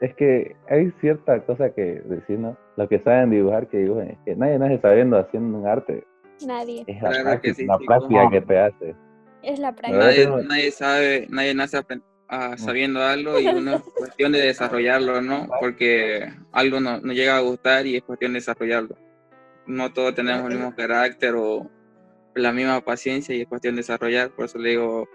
es 0.00 0.14
que 0.14 0.56
hay 0.68 0.92
cierta 1.00 1.44
cosa 1.44 1.70
que 1.70 2.02
decir, 2.04 2.38
¿no? 2.38 2.56
Los 2.76 2.88
que 2.88 2.98
saben 3.00 3.30
dibujar, 3.30 3.68
que 3.68 3.78
dibujen, 3.78 4.10
es 4.10 4.18
que 4.24 4.36
nadie 4.36 4.58
nace 4.58 4.80
sabiendo 4.80 5.18
haciendo 5.18 5.58
un 5.58 5.66
arte. 5.66 6.06
Nadie. 6.46 6.84
Es 6.86 7.00
la 7.00 7.10
práctica, 7.10 7.78
práctica 7.86 8.30
que 8.30 8.40
te 8.40 8.58
hace. 8.58 8.94
Es 9.42 9.58
la 9.58 9.72
práctica. 9.74 10.04
Nadie, 10.04 10.28
nadie 10.48 10.70
sabe, 10.70 11.26
nadie 11.30 11.54
nace 11.54 11.78
ah, 12.28 12.56
sabiendo 12.56 13.02
algo 13.02 13.38
y 13.38 13.46
uno 13.46 13.76
es 13.76 13.82
cuestión 13.96 14.32
de 14.32 14.40
desarrollarlo, 14.40 15.22
¿no? 15.22 15.48
Porque 15.60 16.28
algo 16.52 16.80
no, 16.80 17.00
no, 17.00 17.12
llega 17.12 17.36
a 17.36 17.40
gustar 17.40 17.86
y 17.86 17.96
es 17.96 18.02
cuestión 18.02 18.32
de 18.32 18.38
desarrollarlo. 18.38 18.96
No 19.66 19.92
todos 19.92 20.14
tenemos 20.14 20.50
el 20.50 20.58
mismo 20.58 20.74
carácter 20.74 21.34
o 21.36 21.70
la 22.34 22.52
misma 22.52 22.80
paciencia 22.80 23.34
y 23.34 23.42
es 23.42 23.46
cuestión 23.46 23.76
de 23.76 23.80
desarrollar, 23.80 24.30
por 24.30 24.46
eso 24.46 24.58
le 24.58 24.70
digo, 24.70 25.08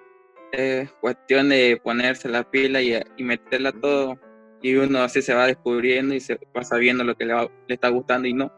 es 0.52 0.90
cuestión 0.94 1.50
de 1.50 1.80
ponerse 1.84 2.30
la 2.30 2.50
pila 2.50 2.82
y, 2.82 2.98
y 3.18 3.24
meterla 3.24 3.72
todo 3.74 4.18
y 4.62 4.76
uno 4.76 5.00
así 5.00 5.22
se 5.22 5.34
va 5.34 5.48
descubriendo 5.48 6.14
y 6.14 6.20
se 6.20 6.40
va 6.56 6.64
sabiendo 6.64 7.04
lo 7.04 7.16
que 7.16 7.26
le, 7.26 7.34
le 7.68 7.76
está 7.76 7.90
gustando 7.90 8.28
y 8.28 8.34
no. 8.34 8.52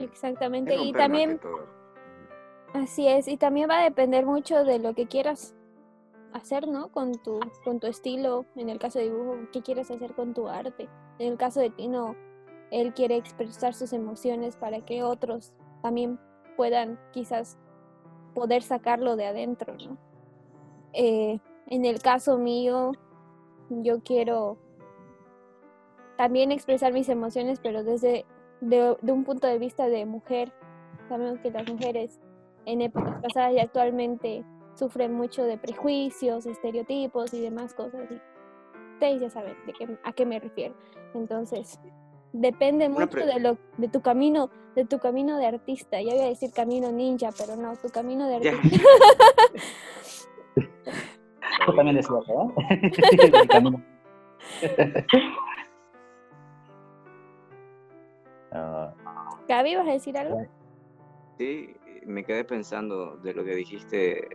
Exactamente, 0.00 0.74
y 0.74 0.92
también, 0.92 1.40
así 2.74 3.06
es, 3.06 3.28
y 3.28 3.36
también 3.36 3.70
va 3.70 3.80
a 3.80 3.84
depender 3.84 4.26
mucho 4.26 4.64
de 4.64 4.78
lo 4.78 4.94
que 4.94 5.06
quieras 5.06 5.54
hacer, 6.32 6.66
¿no? 6.66 6.90
Con 6.90 7.12
tu, 7.22 7.40
con 7.64 7.80
tu 7.80 7.86
estilo, 7.86 8.44
en 8.56 8.68
el 8.68 8.78
caso 8.78 8.98
de 8.98 9.06
dibujo, 9.06 9.36
qué 9.52 9.62
quieres 9.62 9.90
hacer 9.90 10.14
con 10.14 10.34
tu 10.34 10.48
arte. 10.48 10.88
En 11.18 11.32
el 11.32 11.38
caso 11.38 11.60
de 11.60 11.70
Tino, 11.70 12.16
él 12.70 12.92
quiere 12.92 13.16
expresar 13.16 13.74
sus 13.74 13.92
emociones 13.92 14.56
para 14.56 14.84
que 14.84 15.02
otros 15.02 15.52
también 15.82 16.18
puedan 16.56 16.98
quizás 17.12 17.56
poder 18.34 18.62
sacarlo 18.62 19.16
de 19.16 19.26
adentro, 19.26 19.74
¿no? 19.74 19.96
Eh, 20.92 21.38
en 21.66 21.84
el 21.84 22.00
caso 22.00 22.38
mío, 22.38 22.92
yo 23.68 24.00
quiero 24.02 24.58
también 26.18 26.50
expresar 26.50 26.92
mis 26.92 27.08
emociones, 27.08 27.60
pero 27.62 27.84
desde 27.84 28.26
de, 28.60 28.96
un 29.02 29.24
punto 29.24 29.46
de 29.46 29.58
vista 29.58 29.88
de 29.88 30.04
mujer. 30.04 30.52
Sabemos 31.08 31.38
que 31.38 31.52
las 31.52 31.66
mujeres 31.70 32.20
en 32.66 32.82
épocas 32.82 33.22
pasadas 33.22 33.54
y 33.54 33.60
actualmente 33.60 34.44
sufren 34.74 35.14
mucho 35.14 35.44
de 35.44 35.56
prejuicios, 35.56 36.44
estereotipos 36.44 37.32
y 37.32 37.40
demás 37.40 37.72
cosas. 37.72 38.02
ustedes 38.94 39.20
ya 39.20 39.30
saben 39.30 39.54
de 39.64 39.72
qué, 39.72 39.96
a 40.02 40.12
qué 40.12 40.26
me 40.26 40.40
refiero. 40.40 40.74
Entonces, 41.14 41.78
depende 42.32 42.88
mucho 42.88 43.24
de 43.24 43.38
lo 43.38 43.56
de 43.76 43.88
tu 43.88 44.02
camino, 44.02 44.50
de 44.74 44.84
tu 44.84 44.98
camino 44.98 45.38
de 45.38 45.46
artista. 45.46 46.02
Ya 46.02 46.16
iba 46.16 46.24
a 46.24 46.28
decir 46.28 46.50
camino 46.52 46.90
ninja, 46.90 47.30
pero 47.38 47.54
no, 47.54 47.76
tu 47.76 47.90
camino 47.90 48.26
de 48.26 48.36
artista. 48.36 48.88
Tú 51.64 51.76
también 51.76 51.96
decías, 51.96 52.24
¿eh? 52.28 52.42
Ah, 58.52 58.92
Gaby, 59.48 59.76
¿vas 59.76 59.88
a 59.88 59.92
decir 59.92 60.16
algo? 60.18 60.44
Sí, 61.38 61.74
me 62.06 62.24
quedé 62.24 62.44
pensando 62.44 63.16
de 63.16 63.34
lo 63.34 63.44
que 63.44 63.54
dijiste. 63.54 64.28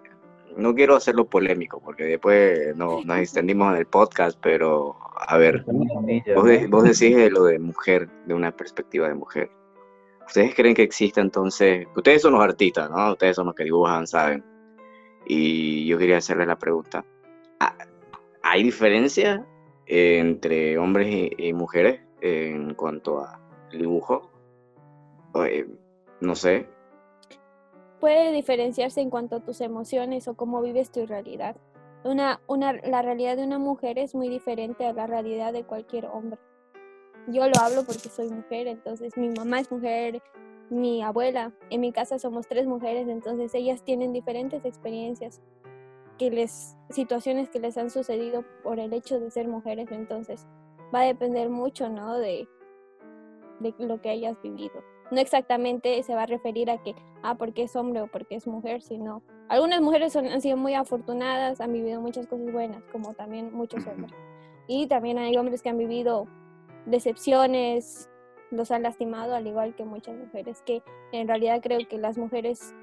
No 0.56 0.76
quiero 0.76 0.96
hacerlo 0.96 1.26
polémico 1.26 1.82
porque 1.84 2.04
después 2.04 2.76
no, 2.76 3.02
nos 3.04 3.18
extendimos 3.18 3.72
en 3.74 3.80
el 3.80 3.88
podcast, 3.88 4.40
pero 4.42 4.96
a 5.28 5.38
ver, 5.38 5.66
vos, 6.36 6.48
vos 6.70 6.84
decís 6.84 7.16
de 7.16 7.32
lo 7.32 7.46
de 7.46 7.58
mujer, 7.58 8.08
de 8.28 8.34
una 8.36 8.52
perspectiva 8.52 9.08
de 9.08 9.16
mujer. 9.16 9.50
¿Ustedes 10.28 10.54
creen 10.56 10.76
que 10.76 10.84
existe 10.84 11.20
entonces? 11.22 11.88
Ustedes 11.96 12.22
son 12.22 12.34
los 12.34 12.44
artistas, 12.44 12.90
¿no? 12.90 13.12
Ustedes 13.14 13.36
son 13.36 13.48
los 13.48 13.56
que 13.56 13.64
dibujan, 13.64 14.06
saben. 14.06 14.44
Y 15.26 15.86
yo 15.88 15.98
quería 15.98 16.18
hacerles 16.18 16.48
la 16.48 16.58
pregunta. 16.58 17.04
¿ha- 17.60 17.76
¿Hay 18.44 18.64
diferencia 18.64 19.46
entre 19.88 20.78
hombres 20.78 21.08
y, 21.08 21.32
y 21.38 21.54
mujeres 21.54 22.00
en 22.22 22.74
cuanto 22.76 23.20
a 23.20 23.40
dibujo? 23.78 24.30
O, 25.34 25.44
eh, 25.44 25.68
no 26.22 26.36
sé, 26.36 26.68
puede 28.04 28.34
diferenciarse 28.34 29.00
en 29.00 29.10
cuanto 29.10 29.38
a 29.38 29.40
tus 29.40 29.62
emociones 29.62 30.28
o 30.28 30.34
cómo 30.34 30.62
vives 30.62 30.92
tu 30.92 31.06
realidad. 31.06 31.56
Una, 32.04 32.42
una, 32.48 32.74
la 32.74 33.02
realidad 33.02 33.38
de 33.38 33.46
una 33.46 33.60
mujer 33.60 33.98
es 33.98 34.14
muy 34.14 34.28
diferente 34.28 34.86
a 34.86 34.92
la 34.92 35.08
realidad 35.08 35.54
de 35.54 35.64
cualquier 35.64 36.08
hombre. 36.08 36.38
Yo 37.28 37.48
lo 37.48 37.54
hablo 37.62 37.86
porque 37.86 38.10
soy 38.10 38.30
mujer, 38.30 38.68
entonces 38.68 39.16
mi 39.16 39.30
mamá 39.30 39.62
es 39.62 39.72
mujer, 39.72 40.22
mi 40.70 41.02
abuela, 41.02 41.54
en 41.70 41.80
mi 41.80 41.94
casa 41.94 42.20
somos 42.20 42.46
tres 42.46 42.68
mujeres, 42.68 43.08
entonces 43.08 43.56
ellas 43.56 43.86
tienen 43.86 44.12
diferentes 44.12 44.66
experiencias, 44.66 45.42
que 46.18 46.30
les, 46.30 46.76
situaciones 46.90 47.48
que 47.48 47.62
les 47.62 47.78
han 47.78 47.90
sucedido 47.90 48.44
por 48.64 48.82
el 48.82 48.92
hecho 48.92 49.18
de 49.22 49.32
ser 49.32 49.48
mujeres, 49.48 49.88
entonces 49.92 50.46
va 50.94 51.00
a 51.00 51.06
depender 51.06 51.48
mucho, 51.48 51.88
¿no? 51.88 52.18
De, 52.18 52.50
de 53.64 53.74
lo 53.80 54.02
que 54.02 54.10
hayas 54.10 54.40
vivido. 54.42 54.84
No 55.12 55.20
exactamente 55.20 56.02
se 56.04 56.16
va 56.16 56.24
a 56.24 56.26
referir 56.28 56.70
a 56.70 56.82
que, 56.82 56.96
ah, 57.24 57.36
porque 57.36 57.64
es 57.64 57.76
hombre 57.76 58.02
o 58.02 58.08
porque 58.08 58.36
es 58.36 58.48
mujer, 58.48 58.82
sino 58.82 59.24
algunas 59.50 59.82
mujeres 59.82 60.14
son, 60.14 60.28
han 60.28 60.42
sido 60.42 60.58
muy 60.58 60.74
afortunadas, 60.74 61.62
han 61.62 61.74
vivido 61.74 62.02
muchas 62.02 62.28
cosas 62.28 62.52
buenas, 62.52 62.84
como 62.92 63.14
también 63.14 63.54
muchos 63.54 63.86
hombres. 63.88 64.12
Y 64.68 64.88
también 64.88 65.18
hay 65.18 65.36
hombres 65.38 65.62
que 65.62 65.70
han 65.70 65.78
vivido 65.78 66.28
decepciones, 66.86 68.10
los 68.52 68.72
han 68.72 68.84
lastimado, 68.84 69.36
al 69.36 69.48
igual 69.48 69.76
que 69.76 69.86
muchas 69.86 70.16
mujeres, 70.16 70.62
que 70.66 70.82
en 71.12 71.28
realidad 71.28 71.62
creo 71.62 71.80
que 71.88 71.98
las 71.98 72.18
mujeres 72.18 72.74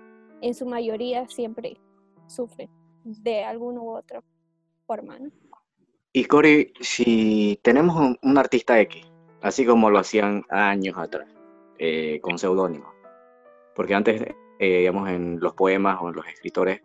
en 0.41 0.55
su 0.55 0.66
mayoría 0.66 1.26
siempre 1.28 1.78
sufren 2.26 2.68
de 3.05 3.45
alguna 3.45 3.81
u 3.81 3.97
otra 3.97 4.22
forma, 4.87 5.18
¿no? 5.18 5.31
Y 6.12 6.24
Cory, 6.24 6.72
si 6.81 7.61
tenemos 7.62 7.97
un, 7.97 8.18
un 8.22 8.37
artista 8.37 8.81
X, 8.81 9.09
así 9.43 9.64
como 9.64 9.91
lo 9.91 9.99
hacían 9.99 10.45
años 10.51 10.97
atrás, 10.99 11.28
eh, 11.78 12.20
con 12.20 12.38
seudónimo, 12.38 12.93
porque 13.74 13.95
antes, 13.95 14.22
eh, 14.59 14.78
digamos, 14.78 15.09
en 15.09 15.41
los 15.41 15.55
poemas 15.55 15.99
o 16.01 16.09
en 16.09 16.16
los 16.16 16.26
escritores, 16.26 16.82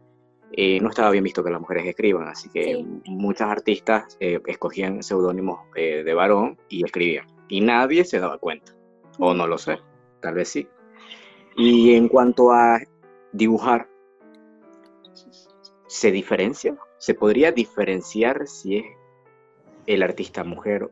eh, 0.52 0.80
no 0.80 0.90
estaba 0.90 1.12
bien 1.12 1.24
visto 1.24 1.44
que 1.44 1.50
las 1.50 1.60
mujeres 1.60 1.86
escriban, 1.86 2.28
así 2.28 2.50
que 2.50 2.76
Sí. 2.76 3.02
muchas 3.08 3.50
artistas 3.50 4.16
escogían 4.20 5.04
seudónimos 5.04 5.60
de 5.74 6.14
varón 6.14 6.58
y 6.70 6.86
escribían, 6.86 7.28
y 7.50 7.62
nadie 7.62 8.06
se 8.06 8.20
daba 8.20 8.38
cuenta, 8.38 8.74
o 9.20 9.34
no 9.34 9.48
lo 9.48 9.58
sé, 9.58 9.80
tal 10.22 10.36
vez 10.36 10.50
sí. 10.50 10.68
Y 11.58 11.96
en 11.96 12.08
cuanto 12.08 12.52
a 12.52 12.80
dibujar, 13.34 13.90
¿se 15.88 16.12
diferencia? 16.12 16.78
¿Se 16.98 17.14
podría 17.14 17.52
diferenciar 17.52 18.48
si 18.48 18.78
es 18.78 18.86
el 19.88 20.04
artista 20.04 20.44
mujer 20.44 20.90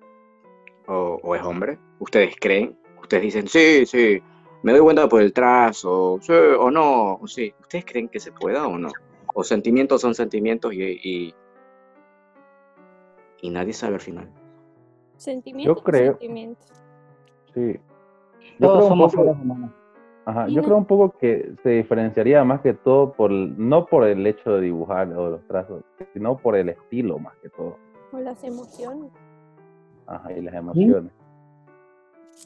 o, 0.87 1.19
o 1.23 1.35
es 1.35 1.41
hombre? 1.43 1.77
¿Ustedes 1.99 2.35
creen? 2.39 2.77
Ustedes 3.01 3.23
dicen, 3.23 3.47
sí, 3.47 3.85
sí, 3.85 4.21
me 4.63 4.71
doy 4.71 4.81
cuenta 4.81 5.07
por 5.09 5.21
el 5.21 5.33
trazo, 5.33 6.19
sí 6.21 6.31
o 6.33 6.71
no, 6.71 7.15
o 7.15 7.27
sí. 7.27 7.53
¿Ustedes 7.59 7.85
creen 7.85 8.07
que 8.09 8.19
se 8.19 8.31
pueda 8.31 8.67
o 8.67 8.77
no? 8.77 8.89
O 9.33 9.43
sentimientos 9.43 10.01
son 10.01 10.13
sentimientos 10.15 10.73
y, 10.73 10.81
y, 11.03 11.35
y 13.41 13.49
nadie 13.49 13.73
sabe 13.73 13.95
al 13.95 13.99
final. 14.01 14.29
Sentimientos. 15.17 15.77
y 15.79 15.83
creo- 15.83 16.11
sentimientos. 16.13 16.71
Sí. 17.53 17.79
Yo 18.59 18.67
Todos 18.67 18.77
creo 18.79 18.89
somos 18.89 19.11
seres 19.11 19.35
humanos. 19.41 19.71
ajá, 20.25 20.47
yo 20.47 20.61
no- 20.61 20.63
creo 20.63 20.77
un 20.77 20.85
poco 20.85 21.11
que 21.17 21.53
se 21.63 21.69
diferenciaría 21.69 22.43
más 22.43 22.61
que 22.61 22.73
todo 22.73 23.13
por, 23.13 23.31
el- 23.31 23.53
no 23.57 23.85
por 23.85 24.05
el 24.07 24.25
hecho 24.27 24.51
de 24.53 24.61
dibujar 24.61 25.11
o 25.13 25.29
los 25.31 25.47
trazos, 25.47 25.83
sino 26.13 26.37
por 26.37 26.55
el 26.55 26.69
estilo 26.69 27.19
más 27.19 27.35
que 27.41 27.49
todo. 27.49 27.77
O 28.11 28.19
las 28.19 28.43
emociones. 28.43 29.11
Ajá, 30.07 30.31
y 30.31 30.41
las 30.41 30.53
emociones. 30.53 31.11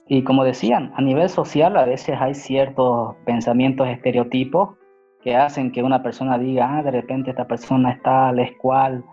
Y 0.08 0.24
como 0.24 0.44
decían, 0.44 0.92
a 0.96 1.02
nivel 1.02 1.30
social 1.30 1.76
a 1.78 1.86
veces 1.86 2.16
hay 2.20 2.34
ciertos 2.34 3.16
pensamientos 3.26 3.88
estereotipos 3.88 4.78
que 5.22 5.36
hacen 5.36 5.72
que 5.72 5.84
una 5.84 6.04
persona 6.04 6.38
diga, 6.38 6.78
ah, 6.78 6.84
de 6.84 6.92
repente 6.92 7.32
esta 7.32 7.48
persona 7.48 7.92
es 7.92 8.02
tal, 8.02 8.40
es 8.40 8.56
cual, 8.58 9.04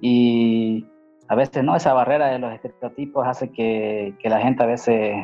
y 0.00 0.86
a 1.28 1.34
veces 1.34 1.62
no, 1.62 1.76
esa 1.76 1.92
barrera 1.92 2.28
de 2.28 2.38
los 2.38 2.52
estereotipos 2.52 3.26
hace 3.26 3.52
que, 3.52 4.14
que 4.18 4.28
la 4.28 4.40
gente 4.40 4.62
a 4.62 4.66
veces 4.66 5.16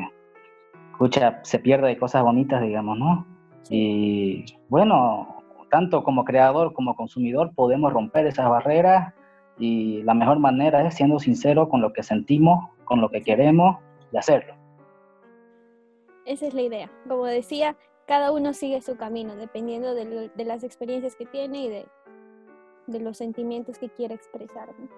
escucha, 0.92 1.40
se 1.42 1.58
pierde 1.58 1.88
de 1.88 1.98
cosas 1.98 2.22
bonitas, 2.22 2.62
digamos, 2.62 2.98
¿no? 2.98 3.26
Y 3.70 4.44
bueno, 4.68 5.42
tanto 5.70 6.04
como 6.04 6.24
creador 6.24 6.72
como 6.72 6.94
consumidor 6.94 7.52
podemos 7.54 7.92
romper 7.92 8.26
esas 8.26 8.48
barreras 8.48 9.14
y 9.58 10.02
la 10.02 10.14
mejor 10.14 10.38
manera 10.38 10.86
es 10.86 10.94
siendo 10.94 11.18
sincero 11.18 11.68
con 11.68 11.80
lo 11.80 11.92
que 11.92 12.02
sentimos, 12.02 12.68
con 12.84 13.00
lo 13.00 13.08
que 13.08 13.22
queremos 13.22 13.78
y 14.12 14.16
hacerlo. 14.16 14.54
Esa 16.24 16.46
es 16.46 16.54
la 16.54 16.62
idea. 16.62 16.90
Como 17.08 17.24
decía, 17.24 17.76
cada 18.06 18.32
uno 18.32 18.52
sigue 18.52 18.80
su 18.82 18.96
camino, 18.96 19.36
dependiendo 19.36 19.94
de, 19.94 20.04
lo- 20.04 20.28
de 20.28 20.44
las 20.44 20.64
experiencias 20.64 21.14
que 21.16 21.26
tiene 21.26 21.64
y 21.64 21.68
de, 21.68 21.86
de 22.86 23.00
los 23.00 23.16
sentimientos 23.16 23.78
que 23.78 23.88
quiere 23.88 24.14
expresar. 24.14 24.68
¿no? 24.78 24.88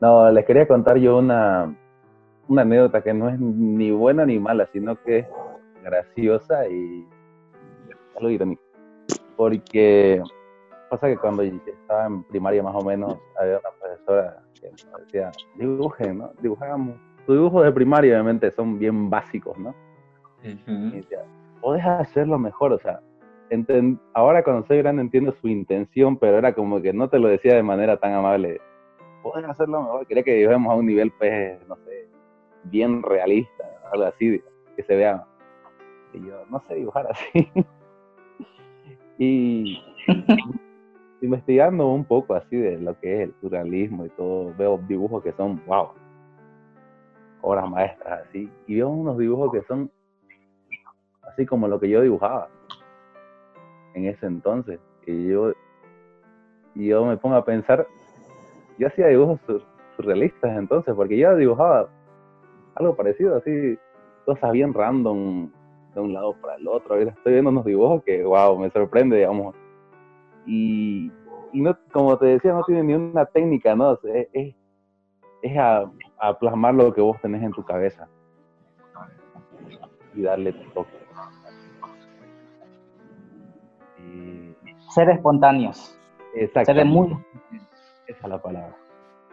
No, 0.00 0.30
les 0.30 0.44
quería 0.44 0.66
contar 0.66 0.96
yo 0.98 1.18
una, 1.18 1.74
una 2.48 2.62
anécdota 2.62 3.02
que 3.02 3.14
no 3.14 3.28
es 3.28 3.38
ni 3.38 3.90
buena 3.90 4.26
ni 4.26 4.38
mala, 4.38 4.66
sino 4.72 5.00
que 5.02 5.18
es 5.20 5.26
graciosa 5.82 6.66
y 6.68 7.06
algo 8.16 8.30
irónico. 8.30 8.62
Porque 9.36 10.22
pasa 10.90 11.08
que 11.08 11.16
cuando 11.18 11.42
estaba 11.42 12.06
en 12.06 12.22
primaria 12.24 12.62
más 12.62 12.74
o 12.74 12.82
menos, 12.82 13.18
había 13.38 13.58
una 13.58 13.70
profesora 14.04 14.42
que 14.60 14.70
nos 14.70 15.00
decía, 15.06 15.30
dibujen, 15.56 16.18
¿no? 16.18 16.32
Dibujamos. 16.40 16.96
Tus 17.26 17.36
dibujos 17.36 17.64
de 17.64 17.72
primaria 17.72 18.14
obviamente 18.14 18.50
son 18.50 18.78
bien 18.78 19.08
básicos, 19.10 19.56
¿no? 19.58 19.74
Y 20.92 20.96
decía, 20.96 21.24
podés 21.60 21.84
hacerlo 21.84 22.38
mejor, 22.38 22.72
o 22.74 22.78
sea, 22.78 23.00
enten- 23.50 23.98
ahora 24.12 24.42
cuando 24.44 24.66
soy 24.66 24.78
grande 24.78 25.02
entiendo 25.02 25.32
su 25.32 25.48
intención, 25.48 26.18
pero 26.18 26.36
era 26.38 26.52
como 26.54 26.82
que 26.82 26.92
no 26.92 27.08
te 27.08 27.18
lo 27.18 27.28
decía 27.28 27.54
de 27.54 27.62
manera 27.62 27.96
tan 27.96 28.12
amable. 28.12 28.60
Podés 29.22 29.46
hacerlo 29.46 29.80
mejor, 29.82 30.06
quería 30.06 30.22
que 30.22 30.34
dibujemos 30.34 30.70
a 30.72 30.76
un 30.76 30.86
nivel, 30.86 31.10
pues, 31.12 31.58
no 31.66 31.76
sé, 31.76 32.08
bien 32.64 33.02
realista, 33.02 33.64
algo 33.90 34.04
así, 34.04 34.42
que 34.76 34.82
se 34.82 34.96
vea. 34.96 35.24
Y 36.12 36.26
yo, 36.26 36.44
no 36.50 36.62
sé 36.68 36.74
dibujar 36.74 37.06
así. 37.10 37.50
y 39.18 39.82
investigando 41.24 41.88
un 41.88 42.04
poco 42.04 42.34
así 42.34 42.56
de 42.56 42.78
lo 42.78 42.98
que 43.00 43.14
es 43.14 43.28
el 43.28 43.34
surrealismo 43.40 44.06
y 44.06 44.10
todo, 44.10 44.54
veo 44.56 44.78
dibujos 44.86 45.22
que 45.22 45.32
son, 45.32 45.60
wow, 45.66 45.88
obras 47.40 47.68
maestras 47.68 48.22
así, 48.28 48.50
y 48.66 48.76
veo 48.76 48.88
unos 48.88 49.18
dibujos 49.18 49.52
que 49.52 49.62
son 49.62 49.90
así 51.22 51.46
como 51.46 51.66
lo 51.68 51.80
que 51.80 51.88
yo 51.88 52.02
dibujaba 52.02 52.48
en 53.94 54.06
ese 54.06 54.26
entonces. 54.26 54.80
Y 55.06 55.28
yo, 55.28 55.52
yo 56.74 57.04
me 57.06 57.16
pongo 57.16 57.36
a 57.36 57.44
pensar, 57.44 57.86
yo 58.78 58.88
hacía 58.88 59.08
dibujos 59.08 59.40
sur- 59.46 59.62
surrealistas 59.96 60.56
entonces, 60.56 60.94
porque 60.94 61.16
yo 61.16 61.36
dibujaba 61.36 61.88
algo 62.74 62.96
parecido, 62.96 63.36
así, 63.36 63.78
cosas 64.24 64.52
bien 64.52 64.74
random 64.74 65.50
de 65.94 66.00
un 66.00 66.12
lado 66.12 66.34
para 66.40 66.56
el 66.56 66.66
otro. 66.66 66.96
Estoy 66.96 67.32
viendo 67.32 67.50
unos 67.50 67.64
dibujos 67.64 68.02
que, 68.04 68.24
wow, 68.24 68.58
me 68.58 68.70
sorprende, 68.70 69.16
digamos. 69.16 69.54
Y, 70.46 71.10
y 71.52 71.60
no, 71.60 71.76
como 71.92 72.16
te 72.18 72.26
decía, 72.26 72.52
no 72.52 72.64
tiene 72.64 72.82
ni 72.82 72.94
una 72.94 73.26
técnica, 73.26 73.74
¿no? 73.74 73.98
Es, 74.04 74.28
es, 74.32 74.54
es 75.42 75.58
a, 75.58 75.90
a 76.18 76.38
plasmar 76.38 76.74
lo 76.74 76.92
que 76.92 77.00
vos 77.00 77.20
tenés 77.20 77.42
en 77.42 77.52
tu 77.52 77.64
cabeza 77.64 78.08
y 80.14 80.22
darle 80.22 80.52
tu 80.52 80.70
toque. 80.70 80.90
Y 83.98 84.54
Ser 84.94 85.10
espontáneos. 85.10 85.98
Ser 86.32 86.44
exactamente, 86.44 86.88
muy... 86.88 87.08
esa 88.06 88.20
es 88.22 88.28
la 88.28 88.40
palabra, 88.40 88.76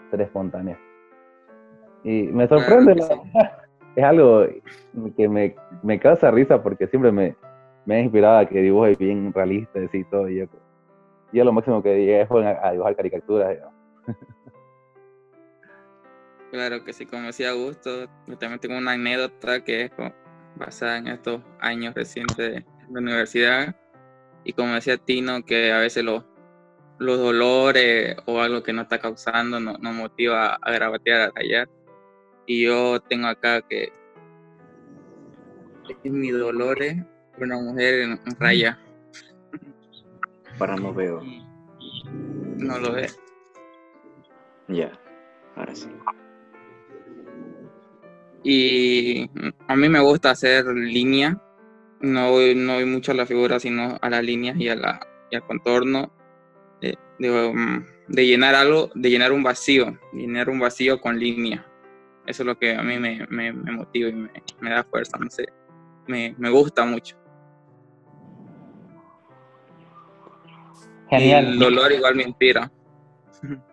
ser 0.10 0.22
espontáneo. 0.22 0.78
Y 2.04 2.24
me 2.24 2.48
sorprende, 2.48 2.94
es 3.96 4.04
algo 4.04 4.46
que 5.16 5.30
me, 5.30 5.56
me, 5.84 6.00
causa 6.00 6.32
risa 6.32 6.62
porque 6.62 6.88
siempre 6.88 7.12
me, 7.12 7.36
me 7.86 7.96
ha 7.96 8.00
inspirado 8.00 8.40
a 8.40 8.46
que 8.46 8.60
dibuje 8.60 8.96
bien 8.96 9.32
realista 9.34 9.80
y 9.92 10.04
todo. 10.06 10.30
Y 10.30 10.40
yo, 10.40 10.46
yo 11.34 11.44
lo 11.44 11.54
máximo 11.54 11.82
que 11.82 11.96
llegué 11.96 12.26
fue 12.26 12.46
a, 12.46 12.72
dibujar 12.72 12.96
caricaturas. 12.96 13.58
Claro 16.52 16.84
que 16.84 16.92
sí, 16.92 17.06
como 17.06 17.28
decía 17.28 17.52
Augusto, 17.52 18.10
yo 18.28 18.38
también 18.38 18.60
tengo 18.60 18.78
una 18.78 18.92
anécdota 18.92 19.64
que 19.64 19.84
es 19.84 19.92
basada 20.58 20.98
en 20.98 21.08
estos 21.08 21.42
años 21.62 21.96
recientes 21.96 22.38
de 22.38 22.66
la 22.90 23.00
universidad. 23.00 23.76
Y 24.44 24.52
como 24.52 24.74
decía 24.74 24.98
Tino, 24.98 25.46
que 25.46 25.72
a 25.72 25.78
veces 25.78 26.04
los, 26.04 26.26
los 27.00 27.18
dolores 27.20 28.18
o 28.26 28.42
algo 28.42 28.64
que 28.64 28.74
no 28.74 28.82
está 28.82 29.00
causando 29.00 29.62
nos 29.62 29.80
no 29.80 29.94
motiva 29.94 30.56
a 30.56 30.72
grabatear, 30.74 31.22
a 31.22 31.32
tallar. 31.32 31.70
Y 32.46 32.66
yo 32.66 33.00
tengo 33.00 33.28
acá 33.28 33.62
que 33.62 33.94
mi 36.04 36.32
dolor 36.32 36.82
es 36.82 36.98
una 37.38 37.58
mujer 37.58 38.02
en 38.02 38.20
raya. 38.40 38.78
Para 40.62 40.76
no 40.76 40.94
veo. 40.94 41.24
No 42.60 42.78
lo 42.78 42.92
ve. 42.94 43.10
Ya, 44.68 44.92
ahora 45.56 45.74
sí. 45.74 45.90
Y 48.44 49.28
a 49.68 49.76
mí 49.76 49.90
me 49.90 50.00
gusta 50.02 50.30
hacer 50.30 50.68
línea. 50.68 51.42
No 52.02 52.30
voy, 52.30 52.54
no 52.54 52.76
voy 52.76 52.86
mucho 52.86 53.12
a 53.12 53.16
la 53.16 53.26
figura, 53.26 53.60
sino 53.60 53.98
a 54.00 54.10
las 54.12 54.24
líneas 54.24 54.56
y, 54.60 54.70
a 54.70 54.76
la, 54.76 55.00
y 55.32 55.36
al 55.36 55.48
contorno. 55.48 56.14
De, 56.80 56.96
um, 57.28 57.84
de, 58.10 58.28
llenar 58.28 58.54
algo, 58.54 58.92
de 58.94 59.10
llenar 59.10 59.32
un 59.32 59.42
vacío, 59.42 59.98
llenar 60.14 60.48
un 60.48 60.60
vacío 60.60 61.02
con 61.02 61.18
línea. 61.18 61.66
Eso 62.28 62.44
es 62.44 62.46
lo 62.46 62.60
que 62.60 62.76
a 62.76 62.84
mí 62.84 63.00
me, 63.00 63.26
me, 63.32 63.52
motiva 63.52 64.10
y 64.10 64.14
me, 64.14 64.30
me, 64.60 64.70
da 64.70 64.84
fuerza, 64.84 65.18
no 65.18 65.28
sé, 65.32 65.48
me, 66.06 66.36
me 66.38 66.52
gusta 66.52 66.86
mucho. 66.86 67.21
Genial. 71.12 71.46
Y 71.46 71.48
el 71.50 71.60
dolor 71.60 71.92
igual 71.92 72.16
me 72.16 72.24
inspira. 72.24 72.72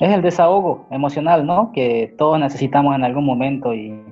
es 0.00 0.10
el 0.12 0.22
desahogo 0.22 0.86
emocional, 0.90 1.46
¿no? 1.46 1.70
Que 1.72 2.14
todos 2.18 2.38
necesitamos 2.38 2.94
en 2.94 3.04
algún 3.04 3.24
momento 3.24 3.74
y, 3.74 4.04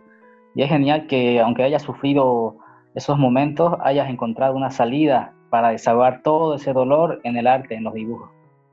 es 0.55 0.69
genial 0.71 1.07
que 1.07 1.41
aunque 1.41 1.65
hayas 1.65 1.83
sufrido 1.83 2.57
esos 2.95 3.19
momentos, 3.19 3.75
hayas 3.81 4.09
encontrado 4.09 4.55
una 4.57 4.71
salida 4.71 5.35
para 5.51 5.69
desahogar 5.69 6.23
todo 6.23 6.55
ese 6.55 6.73
dolor 6.73 7.21
en 7.25 7.37
el 7.37 7.47
arte, 7.47 7.75
en 7.75 7.85
los 7.85 7.93
dibujos. 7.93 8.31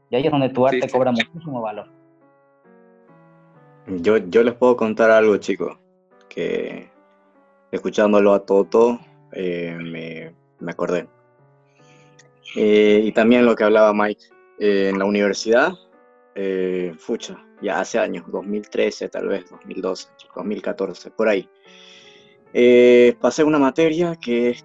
Y 0.09 0.15
ahí 0.15 0.26
es 0.26 0.32
donde 0.32 0.47
tu 0.49 0.65
arte 0.65 0.88
cobra 0.89 1.11
muchísimo 1.11 1.61
valor. 1.61 1.89
Yo, 3.88 4.15
yo 4.17 4.43
les 4.43 4.53
puedo 4.53 4.78
contar 4.78 5.11
algo, 5.11 5.36
chicos, 5.38 5.78
que 6.30 6.89
escuchándolo 7.71 8.34
a 8.34 8.45
Toto 8.45 8.99
eh, 9.36 9.78
me, 9.80 10.34
me, 10.60 10.72
acordé. 10.72 11.08
Eh, 12.56 13.02
y 13.04 13.12
también 13.12 13.46
lo 13.46 13.56
que 13.56 13.64
hablaba 13.64 13.94
Mike, 13.94 14.26
eh, 14.60 14.90
en 14.90 15.00
la 15.00 15.06
universidad 15.06 15.74
fucha, 16.98 17.38
ya 17.62 17.80
hace 17.80 18.00
años, 18.00 18.26
2013 18.32 19.08
tal 19.10 19.28
vez, 19.28 19.48
2012, 19.52 20.08
2014, 20.36 21.12
por 21.12 21.30
ahí. 21.30 21.48
Pasé 23.20 23.44
una 23.44 23.60
materia 23.60 24.16
que 24.16 24.56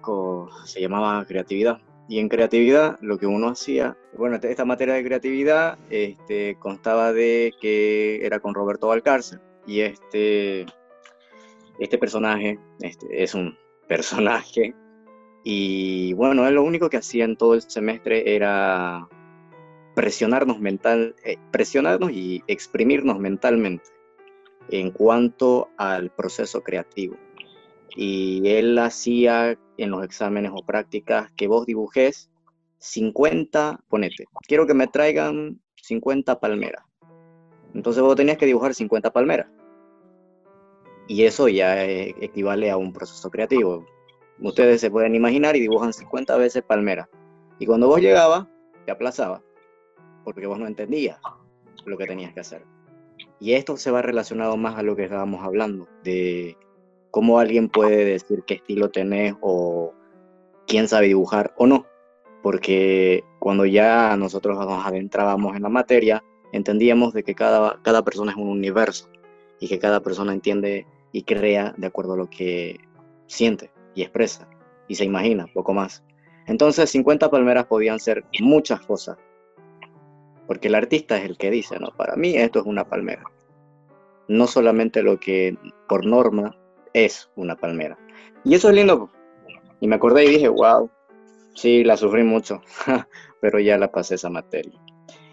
se 0.65 0.81
llamaba 0.81 1.23
creatividad. 1.25 1.79
Y 2.07 2.17
en 2.17 2.27
creatividad 2.27 2.97
lo 3.01 3.19
que 3.19 3.27
uno 3.27 3.49
hacía, 3.49 3.95
bueno, 4.17 4.39
esta 4.41 4.65
materia 4.65 4.95
de 4.95 5.03
creatividad 5.03 5.77
este, 5.91 6.57
constaba 6.57 7.13
de 7.13 7.53
que 7.61 8.25
era 8.25 8.39
con 8.39 8.55
Roberto 8.55 8.87
Valcárcel. 8.87 9.39
Y 9.67 9.81
este, 9.81 10.65
este 11.77 11.97
personaje 11.99 12.57
este, 12.81 13.23
es 13.23 13.35
un 13.35 13.55
personaje. 13.89 14.73
Y 15.43 16.13
bueno, 16.13 16.47
él 16.47 16.55
lo 16.55 16.63
único 16.63 16.89
que 16.89 16.97
hacía 16.97 17.25
en 17.25 17.35
todo 17.35 17.55
el 17.55 17.61
semestre 17.63 18.35
era 18.35 19.09
presionarnos 19.95 20.59
mental, 20.61 21.15
eh, 21.25 21.37
presionarnos 21.51 22.11
y 22.11 22.41
exprimirnos 22.47 23.19
mentalmente 23.19 23.85
en 24.69 24.91
cuanto 24.91 25.69
al 25.77 26.11
proceso 26.11 26.61
creativo. 26.61 27.17
Y 27.95 28.47
él 28.47 28.77
hacía 28.77 29.57
en 29.77 29.89
los 29.89 30.03
exámenes 30.05 30.51
o 30.53 30.63
prácticas 30.63 31.31
que 31.31 31.47
vos 31.47 31.65
dibujes 31.65 32.29
50, 32.77 33.81
ponete, 33.89 34.25
quiero 34.47 34.67
que 34.67 34.73
me 34.73 34.87
traigan 34.87 35.59
50 35.81 36.39
palmeras. 36.39 36.83
Entonces 37.73 38.03
vos 38.03 38.15
tenías 38.15 38.37
que 38.37 38.45
dibujar 38.45 38.73
50 38.73 39.11
palmeras. 39.11 39.47
Y 41.09 41.25
eso 41.25 41.49
ya 41.49 41.83
eh, 41.83 42.15
equivale 42.21 42.69
a 42.69 42.77
un 42.77 42.93
proceso 42.93 43.31
creativo. 43.31 43.83
Ustedes 44.39 44.79
se 44.79 44.91
pueden 44.91 45.15
imaginar 45.15 45.55
y 45.55 45.59
dibujan 45.59 45.91
50 45.91 46.37
veces 46.37 46.61
palmeras. 46.61 47.09
Y 47.57 47.65
cuando 47.65 47.87
vos 47.87 47.99
llegabas, 47.99 48.45
te 48.85 48.91
aplazaba 48.91 49.41
porque 50.23 50.45
vos 50.45 50.59
no 50.59 50.67
entendías 50.67 51.19
lo 51.85 51.97
que 51.97 52.05
tenías 52.05 52.31
que 52.31 52.41
hacer. 52.41 52.63
Y 53.39 53.53
esto 53.53 53.75
se 53.77 53.89
va 53.89 54.03
relacionado 54.03 54.55
más 54.55 54.77
a 54.77 54.83
lo 54.83 54.95
que 54.95 55.05
estábamos 55.05 55.43
hablando, 55.43 55.87
de 56.03 56.55
cómo 57.09 57.39
alguien 57.39 57.69
puede 57.69 58.05
decir 58.05 58.43
qué 58.45 58.53
estilo 58.53 58.91
tenés 58.91 59.33
o 59.41 59.93
quién 60.67 60.87
sabe 60.87 61.07
dibujar 61.07 61.55
o 61.57 61.65
no. 61.65 61.87
Porque 62.43 63.23
cuando 63.39 63.65
ya 63.65 64.15
nosotros 64.15 64.59
nos 64.59 64.85
adentrábamos 64.85 65.55
en 65.55 65.63
la 65.63 65.69
materia, 65.69 66.23
entendíamos 66.51 67.13
de 67.13 67.23
que 67.23 67.33
cada, 67.33 67.81
cada 67.81 68.03
persona 68.03 68.31
es 68.31 68.37
un 68.37 68.49
universo 68.49 69.09
y 69.59 69.67
que 69.67 69.79
cada 69.79 70.01
persona 70.01 70.33
entiende 70.33 70.85
y 71.11 71.23
crea 71.23 71.73
de 71.77 71.87
acuerdo 71.87 72.13
a 72.13 72.17
lo 72.17 72.29
que 72.29 72.79
siente 73.27 73.71
y 73.95 74.01
expresa 74.01 74.47
y 74.87 74.95
se 74.95 75.05
imagina, 75.05 75.47
poco 75.53 75.73
más. 75.73 76.03
Entonces 76.47 76.89
50 76.89 77.29
palmeras 77.29 77.65
podían 77.67 77.99
ser 77.99 78.25
muchas 78.39 78.81
cosas 78.81 79.17
porque 80.49 80.67
el 80.67 80.73
artista 80.73 81.15
es 81.15 81.25
el 81.25 81.37
que 81.37 81.51
dice, 81.51 81.79
no, 81.79 81.91
para 81.95 82.15
mí 82.15 82.35
esto 82.35 82.57
es 82.57 82.65
una 82.65 82.89
palmera. 82.89 83.21
No 84.27 84.47
solamente 84.47 85.03
lo 85.03 85.19
que 85.19 85.55
por 85.87 86.07
norma 86.07 86.57
es 86.93 87.29
una 87.35 87.55
palmera. 87.55 87.99
Y 88.43 88.55
eso 88.55 88.69
es 88.69 88.75
lindo. 88.75 89.11
Y 89.79 89.87
me 89.87 89.97
acordé 89.97 90.25
y 90.25 90.29
dije, 90.29 90.47
wow, 90.47 90.89
sí, 91.53 91.83
la 91.83 91.97
sufrí 91.97 92.23
mucho, 92.23 92.63
pero 93.41 93.59
ya 93.59 93.77
la 93.77 93.91
pasé 93.91 94.15
esa 94.15 94.31
materia. 94.31 94.73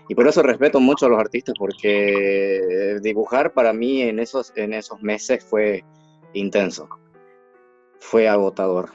Y 0.09 0.15
por 0.15 0.29
eso 0.29 0.43
respeto 0.43 0.81
mucho 0.81 1.07
a 1.07 1.09
los 1.09 1.19
artistas, 1.19 1.55
porque 1.59 2.99
dibujar 3.03 3.53
para 3.53 3.73
mí 3.73 4.03
en 4.03 4.21
esos, 4.21 4.53
en 4.57 4.73
esos 4.73 5.03
meses 5.03 5.45
fue 5.45 5.85
intenso, 6.33 6.89
fue 7.99 8.29
agotador. 8.29 8.91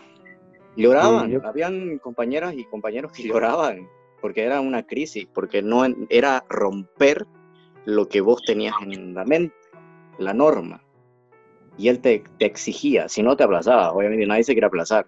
Lloraban, 0.77 1.41
habían 1.43 1.99
compañeras 1.99 2.53
y 2.55 2.63
compañeros 2.65 3.11
que 3.11 3.23
lloraban 3.27 3.89
porque 4.21 4.43
era 4.43 4.61
una 4.61 4.85
crisis, 4.85 5.27
porque 5.33 5.63
no 5.63 5.83
era 6.09 6.45
romper 6.47 7.25
lo 7.85 8.07
que 8.07 8.21
vos 8.21 8.43
tenías 8.43 8.75
en 8.83 9.15
la 9.15 9.25
mente, 9.25 9.55
la 10.19 10.33
norma. 10.33 10.83
Y 11.77 11.89
él 11.89 11.99
te, 11.99 12.23
exigía, 12.39 13.09
si 13.09 13.23
no 13.23 13.35
te 13.35 13.43
aplazaba, 13.43 13.91
obviamente 13.91 14.27
nadie 14.27 14.43
se 14.43 14.53
quiere 14.53 14.67
aplazar. 14.67 15.07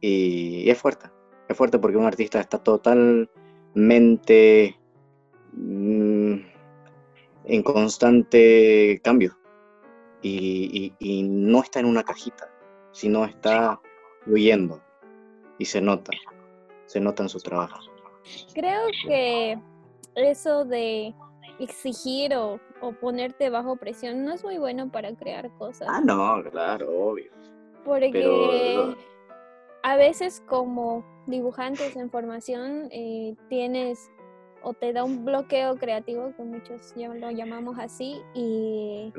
Y, 0.00 0.68
es 0.68 0.78
fuerte, 0.78 1.06
es 1.48 1.56
fuerte 1.56 1.78
porque 1.78 1.96
un 1.96 2.06
artista 2.06 2.40
está 2.40 2.58
totalmente 2.58 4.76
mm, 5.52 6.34
en 7.44 7.62
constante 7.62 9.00
cambio 9.02 9.38
y, 10.22 10.92
y 10.98 11.22
no 11.22 11.62
está 11.62 11.80
en 11.80 11.86
una 11.86 12.02
cajita, 12.02 12.50
sino 12.92 13.24
está 13.24 13.80
fluyendo 14.24 14.82
y 15.58 15.64
se 15.64 15.80
nota, 15.80 16.12
se 16.86 17.00
nota 17.00 17.22
en 17.22 17.28
su 17.28 17.40
trabajo. 17.40 17.78
Creo 18.54 18.86
que 19.06 19.58
eso 20.14 20.64
de 20.64 21.14
exigir 21.58 22.34
o, 22.34 22.60
ponerte 23.00 23.50
bajo 23.50 23.76
presión 23.76 24.24
no 24.24 24.32
es 24.32 24.44
muy 24.44 24.58
bueno 24.58 24.90
para 24.90 25.14
crear 25.14 25.50
cosas. 25.58 25.88
Ah, 25.90 26.00
no, 26.00 26.42
claro, 26.50 26.88
obvio. 26.90 27.32
Porque 27.84 28.94
a 29.82 29.96
veces 29.96 30.42
como 30.46 31.04
dibujantes 31.26 31.96
en 31.96 32.10
formación 32.10 32.88
eh, 32.90 33.34
tienes 33.48 34.10
o 34.62 34.74
te 34.74 34.92
da 34.92 35.04
un 35.04 35.24
bloqueo 35.24 35.76
creativo, 35.76 36.32
que 36.36 36.42
muchos 36.42 36.94
lo 36.96 37.30
llamamos 37.30 37.78
así, 37.78 38.20
y 38.34 39.12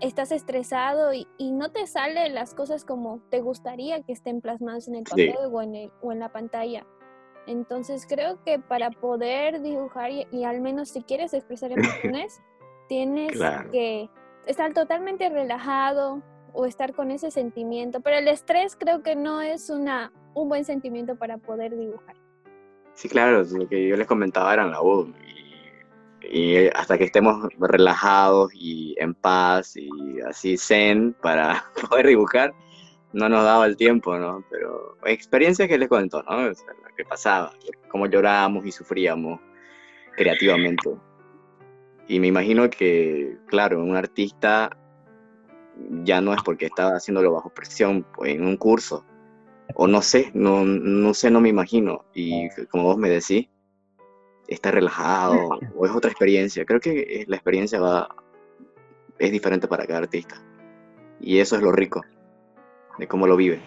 estás 0.00 0.32
estresado 0.32 1.12
y, 1.12 1.26
no 1.52 1.70
te 1.70 1.86
salen 1.86 2.34
las 2.34 2.54
cosas 2.54 2.84
como 2.84 3.20
te 3.30 3.40
gustaría 3.40 4.02
que 4.02 4.12
estén 4.12 4.40
plasmadas 4.40 4.88
en 4.88 4.96
el 4.96 5.04
papel 5.04 5.34
o, 5.50 5.62
en 5.62 5.90
o 6.02 6.12
en 6.12 6.18
la 6.18 6.30
pantalla. 6.30 6.84
Entonces 7.46 8.06
creo 8.06 8.42
que 8.44 8.58
para 8.58 8.90
poder 8.90 9.62
dibujar 9.62 10.10
y, 10.10 10.44
al 10.44 10.60
menos 10.60 10.90
si 10.90 11.02
quieres 11.02 11.32
expresar 11.32 11.72
emociones, 12.12 12.42
tienes 12.88 13.38
que 13.70 14.10
estar 14.46 14.72
totalmente 14.74 15.28
relajado 15.28 16.22
o 16.52 16.66
estar 16.66 16.94
con 16.94 17.10
ese 17.10 17.30
sentimiento. 17.30 18.00
Pero 18.00 18.18
el 18.18 18.28
estrés 18.28 18.76
creo 18.76 19.02
que 19.02 19.16
no 19.16 19.40
es 19.40 19.70
una, 19.70 20.12
un 20.34 20.48
buen 20.48 20.64
sentimiento 20.64 21.16
para 21.16 21.38
poder 21.38 21.76
dibujar. 21.76 22.16
Sí, 22.96 23.10
claro, 23.10 23.44
lo 23.44 23.68
que 23.68 23.86
yo 23.88 23.96
les 23.96 24.06
comentaba 24.06 24.54
era 24.54 24.66
la 24.66 24.80
voz. 24.80 25.08
y 26.22 26.66
hasta 26.74 26.98
que 26.98 27.04
estemos 27.04 27.48
relajados 27.58 28.52
y 28.54 28.96
en 28.98 29.14
paz 29.14 29.76
y 29.76 29.88
así 30.28 30.56
zen 30.56 31.14
para 31.22 31.64
poder 31.90 32.08
dibujar, 32.08 32.52
no 33.12 33.28
nos 33.28 33.44
daba 33.44 33.66
el 33.66 33.76
tiempo, 33.76 34.16
¿no? 34.18 34.44
Pero 34.50 34.96
experiencias 35.04 35.68
que 35.68 35.78
les 35.78 35.88
cuento, 35.88 36.22
¿no? 36.24 36.36
O 36.36 36.42
lo 36.48 36.54
que 36.96 37.04
pasaba, 37.04 37.52
cómo 37.88 38.06
llorábamos 38.06 38.66
y 38.66 38.72
sufríamos 38.72 39.40
creativamente. 40.16 40.90
Y 42.08 42.18
me 42.18 42.28
imagino 42.28 42.68
que, 42.70 43.36
claro, 43.46 43.82
un 43.82 43.94
artista 43.94 44.70
ya 46.02 46.20
no 46.22 46.32
es 46.32 46.42
porque 46.42 46.66
estaba 46.66 46.96
haciéndolo 46.96 47.32
bajo 47.34 47.50
presión 47.50 48.06
pues, 48.14 48.34
en 48.34 48.44
un 48.44 48.56
curso, 48.56 49.04
o 49.74 49.86
no 49.86 50.02
sé, 50.02 50.30
no, 50.34 50.64
no 50.64 51.14
sé, 51.14 51.30
no 51.30 51.40
me 51.40 51.48
imagino. 51.48 52.04
Y 52.14 52.48
como 52.70 52.84
vos 52.84 52.96
me 52.96 53.08
decís, 53.08 53.48
está 54.46 54.70
relajado 54.70 55.50
o 55.76 55.86
es 55.86 55.92
otra 55.92 56.10
experiencia. 56.10 56.64
Creo 56.64 56.80
que 56.80 57.24
la 57.26 57.36
experiencia 57.36 57.80
va, 57.80 58.14
es 59.18 59.32
diferente 59.32 59.68
para 59.68 59.86
cada 59.86 60.00
artista. 60.00 60.40
Y 61.20 61.38
eso 61.38 61.56
es 61.56 61.62
lo 61.62 61.72
rico 61.72 62.02
de 62.98 63.08
cómo 63.08 63.26
lo 63.26 63.36
vive, 63.36 63.60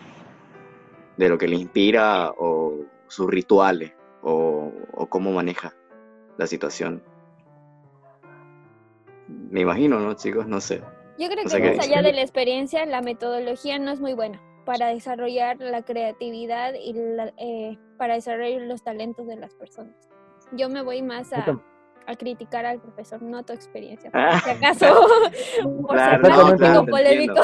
de 1.18 1.30
lo 1.30 1.38
que 1.38 1.48
le 1.48 1.56
inspira 1.56 2.32
o 2.38 2.86
sus 3.08 3.28
rituales 3.28 3.92
o, 4.22 4.72
cómo 5.10 5.32
maneja 5.32 5.74
la 6.38 6.46
situación. 6.46 7.02
Me 9.28 9.62
imagino, 9.62 10.00
¿no, 10.00 10.14
chicos? 10.14 10.48
No 10.48 10.62
sé. 10.62 10.82
Yo 11.18 11.28
creo 11.28 11.46
que 11.46 11.76
más 11.76 11.88
allá 11.88 12.02
de 12.02 12.14
la 12.14 12.22
experiencia, 12.22 12.86
la 12.86 13.02
metodología 13.02 13.80
no 13.80 13.92
es 13.92 14.00
muy 14.00 14.14
buena 14.14 14.40
para 14.70 14.90
desarrollar 14.90 15.58
la 15.60 15.82
creatividad 15.82 16.76
y 16.76 16.94
eh, 17.38 17.76
para 17.98 18.14
desarrollar 18.14 18.62
los 18.68 18.84
talentos 18.84 19.26
de 19.26 19.36
las 19.36 19.56
personas. 19.56 19.96
Yo 20.52 20.70
me 20.70 20.84
voy 20.84 21.02
más 21.02 21.34
a, 21.34 21.60
criticar 22.20 22.68
al 22.68 22.80
profesor, 22.80 23.20
no 23.20 23.44
tu 23.44 23.54
experiencia. 23.54 24.12
Ah. 24.14 24.40
si 24.44 24.50
acaso, 24.52 24.86
por 25.82 25.96
claro, 25.96 26.86
polémico. 26.86 27.42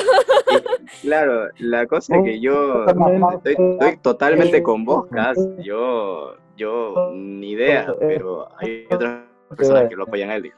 claro, 1.01 1.49
la 1.57 1.88
cosa 1.88 2.15
es 2.17 2.23
que 2.26 2.39
yo 2.39 2.86
estoy, 2.86 3.97
totalmente 4.03 4.61
con 4.61 4.86
vos, 4.86 5.07
Cas. 5.09 5.36
Yo, 5.63 6.36
yo, 6.55 7.11
ni 7.11 7.53
idea, 7.53 7.91
pero 7.99 8.49
hay 8.59 8.86
otras 8.91 9.23
personas 9.49 9.89
que 9.89 9.95
lo 9.95 10.03
apoyan 10.03 10.30
a 10.30 10.36
él. 10.36 10.53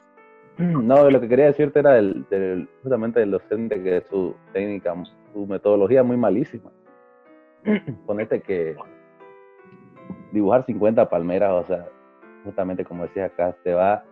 No, 0.82 1.08
lo 1.08 1.20
que 1.20 1.28
quería 1.28 1.46
decirte 1.46 1.78
era 1.78 1.92
del, 1.92 2.68
justamente 2.82 3.20
del 3.20 3.30
docente 3.30 3.82
que 3.82 4.02
su 4.10 4.34
técnica, 4.52 4.94
su 5.32 5.46
metodología 5.46 6.02
muy 6.02 6.16
malísima. 6.16 6.70
Ponete 8.06 8.40
que 8.40 8.76
dibujar 10.32 10.64
50 10.64 11.08
palmeras, 11.08 11.52
o 11.52 11.64
sea, 11.64 11.86
justamente 12.44 12.84
como 12.84 13.04
decías 13.04 13.32
acá, 13.32 13.56
te 13.62 13.72
va, 13.72 14.04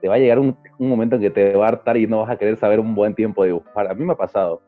te 0.00 0.08
va 0.08 0.14
a 0.14 0.18
llegar 0.18 0.38
un, 0.38 0.56
momento 0.78 1.16
en 1.16 1.22
que 1.22 1.30
te 1.30 1.54
va 1.54 1.66
a 1.66 1.68
hartar 1.68 1.96
y 1.96 2.06
no 2.06 2.20
vas 2.20 2.30
a 2.30 2.36
querer 2.36 2.56
saber 2.56 2.78
un 2.78 2.94
buen 2.94 3.14
tiempo 3.14 3.42
de 3.42 3.48
dibujar. 3.48 3.90
A 3.90 3.94
mí 3.94 4.04
me 4.04 4.12
ha 4.12 4.16
pasado. 4.16 4.62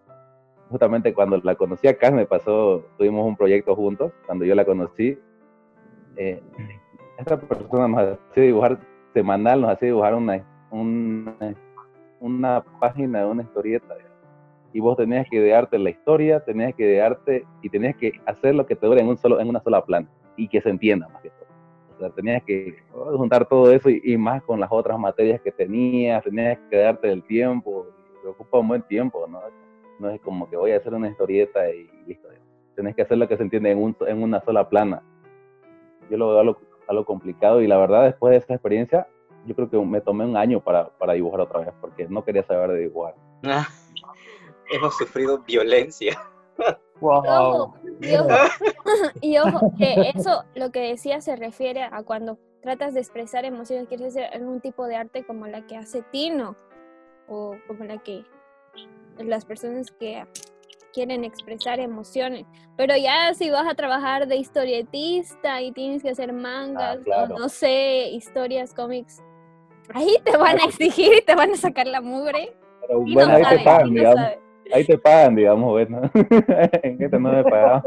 Justamente 0.71 1.15
cuando 1.15 1.37
la 1.39 1.55
conocí 1.55 1.87
acá, 1.87 2.11
me 2.11 2.27
pasó, 2.27 2.85
tuvimos 2.99 3.25
un 3.27 3.37
proyecto 3.37 3.77
juntos, 3.77 4.13
cuando 4.27 4.45
yo 4.45 4.55
la 4.55 4.65
conocí, 4.65 5.17
eh, 6.17 6.43
esta 7.19 7.39
persona 7.39 7.87
nos 7.87 8.19
hacía 8.31 8.45
dibujar 8.45 8.79
semanal, 9.13 9.61
nos 9.61 9.71
hacía 9.71 9.89
dibujar 9.89 10.15
una, 10.15 10.43
una, 10.75 11.55
una 12.21 12.65
página 12.81 13.21
de 13.21 13.27
una 13.27 13.43
historieta. 13.43 13.95
Y 14.73 14.81
vos 14.81 14.97
tenías 14.97 15.27
que 15.31 15.37
idearte 15.37 15.79
la 15.79 15.91
historia, 15.91 16.41
tenías 16.41 16.75
que 16.75 16.83
idearte 16.85 17.47
y 17.63 17.71
tenías 17.71 17.97
que 17.97 18.13
hacer 18.27 18.55
lo 18.55 18.67
que 18.67 18.75
te 18.75 18.87
dure 18.87 19.01
en, 19.01 19.09
un 19.09 19.17
solo, 19.17 19.39
en 19.41 19.49
una 19.49 19.63
sola 19.63 19.85
plana 19.85 20.09
y 20.37 20.49
que 20.49 20.61
se 20.61 20.71
entienda 20.71 21.09
más 21.09 21.23
que 21.23 21.31
todo. 21.31 21.47
O 21.95 21.99
sea, 22.01 22.11
tenías 22.11 22.43
que 22.43 22.77
juntar 22.91 23.47
todo 23.47 23.71
eso 23.71 23.89
y, 23.89 24.17
más 24.17 24.43
con 24.43 24.59
las 24.59 24.71
otras 24.73 24.99
materias 24.99 25.41
que 25.43 25.53
tenías, 25.53 26.25
tenías 26.25 26.59
que 26.69 26.77
darte 26.77 27.13
el 27.13 27.23
tiempo, 27.23 27.87
te 28.21 28.29
ocupa 28.29 28.59
un 28.59 28.69
buen 28.69 28.83
tiempo, 28.83 29.27
¿no? 29.29 29.41
No 30.01 30.11
es 30.11 30.21
como 30.23 30.51
que 30.51 30.57
voy 30.57 30.73
a 30.73 30.79
hacer 30.79 30.93
una 30.93 31.09
historieta 31.09 31.71
y 31.71 31.89
listo. 32.07 32.29
Tenés 32.75 32.97
que 32.97 33.03
hacer 33.03 33.17
lo 33.17 33.29
que 33.29 33.37
se 33.37 33.45
entiende 33.45 33.71
en, 33.71 33.79
un, 33.79 33.97
en 34.09 34.21
una 34.21 34.41
sola 34.41 34.69
plana. 34.69 35.05
Yo 36.11 36.17
lo 36.17 36.31
veo 36.31 36.41
algo, 36.41 36.59
algo 36.89 37.05
complicado 37.05 37.63
y 37.63 37.69
la 37.69 37.79
verdad 37.79 38.07
después 38.07 38.33
de 38.33 38.39
esa 38.39 38.55
experiencia, 38.55 39.07
yo 39.47 39.55
creo 39.55 39.71
que 39.71 39.79
me 39.79 40.01
tomé 40.01 40.25
un 40.25 40.37
año 40.37 40.61
para, 40.61 40.89
para 40.91 41.15
dibujar 41.15 41.41
otra 41.41 41.61
vez 41.61 41.75
porque 41.81 42.07
no 42.09 42.25
quería 42.25 42.43
saber 42.45 42.71
de 42.71 42.81
dibujar. 42.81 43.15
hemos 44.71 44.97
sufrido 44.97 45.39
violencia. 45.39 46.19
Wow. 47.01 47.75
Y 49.21 49.37
ojo, 49.39 49.73
que 49.77 50.13
eso, 50.15 50.45
lo 50.55 50.71
que 50.71 50.81
decía, 50.81 51.21
se 51.21 51.35
refiere 51.35 51.83
a 51.83 52.03
cuando 52.05 52.39
tratas 52.63 52.95
de 52.95 53.01
expresar 53.01 53.45
emociones, 53.45 53.89
quieres 53.89 54.17
hacer 54.17 54.33
algún 54.33 54.61
tipo 54.61 54.87
de 54.87 54.97
arte 54.97 55.25
como 55.27 55.47
la 55.49 55.67
que 55.67 55.77
hace 55.77 56.03
Tino, 56.03 56.57
o 57.29 57.57
como 57.67 57.85
la 57.85 57.99
que 57.99 58.25
las 59.19 59.45
personas 59.45 59.91
que 59.91 60.25
quieren 60.95 61.25
expresar 61.25 61.81
emociones. 61.81 62.47
Pero 62.77 62.97
ya 62.97 63.35
si 63.35 63.51
vas 63.51 63.67
a 63.67 63.75
trabajar 63.75 64.27
de 64.27 64.37
historietista 64.37 65.61
y 65.61 65.73
tienes 65.73 66.03
que 66.03 66.11
hacer 66.11 66.33
mangas, 66.33 67.01
ah, 67.15 67.27
no 67.29 67.49
sé, 67.49 68.09
historias, 68.13 68.73
cómics, 68.73 69.23
ahí 69.93 70.17
te 70.25 70.37
van 70.37 70.59
a 70.61 70.65
exigir 70.65 71.13
y 71.19 71.23
te 71.23 71.35
van 71.35 71.53
a 71.53 71.57
sacar 71.57 71.87
la 71.87 72.01
mugre. 72.01 72.55
Pero 72.81 73.01
bueno, 73.01 73.35
ahí 73.35 73.45
te 73.57 73.65
pagan, 73.65 73.95
digamos. 73.95 74.27
Ahí 74.73 74.85
te 74.85 74.99
pagan, 74.99 75.37
digamos, 75.37 75.71
bueno. 75.71 76.11
en 76.15 77.03
este 77.03 77.19
no 77.19 77.33
me 77.33 77.45
pagaban. 77.45 77.83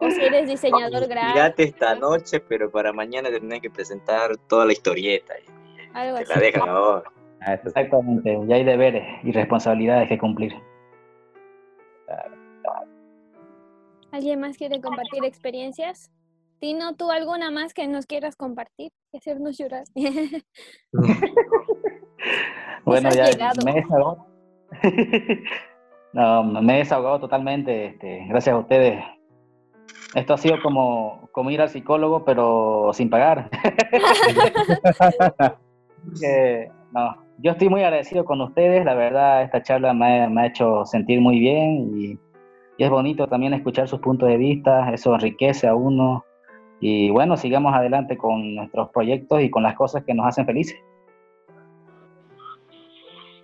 O 0.00 0.10
si 0.10 0.22
eres 0.22 0.48
diseñador 0.48 1.08
gráfico. 1.08 1.34
Mirate 1.34 1.62
esta 1.64 1.94
noche, 1.94 2.40
pero 2.40 2.70
para 2.70 2.92
mañana 2.92 3.30
tenés 3.30 3.60
que 3.60 3.70
presentar 3.70 4.36
toda 4.48 4.64
la 4.64 4.72
historieta. 4.72 5.34
Algo 5.92 6.18
te 6.18 6.26
la 6.26 6.36
dejan 6.36 6.68
ahora. 6.68 7.10
Ah, 7.40 7.54
Exactamente, 7.54 8.38
ya 8.46 8.56
hay 8.56 8.64
deberes 8.64 9.04
y 9.24 9.32
responsabilidades 9.32 10.08
que 10.08 10.18
cumplir. 10.18 10.54
¿Alguien 14.10 14.40
más 14.40 14.56
quiere 14.56 14.80
compartir 14.80 15.24
experiencias? 15.24 16.10
Tino, 16.60 16.94
¿tú 16.96 17.10
alguna 17.10 17.50
más 17.50 17.72
que 17.72 17.86
nos 17.86 18.06
quieras 18.06 18.36
compartir? 18.36 18.92
Y 19.12 19.18
hacernos 19.18 19.56
llorar. 19.56 19.84
bueno, 22.84 23.10
ya 23.38 23.52
me 23.64 23.70
he 23.70 23.74
desahogado. 23.74 24.26
no, 26.12 26.44
me 26.44 26.74
he 26.74 26.78
desahogado 26.78 27.20
totalmente. 27.20 27.86
Este, 27.86 28.26
gracias 28.28 28.54
a 28.54 28.58
ustedes. 28.58 29.04
Esto 30.14 30.34
ha 30.34 30.38
sido 30.38 30.60
como, 30.62 31.28
como 31.32 31.50
ir 31.50 31.60
al 31.60 31.68
psicólogo, 31.68 32.24
pero 32.24 32.90
sin 32.92 33.10
pagar. 33.10 33.50
no, 36.92 37.16
yo 37.38 37.52
estoy 37.52 37.68
muy 37.68 37.82
agradecido 37.82 38.24
con 38.24 38.40
ustedes. 38.40 38.84
La 38.84 38.94
verdad, 38.94 39.42
esta 39.42 39.62
charla 39.62 39.94
me, 39.94 40.40
ha 40.40 40.46
hecho 40.46 40.84
sentir 40.86 41.20
muy 41.20 41.38
bien 41.38 41.92
y, 41.94 42.18
y 42.78 42.84
es 42.84 42.90
bonito 42.90 43.28
también 43.28 43.54
escuchar 43.54 43.86
sus 43.86 44.00
puntos 44.00 44.28
de 44.28 44.38
vista. 44.38 44.92
Eso 44.92 45.14
enriquece 45.14 45.68
a 45.68 45.74
uno 45.74 46.24
y 46.80 47.10
bueno, 47.10 47.36
sigamos 47.36 47.74
adelante 47.74 48.16
con 48.16 48.54
nuestros 48.54 48.90
proyectos 48.90 49.40
y 49.42 49.50
con 49.50 49.62
las 49.62 49.74
cosas 49.74 50.04
que 50.04 50.14
nos 50.14 50.26
hacen 50.26 50.46
felices. 50.46 50.78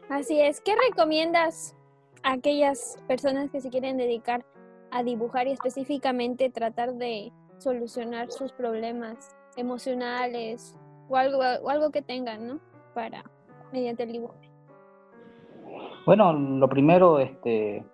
Así 0.08 0.40
es. 0.40 0.60
¿Qué 0.60 0.72
recomiendas 0.88 1.76
a 2.22 2.32
aquellas 2.32 3.02
personas 3.08 3.50
que 3.50 3.60
se 3.60 3.70
quieren 3.70 3.96
dedicar 3.96 4.44
a 4.90 5.02
dibujar 5.02 5.48
y 5.48 5.52
específicamente 5.52 6.50
tratar 6.50 6.94
de 6.94 7.32
solucionar 7.58 8.30
sus 8.30 8.52
problemas 8.52 9.34
emocionales 9.56 10.76
o 11.08 11.16
algo, 11.16 11.42
algo 11.42 11.90
que 11.90 12.02
tengan, 12.02 12.46
¿no? 12.46 12.60
Para, 12.94 13.24
mediante 13.72 14.04
el 14.04 14.12
dibujo. 14.12 14.36
Bueno, 16.06 16.32
lo 16.32 16.68
primero, 16.68 17.18
este, 17.18 17.84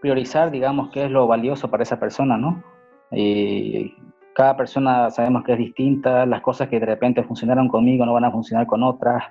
priorizar, 0.00 0.50
digamos, 0.50 0.90
qué 0.90 1.04
es 1.04 1.10
lo 1.10 1.26
valioso 1.26 1.70
para 1.70 1.82
esa 1.82 1.98
persona, 1.98 2.36
¿no? 2.36 2.62
Y 3.10 3.94
cada 4.38 4.56
persona 4.56 5.10
sabemos 5.10 5.42
que 5.42 5.54
es 5.54 5.58
distinta, 5.58 6.24
las 6.24 6.42
cosas 6.42 6.68
que 6.68 6.78
de 6.78 6.86
repente 6.86 7.24
funcionaron 7.24 7.66
conmigo 7.66 8.06
no 8.06 8.12
van 8.12 8.24
a 8.24 8.30
funcionar 8.30 8.68
con 8.68 8.84
otras, 8.84 9.24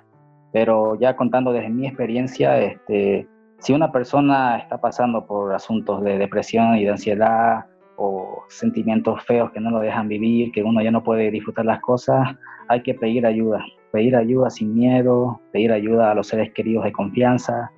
pero 0.52 1.00
ya 1.00 1.16
contando 1.16 1.50
desde 1.50 1.70
mi 1.70 1.86
experiencia, 1.86 2.60
este, 2.60 3.26
si 3.58 3.72
una 3.72 3.90
persona 3.90 4.58
está 4.58 4.78
pasando 4.78 5.26
por 5.26 5.54
asuntos 5.54 6.02
de 6.02 6.18
depresión 6.18 6.76
y 6.76 6.84
de 6.84 6.90
ansiedad 6.90 7.64
o 7.96 8.44
sentimientos 8.50 9.24
feos 9.24 9.50
que 9.52 9.60
no 9.60 9.70
lo 9.70 9.80
dejan 9.80 10.08
vivir, 10.08 10.52
que 10.52 10.62
uno 10.62 10.82
ya 10.82 10.90
no 10.90 11.02
puede 11.02 11.30
disfrutar 11.30 11.64
las 11.64 11.80
cosas, 11.80 12.36
hay 12.68 12.82
que 12.82 12.92
pedir 12.92 13.24
ayuda, 13.24 13.64
pedir 13.90 14.14
ayuda 14.14 14.50
sin 14.50 14.74
miedo, 14.74 15.40
pedir 15.52 15.72
ayuda 15.72 16.10
a 16.10 16.14
los 16.14 16.26
seres 16.26 16.52
queridos 16.52 16.84
de 16.84 16.92
confianza, 16.92 17.72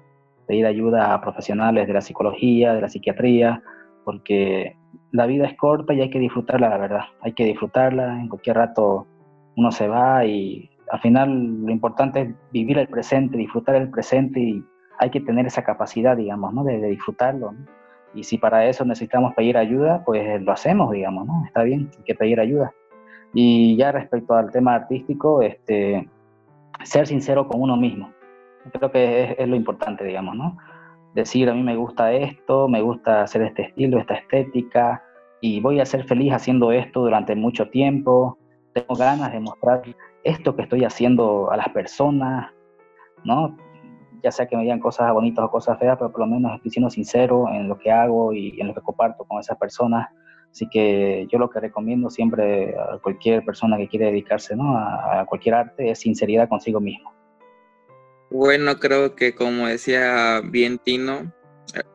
pedir 0.48 0.66
ayuda 0.66 1.14
a 1.14 1.20
profesionales 1.20 1.86
de 1.86 1.92
la 1.92 2.00
psicología, 2.00 2.74
de 2.74 2.80
la 2.80 2.88
psiquiatría, 2.88 3.62
porque 4.04 4.74
la 5.12 5.26
vida 5.26 5.46
es 5.46 5.56
corta 5.56 5.94
y 5.94 6.00
hay 6.00 6.10
que 6.10 6.18
disfrutarla, 6.18 6.68
la 6.68 6.78
verdad. 6.78 7.04
Hay 7.22 7.32
que 7.32 7.44
disfrutarla, 7.44 8.20
en 8.20 8.28
cualquier 8.28 8.56
rato 8.56 9.06
uno 9.56 9.72
se 9.72 9.88
va 9.88 10.24
y 10.24 10.70
al 10.90 11.00
final 11.00 11.64
lo 11.64 11.70
importante 11.70 12.20
es 12.20 12.34
vivir 12.52 12.78
el 12.78 12.88
presente, 12.88 13.36
disfrutar 13.36 13.76
el 13.76 13.90
presente 13.90 14.40
y 14.40 14.64
hay 14.98 15.10
que 15.10 15.20
tener 15.20 15.46
esa 15.46 15.64
capacidad, 15.64 16.16
digamos, 16.16 16.52
¿no? 16.52 16.64
De, 16.64 16.78
disfrutarlo. 16.78 17.54
Y 18.14 18.24
si 18.24 18.38
para 18.38 18.66
eso 18.66 18.84
necesitamos 18.84 19.34
pedir 19.34 19.56
ayuda, 19.56 20.02
pues 20.04 20.42
lo 20.42 20.52
hacemos, 20.52 20.90
digamos, 20.92 21.26
¿no? 21.26 21.44
Está 21.46 21.62
bien, 21.62 21.90
hay 21.96 22.04
que 22.04 22.14
pedir 22.14 22.40
ayuda. 22.40 22.72
Y 23.32 23.76
ya 23.76 23.92
respecto 23.92 24.34
al 24.34 24.50
tema 24.50 24.74
artístico, 24.74 25.42
este, 25.42 26.08
ser 26.82 27.06
sincero 27.06 27.46
con 27.46 27.62
uno 27.62 27.76
mismo. 27.76 28.12
Creo 28.72 28.90
que 28.90 29.36
es, 29.38 29.48
lo 29.48 29.56
importante, 29.56 30.04
digamos, 30.04 30.36
¿no? 30.36 30.58
Decir, 31.14 31.50
a 31.50 31.54
mí 31.54 31.62
me 31.62 31.76
gusta 31.76 32.12
esto, 32.12 32.68
me 32.68 32.82
gusta 32.82 33.22
hacer 33.22 33.42
este 33.42 33.62
estilo, 33.62 33.98
esta 33.98 34.14
estética, 34.14 35.02
y 35.40 35.60
voy 35.60 35.80
a 35.80 35.86
ser 35.86 36.04
feliz 36.04 36.32
haciendo 36.32 36.70
esto 36.72 37.00
durante 37.00 37.34
mucho 37.34 37.68
tiempo. 37.70 38.38
Tengo 38.72 38.94
ganas 38.94 39.32
de 39.32 39.40
mostrar 39.40 39.82
esto 40.22 40.54
que 40.54 40.62
estoy 40.62 40.84
haciendo 40.84 41.50
a 41.50 41.56
las 41.56 41.68
personas, 41.70 42.52
¿no? 43.24 43.56
Ya 44.22 44.30
sea 44.30 44.46
que 44.46 44.56
me 44.56 44.62
digan 44.62 44.80
cosas 44.80 45.12
bonitas 45.12 45.44
o 45.44 45.50
cosas 45.50 45.78
feas, 45.78 45.96
pero 45.98 46.12
por 46.12 46.20
lo 46.20 46.26
menos 46.26 46.54
estoy 46.56 46.70
siendo 46.70 46.90
sincero 46.90 47.48
en 47.48 47.68
lo 47.68 47.78
que 47.78 47.90
hago 47.90 48.32
y 48.34 48.60
en 48.60 48.68
lo 48.68 48.74
que 48.74 48.82
comparto 48.82 49.24
con 49.24 49.40
esas 49.40 49.56
personas. 49.56 50.08
Así 50.50 50.68
que 50.68 51.26
yo 51.30 51.38
lo 51.38 51.48
que 51.48 51.60
recomiendo 51.60 52.10
siempre 52.10 52.74
a 52.76 52.98
cualquier 52.98 53.44
persona 53.44 53.76
que 53.76 53.88
quiere 53.88 54.06
dedicarse 54.06 54.56
¿no? 54.56 54.76
a, 54.76 55.24
cualquier 55.26 55.54
arte 55.54 55.90
es 55.90 56.00
sinceridad 56.00 56.48
consigo 56.48 56.80
mismo. 56.80 57.12
Bueno, 58.30 58.78
creo 58.78 59.16
que 59.16 59.34
como 59.34 59.66
decía 59.66 60.40
bien 60.44 60.78
Tino, 60.78 61.32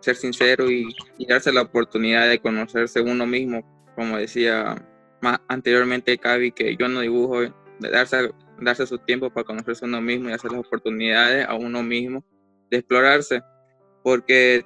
ser 0.02 0.16
sincero 0.16 0.70
y, 0.70 0.96
darse 1.28 1.52
la 1.52 1.62
oportunidad 1.62 2.28
de 2.28 2.40
conocerse 2.40 3.02
uno 3.02 3.26
mismo, 3.26 3.64
como 3.96 4.18
decía 4.18 4.76
más 5.22 5.40
anteriormente 5.48 6.18
Cavi, 6.18 6.52
que 6.52 6.76
yo 6.76 6.88
no 6.88 7.00
dibujo, 7.00 7.42
de 7.42 7.90
darse, 7.90 8.32
darse 8.60 8.86
su 8.86 8.98
tiempo 9.00 9.30
para 9.30 9.46
conocerse 9.46 9.86
uno 9.86 10.02
mismo 10.02 10.30
y 10.30 10.34
hacer 10.34 10.52
las 10.52 10.60
oportunidades 10.62 11.48
a 11.48 11.56
uno 11.56 11.82
mismo 11.82 12.24
de 12.70 12.78
explorarse, 12.78 13.42
porque 14.04 14.66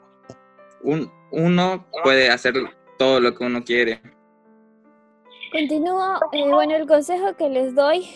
un, 0.82 1.11
uno 1.32 1.88
puede 2.03 2.30
hacer 2.30 2.55
todo 2.97 3.20
lo 3.20 3.36
que 3.36 3.43
uno 3.43 3.63
quiere. 3.63 4.01
Continúo, 5.51 6.15
eh, 6.34 6.49
bueno, 6.49 6.76
el 6.76 6.88
consejo 6.88 7.36
que 7.36 7.49
les 7.49 7.74
doy 7.74 8.07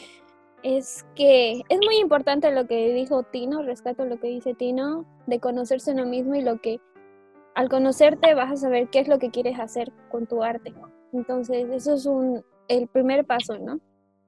es 0.63 1.05
que 1.15 1.61
es 1.67 1.79
muy 1.85 1.97
importante 1.97 2.51
lo 2.51 2.65
que 2.67 2.93
dijo 2.93 3.23
Tino, 3.23 3.61
rescato 3.63 4.05
lo 4.05 4.19
que 4.19 4.27
dice 4.27 4.53
Tino, 4.53 5.05
de 5.27 5.39
conocerse 5.39 5.91
uno 5.91 6.05
mismo 6.05 6.35
y 6.35 6.41
lo 6.41 6.59
que 6.59 6.79
al 7.53 7.69
conocerte 7.69 8.33
vas 8.33 8.51
a 8.51 8.57
saber 8.57 8.89
qué 8.89 8.99
es 8.99 9.07
lo 9.07 9.19
que 9.19 9.29
quieres 9.29 9.59
hacer 9.59 9.91
con 10.09 10.25
tu 10.25 10.41
arte. 10.41 10.73
Entonces, 11.11 11.69
eso 11.69 11.93
es 11.93 12.05
un, 12.05 12.43
el 12.67 12.87
primer 12.87 13.25
paso, 13.25 13.59
¿no? 13.59 13.79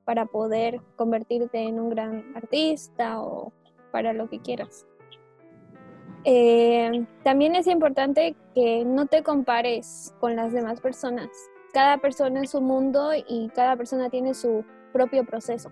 Para 0.03 0.25
poder 0.25 0.81
convertirte 0.95 1.57
en 1.57 1.79
un 1.79 1.89
gran 1.89 2.36
artista 2.36 3.21
o 3.21 3.51
para 3.91 4.13
lo 4.13 4.29
que 4.29 4.39
quieras. 4.39 4.86
Eh, 6.25 7.05
también 7.23 7.55
es 7.55 7.67
importante 7.67 8.36
que 8.53 8.83
no 8.83 9.05
te 9.05 9.23
compares 9.23 10.13
con 10.19 10.36
las 10.36 10.51
demás 10.53 10.81
personas. 10.81 11.29
Cada 11.73 11.97
persona 11.97 12.41
es 12.41 12.51
su 12.51 12.61
mundo 12.61 13.11
y 13.13 13.49
cada 13.55 13.75
persona 13.75 14.09
tiene 14.09 14.33
su 14.33 14.63
propio 14.91 15.25
proceso. 15.25 15.71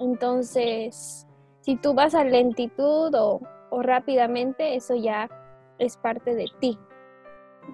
Entonces, 0.00 1.26
si 1.60 1.76
tú 1.76 1.94
vas 1.94 2.14
a 2.14 2.24
lentitud 2.24 3.14
o, 3.14 3.40
rápidamente, 3.82 4.74
eso 4.74 4.96
ya 4.96 5.28
es 5.78 5.96
parte 5.96 6.34
de 6.34 6.46
ti 6.60 6.78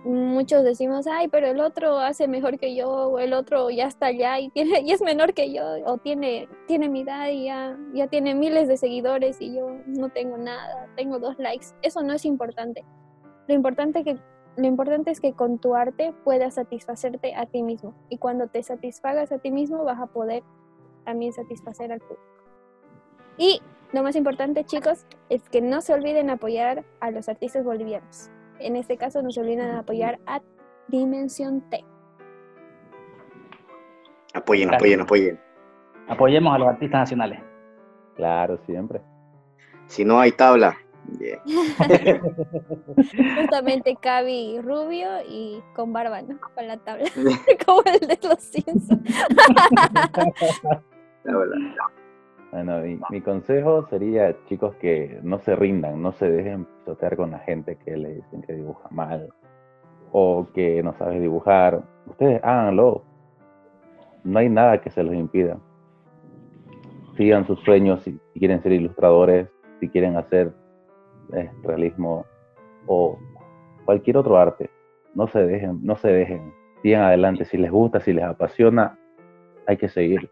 muchos 0.04 0.64
decimos, 0.64 1.06
ay, 1.06 1.28
pero 1.28 1.46
el 1.46 1.60
otro 1.60 1.98
hace 1.98 2.28
mejor 2.28 2.58
que 2.58 2.74
yo, 2.74 2.88
o 2.88 3.18
el 3.18 3.32
otro 3.32 3.70
ya 3.70 3.86
está 3.86 4.06
allá 4.06 4.38
y, 4.38 4.50
tiene, 4.50 4.80
y 4.84 4.92
es 4.92 5.02
menor 5.02 5.34
que 5.34 5.52
yo, 5.52 5.64
o 5.84 5.98
tiene, 5.98 6.48
tiene 6.66 6.88
mi 6.88 7.02
edad 7.02 7.28
y 7.28 7.46
ya, 7.46 7.78
ya 7.94 8.08
tiene 8.08 8.34
miles 8.34 8.68
de 8.68 8.76
seguidores 8.76 9.40
y 9.40 9.54
yo 9.54 9.70
no 9.86 10.08
tengo 10.10 10.36
nada, 10.36 10.88
tengo 10.96 11.18
dos 11.18 11.38
likes. 11.38 11.66
Eso 11.82 12.02
no 12.02 12.12
es 12.12 12.24
importante. 12.24 12.84
Lo 13.48 13.54
importante, 13.54 14.04
que, 14.04 14.18
lo 14.56 14.66
importante 14.66 15.10
es 15.10 15.20
que 15.20 15.32
con 15.32 15.58
tu 15.58 15.74
arte 15.74 16.14
puedas 16.24 16.54
satisfacerte 16.54 17.34
a 17.34 17.46
ti 17.46 17.62
mismo. 17.62 17.94
Y 18.08 18.18
cuando 18.18 18.48
te 18.48 18.62
satisfagas 18.62 19.32
a 19.32 19.38
ti 19.38 19.50
mismo, 19.50 19.84
vas 19.84 20.00
a 20.00 20.06
poder 20.06 20.42
también 21.06 21.32
satisfacer 21.32 21.90
al 21.90 22.00
público. 22.00 22.22
Y 23.38 23.62
lo 23.92 24.02
más 24.02 24.16
importante, 24.16 24.64
chicos, 24.64 25.06
es 25.30 25.48
que 25.48 25.62
no 25.62 25.80
se 25.80 25.94
olviden 25.94 26.28
apoyar 26.28 26.84
a 27.00 27.10
los 27.10 27.30
artistas 27.30 27.64
bolivianos. 27.64 28.30
En 28.58 28.76
este 28.76 28.98
caso, 28.98 29.22
no 29.22 29.30
se 29.30 29.40
olviden 29.40 29.70
de 29.70 29.78
apoyar 29.78 30.18
a 30.26 30.42
Dimensión 30.88 31.62
T. 31.70 31.82
Apoyen, 34.34 34.74
apoyen, 34.74 35.00
apoyen. 35.00 35.40
Apoyemos 36.08 36.54
a 36.54 36.58
los 36.58 36.68
artistas 36.68 37.00
nacionales. 37.00 37.40
Claro, 38.16 38.58
siempre. 38.66 39.00
Si 39.86 40.04
no 40.04 40.20
hay 40.20 40.32
tabla. 40.32 40.76
Justamente 43.40 43.96
Cavi 44.00 44.60
rubio 44.60 45.08
y 45.28 45.62
con 45.74 45.92
barba, 45.92 46.22
¿no? 46.22 46.40
Con 46.54 46.66
la 46.66 46.78
tabla. 46.78 47.06
Como 47.66 47.82
el 47.84 48.00
de 48.00 48.18
los 48.22 48.40
Simpsons. 48.40 48.88
Bueno, 52.52 52.80
mi, 53.10 53.20
consejo 53.20 53.86
sería, 53.88 54.34
chicos, 54.46 54.74
que 54.76 55.18
no 55.22 55.38
se 55.40 55.56
rindan, 55.56 56.00
no 56.00 56.12
se 56.12 56.30
dejen 56.30 56.64
pisotear 56.64 57.16
con 57.16 57.32
la 57.32 57.40
gente 57.40 57.76
que 57.84 57.96
le 57.96 58.14
dicen 58.14 58.42
que 58.42 58.54
dibuja 58.54 58.88
mal 58.90 59.28
o 60.12 60.46
que 60.54 60.82
no 60.82 60.94
sabe 60.94 61.20
dibujar. 61.20 61.82
Ustedes 62.06 62.42
háganlo. 62.42 63.02
No 64.24 64.38
hay 64.38 64.48
nada 64.48 64.80
que 64.80 64.90
se 64.90 65.02
los 65.02 65.14
impida. 65.14 65.58
Sigan 67.16 67.46
sus 67.46 67.60
sueños 67.60 68.02
si, 68.02 68.18
quieren 68.34 68.62
ser 68.62 68.72
ilustradores, 68.72 69.48
si 69.80 69.88
quieren 69.88 70.16
hacer 70.16 70.52
eh, 71.32 71.50
realismo 71.62 72.24
o 72.86 73.18
cualquier 73.84 74.16
otro 74.16 74.36
arte. 74.36 74.70
No 75.14 75.26
se 75.28 75.44
dejen, 75.44 75.80
no 75.82 75.96
se 75.96 76.08
dejen. 76.08 76.52
Sigan 76.82 77.02
adelante. 77.02 77.44
Si 77.44 77.58
les 77.58 77.70
gusta, 77.70 78.00
si 78.00 78.12
les 78.12 78.24
apasiona, 78.24 78.98
hay 79.66 79.76
que 79.76 79.88
seguir 79.88 80.30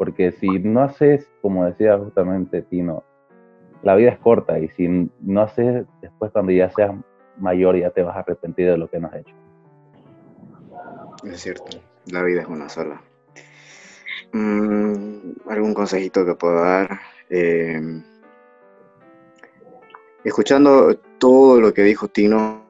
porque 0.00 0.32
si 0.32 0.48
no 0.60 0.80
haces, 0.80 1.30
como 1.42 1.66
decía 1.66 1.98
justamente 1.98 2.62
Tino, 2.62 3.04
la 3.82 3.94
vida 3.96 4.12
es 4.12 4.18
corta 4.18 4.58
y 4.58 4.66
si 4.70 4.88
no 4.88 5.42
haces, 5.42 5.84
después 6.00 6.32
cuando 6.32 6.52
ya 6.52 6.70
seas 6.70 6.92
mayor 7.36 7.76
ya 7.76 7.90
te 7.90 8.02
vas 8.02 8.16
a 8.16 8.20
arrepentir 8.20 8.70
de 8.70 8.78
lo 8.78 8.88
que 8.88 8.98
no 8.98 9.08
has 9.08 9.16
hecho. 9.16 9.34
Es 11.22 11.42
cierto, 11.42 11.82
la 12.06 12.22
vida 12.22 12.40
es 12.40 12.48
una 12.48 12.70
sola. 12.70 13.02
Mm, 14.32 15.32
¿Algún 15.50 15.74
consejito 15.74 16.24
que 16.24 16.34
puedo 16.34 16.62
dar? 16.62 16.98
Em, 17.28 18.02
escuchando 20.24 20.96
todo 21.18 21.60
lo 21.60 21.74
que 21.74 21.82
dijo 21.82 22.08
Tino 22.08 22.64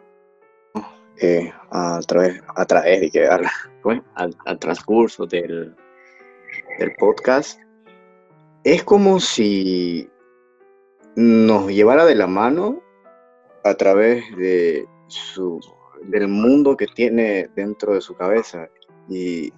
eh, 1.20 1.52
a 1.70 2.00
través, 2.08 2.42
a 2.56 2.64
través 2.64 3.02
de 3.02 3.10
que 3.12 3.28
al 3.28 4.58
transcurso 4.58 5.26
del, 5.26 5.76
el 6.78 6.94
podcast, 6.96 7.60
es 8.64 8.82
como 8.84 9.20
si 9.20 10.08
nos 11.16 11.68
llevara 11.70 12.04
de 12.04 12.14
la 12.14 12.26
mano 12.26 12.82
a 13.64 13.74
través 13.74 14.24
de 14.36 14.86
su, 15.08 15.60
del 16.02 16.28
mundo 16.28 16.76
que 16.76 16.86
tiene 16.86 17.48
dentro 17.54 17.94
de 17.94 18.00
su 18.00 18.14
cabeza 18.14 18.68
y, 19.08 19.52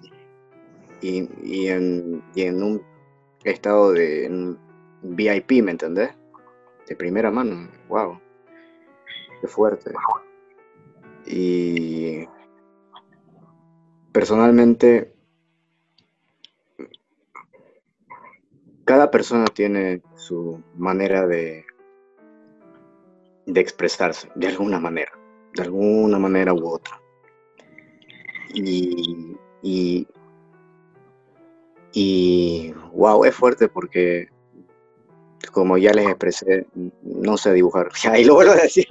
y, 1.01 1.67
en, 1.67 2.23
un 2.35 2.81
estado 3.43 3.91
de 3.91 4.55
VIP, 5.01 5.63
¿me 5.63 5.71
entendés? 5.71 6.11
De 6.87 6.95
primera 6.95 7.31
mano, 7.31 7.69
wow, 7.87 8.19
qué 9.41 9.47
fuerte. 9.47 9.91
Y 11.25 12.27
personalmente 14.11 15.12
cada 18.85 19.11
persona 19.11 19.45
tiene 19.45 20.01
su 20.15 20.61
manera 20.75 21.25
de, 21.27 21.65
de 23.45 23.61
expresarse, 23.61 24.29
de 24.35 24.47
alguna 24.47 24.79
manera, 24.79 25.11
de 25.55 25.63
alguna 25.63 26.19
manera 26.19 26.53
u 26.53 26.67
otra. 26.67 26.99
Y, 28.53 29.35
y, 29.61 30.07
y 31.93 32.73
wow, 32.91 33.23
es 33.25 33.35
fuerte 33.35 33.67
porque, 33.67 34.27
como 35.51 35.77
ya 35.77 35.91
les 35.93 36.07
expresé, 36.07 36.67
no 37.01 37.37
sé 37.37 37.53
dibujar. 37.53 37.89
Ahí 38.11 38.25
lo 38.25 38.35
vuelvo 38.35 38.53
a 38.53 38.57
decir, 38.57 38.87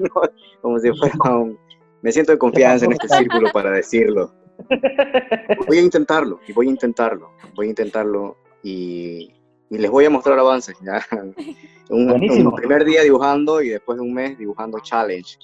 como 0.61 0.79
si 0.79 0.91
fuera 0.93 1.37
un... 1.37 1.59
Me 2.03 2.11
siento 2.11 2.33
de 2.33 2.39
confianza 2.39 2.85
en 2.87 2.93
este 2.93 3.09
círculo 3.09 3.51
para 3.53 3.71
decirlo. 3.71 4.33
Voy 5.69 5.79
a 5.79 5.83
intentarlo, 5.83 6.41
y 6.49 6.53
voy 6.53 6.67
a 6.67 6.71
intentarlo, 6.71 7.31
voy 7.55 7.67
a 7.67 7.71
intentarlo 7.71 8.37
y, 8.65 9.33
y 9.73 9.79
les 9.79 9.91
voy 9.91 10.05
a 10.05 10.11
mostrar 10.11 10.39
avances. 10.39 10.77
Un, 11.89 12.53
primer 12.55 12.85
día 12.85 13.03
dibujando 13.03 13.63
y 13.63 13.71
después 13.71 13.97
de 13.97 14.05
un 14.05 14.13
mes 14.13 14.37
dibujando 14.37 14.79
challenge. 14.81 15.39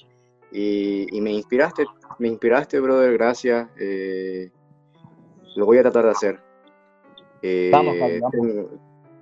Y, 0.51 1.19
me 1.19 1.31
inspiraste, 1.31 1.85
me 2.19 2.27
inspiraste, 2.27 2.79
brother, 2.79 3.13
gracias. 3.13 3.67
Eh, 3.79 4.51
lo 5.55 5.65
voy 5.65 5.79
a 5.79 5.81
tratar 5.81 6.05
de 6.05 6.11
hacer. 6.11 6.39
Eh, 7.41 7.69
vamos, 7.71 7.95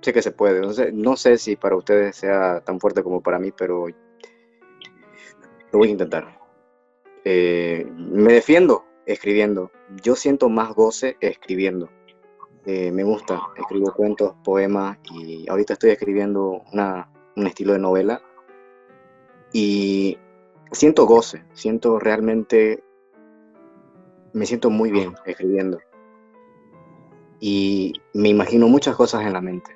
Sé 0.02 0.12
que 0.12 0.20
se 0.20 0.30
puede. 0.32 0.60
No 0.60 0.74
sé, 0.74 0.92
no 0.92 1.16
sé 1.16 1.38
si 1.38 1.56
para 1.56 1.76
ustedes 1.76 2.14
sea 2.14 2.60
tan 2.60 2.78
fuerte 2.78 3.02
como 3.02 3.22
para 3.22 3.38
mí, 3.38 3.50
pero 3.50 3.88
lo 3.88 5.78
voy 5.78 5.88
a 5.88 5.92
intentar. 5.92 6.38
Eh, 7.24 7.86
me 7.96 8.34
defiendo 8.34 8.84
escribiendo. 9.06 9.70
Yo 10.02 10.14
siento 10.14 10.50
más 10.50 10.74
goce 10.74 11.16
escribiendo 11.20 11.88
Eh, 12.70 12.92
me 12.92 13.02
gusta, 13.02 13.40
escribo 13.56 13.94
cuentos, 13.94 14.34
poemas 14.44 14.98
y 15.10 15.48
ahorita 15.48 15.72
estoy 15.72 15.88
escribiendo 15.88 16.64
un 16.70 17.46
estilo 17.46 17.72
de 17.72 17.78
novela. 17.78 18.20
Y 19.54 20.18
siento 20.70 21.06
goce, 21.06 21.46
siento 21.54 21.98
realmente, 21.98 22.84
me 24.34 24.44
siento 24.44 24.68
muy 24.68 24.90
bien 24.90 25.14
escribiendo. 25.24 25.78
Y 27.40 27.94
me 28.12 28.28
imagino 28.28 28.68
muchas 28.68 28.94
cosas 28.96 29.24
en 29.24 29.32
la 29.32 29.40
mente. 29.40 29.74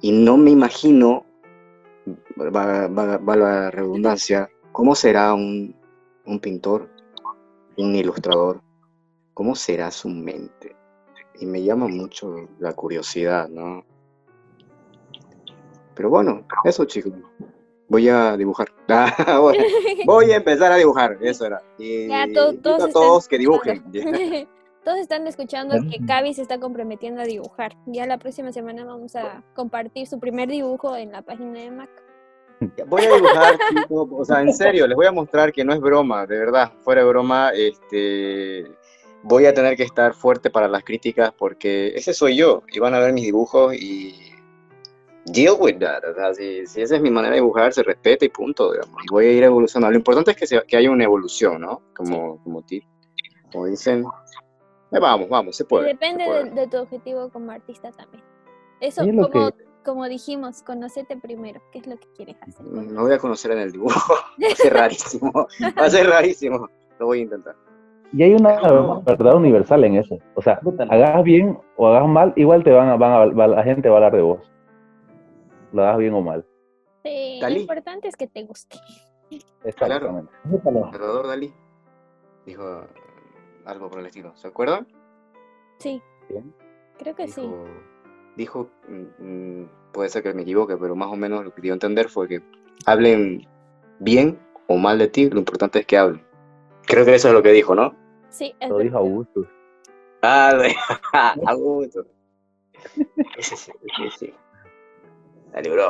Y 0.00 0.10
no 0.10 0.38
me 0.38 0.52
imagino, 0.52 1.26
va, 2.40 2.86
va 2.88 3.36
la 3.36 3.70
redundancia, 3.70 4.48
cómo 4.72 4.94
será 4.94 5.34
un, 5.34 5.76
un 6.24 6.40
pintor, 6.40 6.88
un 7.76 7.94
ilustrador, 7.94 8.62
cómo 9.34 9.54
será 9.54 9.90
su 9.90 10.08
mente 10.08 10.74
y 11.40 11.46
me 11.46 11.62
llama 11.62 11.88
mucho 11.88 12.48
la 12.58 12.72
curiosidad, 12.72 13.48
¿no? 13.48 13.84
Pero 15.94 16.10
bueno, 16.10 16.46
eso 16.64 16.84
chicos. 16.84 17.12
Voy 17.88 18.08
a 18.08 18.36
dibujar. 18.36 18.68
voy 20.06 20.30
a 20.32 20.36
empezar 20.36 20.72
a 20.72 20.76
dibujar, 20.76 21.18
eso 21.20 21.46
era. 21.46 21.62
Y 21.78 22.08
ya, 22.08 22.26
todos, 22.32 22.92
todos 22.92 23.28
que 23.28 23.38
dibujen. 23.38 23.84
todos 24.84 24.98
están 24.98 25.26
escuchando 25.26 25.76
que 25.90 26.04
Cavi 26.04 26.34
se 26.34 26.42
está 26.42 26.58
comprometiendo 26.58 27.22
a 27.22 27.24
dibujar. 27.24 27.76
Ya 27.86 28.06
la 28.06 28.18
próxima 28.18 28.52
semana 28.52 28.84
vamos 28.84 29.16
a 29.16 29.42
compartir 29.54 30.06
su 30.06 30.18
primer 30.18 30.48
dibujo 30.48 30.96
en 30.96 31.12
la 31.12 31.22
página 31.22 31.60
de 31.60 31.70
Mac. 31.70 31.90
Voy 32.86 33.04
a 33.04 33.14
dibujar, 33.14 33.58
chicos, 33.68 34.08
o 34.12 34.24
sea, 34.24 34.40
en 34.40 34.54
serio, 34.54 34.86
les 34.86 34.96
voy 34.96 35.06
a 35.06 35.12
mostrar 35.12 35.52
que 35.52 35.64
no 35.64 35.74
es 35.74 35.80
broma, 35.80 36.26
de 36.26 36.38
verdad, 36.38 36.72
fuera 36.80 37.02
de 37.02 37.08
broma, 37.08 37.50
este, 37.50 38.70
voy 39.24 39.46
a 39.46 39.54
tener 39.54 39.76
que 39.76 39.82
estar 39.82 40.14
fuerte 40.14 40.50
para 40.50 40.68
las 40.68 40.84
críticas 40.84 41.32
porque 41.36 41.88
ese 41.96 42.12
soy 42.12 42.36
yo 42.36 42.62
y 42.70 42.78
van 42.78 42.94
a 42.94 43.00
ver 43.00 43.12
mis 43.12 43.24
dibujos 43.24 43.74
y 43.74 44.14
deal 45.24 45.56
with 45.58 45.78
that. 45.78 46.04
O 46.04 46.14
sea, 46.14 46.34
si, 46.34 46.60
esa 46.80 46.96
es 46.96 47.00
mi 47.00 47.10
manera 47.10 47.34
de 47.34 47.40
dibujar, 47.40 47.72
se 47.72 47.82
respeta 47.82 48.24
y 48.24 48.28
punto, 48.28 48.72
digamos. 48.72 49.02
Y 49.02 49.06
voy 49.10 49.26
a 49.26 49.32
ir 49.32 49.42
evolucionando. 49.42 49.90
Lo 49.92 49.96
importante 49.96 50.32
es 50.32 50.36
que, 50.36 50.62
que 50.66 50.76
haya 50.76 50.90
una 50.90 51.04
evolución, 51.04 51.62
¿no? 51.62 51.82
Como, 51.96 52.38
como, 52.44 52.62
como 53.50 53.66
dicen. 53.66 54.04
Eh, 54.92 54.98
vamos, 55.00 55.28
vamos, 55.28 55.56
se 55.56 55.64
puede. 55.64 55.88
depende 55.88 56.24
De, 56.54 56.66
tu 56.68 56.76
objetivo 56.76 57.30
como 57.30 57.50
artista 57.50 57.90
también. 57.92 58.22
Eso, 58.80 59.02
como, 59.02 59.50
como 59.84 60.08
dijimos, 60.08 60.62
conocete 60.62 61.16
primero. 61.16 61.62
¿Qué 61.72 61.78
es 61.78 61.86
lo 61.86 61.96
que 61.96 62.06
quieres 62.14 62.36
hacer? 62.42 62.66
No 62.66 63.02
voy 63.02 63.14
a 63.14 63.18
conocer 63.18 63.52
en 63.52 63.58
el 63.60 63.72
dibujo. 63.72 64.14
Va 64.42 64.52
a 64.52 64.54
ser 64.54 64.74
rarísimo. 64.74 65.32
Va 65.32 65.86
a 65.86 65.90
ser 65.90 66.06
rarísimo. 66.08 66.68
Lo 66.98 67.06
voy 67.06 67.20
a 67.20 67.22
intentar. 67.22 67.56
Y 68.16 68.22
hay 68.22 68.34
una 68.34 68.60
verdad 69.00 69.34
universal 69.34 69.82
en 69.82 69.96
eso. 69.96 70.18
O 70.34 70.42
sea, 70.42 70.60
hagas 70.88 71.24
bien 71.24 71.58
o 71.76 71.88
hagas 71.88 72.08
mal, 72.08 72.32
igual 72.36 72.62
te 72.62 72.70
van 72.70 72.88
a, 72.88 72.96
van 72.96 73.12
a, 73.12 73.46
la 73.46 73.62
gente 73.64 73.88
va 73.88 73.96
a 73.96 73.98
hablar 73.98 74.12
de 74.12 74.22
vos. 74.22 74.52
Lo 75.72 75.82
hagas 75.82 75.98
bien 75.98 76.14
o 76.14 76.20
mal. 76.20 76.46
Sí, 77.02 77.40
lo 77.42 77.48
importante 77.48 78.06
es 78.06 78.16
que 78.16 78.28
te 78.28 78.44
guste. 78.44 78.78
Exactamente. 79.64 80.30
Claro. 80.62 80.90
Salvador 80.92 81.26
Dalí 81.26 81.52
dijo 82.46 82.86
algo 83.64 83.90
por 83.90 83.98
el 83.98 84.06
estilo. 84.06 84.32
¿Se 84.36 84.46
acuerdan? 84.46 84.86
Sí. 85.78 86.00
Creo 86.98 87.16
que 87.16 87.26
sí. 87.26 87.50
Dijo, 88.36 88.68
mm, 88.88 89.24
mm, 89.24 89.68
puede 89.92 90.08
ser 90.08 90.22
que 90.22 90.34
me 90.34 90.42
equivoque, 90.42 90.76
pero 90.76 90.94
más 90.94 91.08
o 91.08 91.16
menos 91.16 91.44
lo 91.44 91.52
que 91.52 91.62
dio 91.62 91.72
a 91.72 91.74
entender 91.74 92.08
fue 92.08 92.28
que 92.28 92.42
hablen 92.86 93.48
bien 93.98 94.38
o 94.68 94.76
mal 94.76 94.98
de 94.98 95.08
ti, 95.08 95.28
lo 95.30 95.40
importante 95.40 95.80
es 95.80 95.86
que 95.86 95.98
hablen. 95.98 96.24
Creo 96.86 97.04
que 97.04 97.14
eso 97.16 97.28
es 97.28 97.34
lo 97.34 97.42
que 97.42 97.50
dijo, 97.50 97.74
¿no? 97.74 98.03
Sí, 98.34 98.52
Lo 98.68 98.78
dijo 98.78 98.98
Augusto. 98.98 99.46
Ah, 100.20 100.50
Augusto. 101.46 102.04
sí, 103.38 103.56
sí, 103.56 103.72
sí. 104.18 104.34
Dale, 105.52 105.70
bro. 105.70 105.88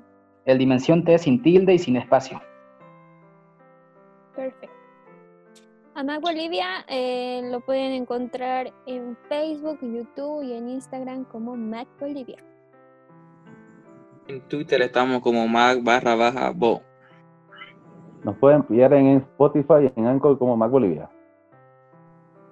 el 0.46 0.58
Dimensión 0.58 1.04
T 1.04 1.18
sin 1.18 1.42
tilde 1.42 1.74
y 1.76 1.80
sin 1.80 1.98
espacio. 1.98 2.42
Perfecto. 4.36 4.76
A 5.96 6.04
Mac 6.04 6.22
Bolivia 6.22 6.86
eh, 6.88 7.42
lo 7.52 7.60
pueden 7.62 7.92
encontrar 7.92 8.72
en 8.86 9.18
Facebook, 9.28 9.80
YouTube 9.82 10.44
y 10.44 10.54
en 10.54 10.70
Instagram 10.70 11.26
como 11.26 11.56
Mac 11.56 11.88
Bolivia. 12.00 12.38
En 14.30 14.42
Twitter 14.42 14.80
estamos 14.84 15.22
como 15.22 15.48
Mac 15.48 15.80
barra 15.82 16.14
baja 16.14 16.52
Bo. 16.52 16.84
Nos 18.24 18.38
pueden 18.38 18.62
pillar 18.62 18.94
en 18.94 19.18
Spotify 19.18 19.92
y 19.96 20.00
en 20.00 20.06
Anchor 20.06 20.38
como 20.38 20.56
Mac 20.56 20.70
Bolivia. 20.70 21.10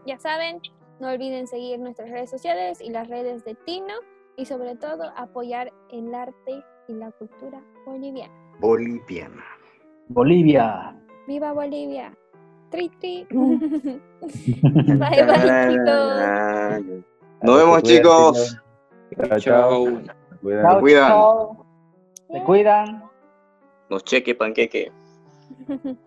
Ya 0.07 0.17
saben, 0.17 0.59
no 0.99 1.09
olviden 1.09 1.45
seguir 1.45 1.79
nuestras 1.79 2.09
redes 2.09 2.31
sociales 2.31 2.81
y 2.81 2.89
las 2.89 3.07
redes 3.07 3.45
de 3.45 3.53
Tino 3.53 3.93
y 4.37 4.45
sobre 4.45 4.75
todo 4.75 5.11
apoyar 5.15 5.71
el 5.91 6.15
arte 6.15 6.63
y 6.87 6.93
la 6.93 7.11
cultura 7.11 7.61
boliviana. 7.85 8.33
Boliviana. 8.59 9.45
Bolivia. 10.07 10.99
Viva 11.27 11.53
Bolivia. 11.53 12.17
Tri, 12.71 12.89
tri. 12.99 13.27
bye 13.31 13.99
bye 14.99 15.69
chicos. 15.69 17.03
Nos 17.43 17.57
vemos 17.59 17.83
chicos. 17.83 18.57
Chao. 19.37 20.01
chao. 20.81 21.66
Se 22.31 22.43
cuidan. 22.43 23.03
Nos 23.89 24.03
cheque 24.03 24.35
panqueque. 24.35 24.91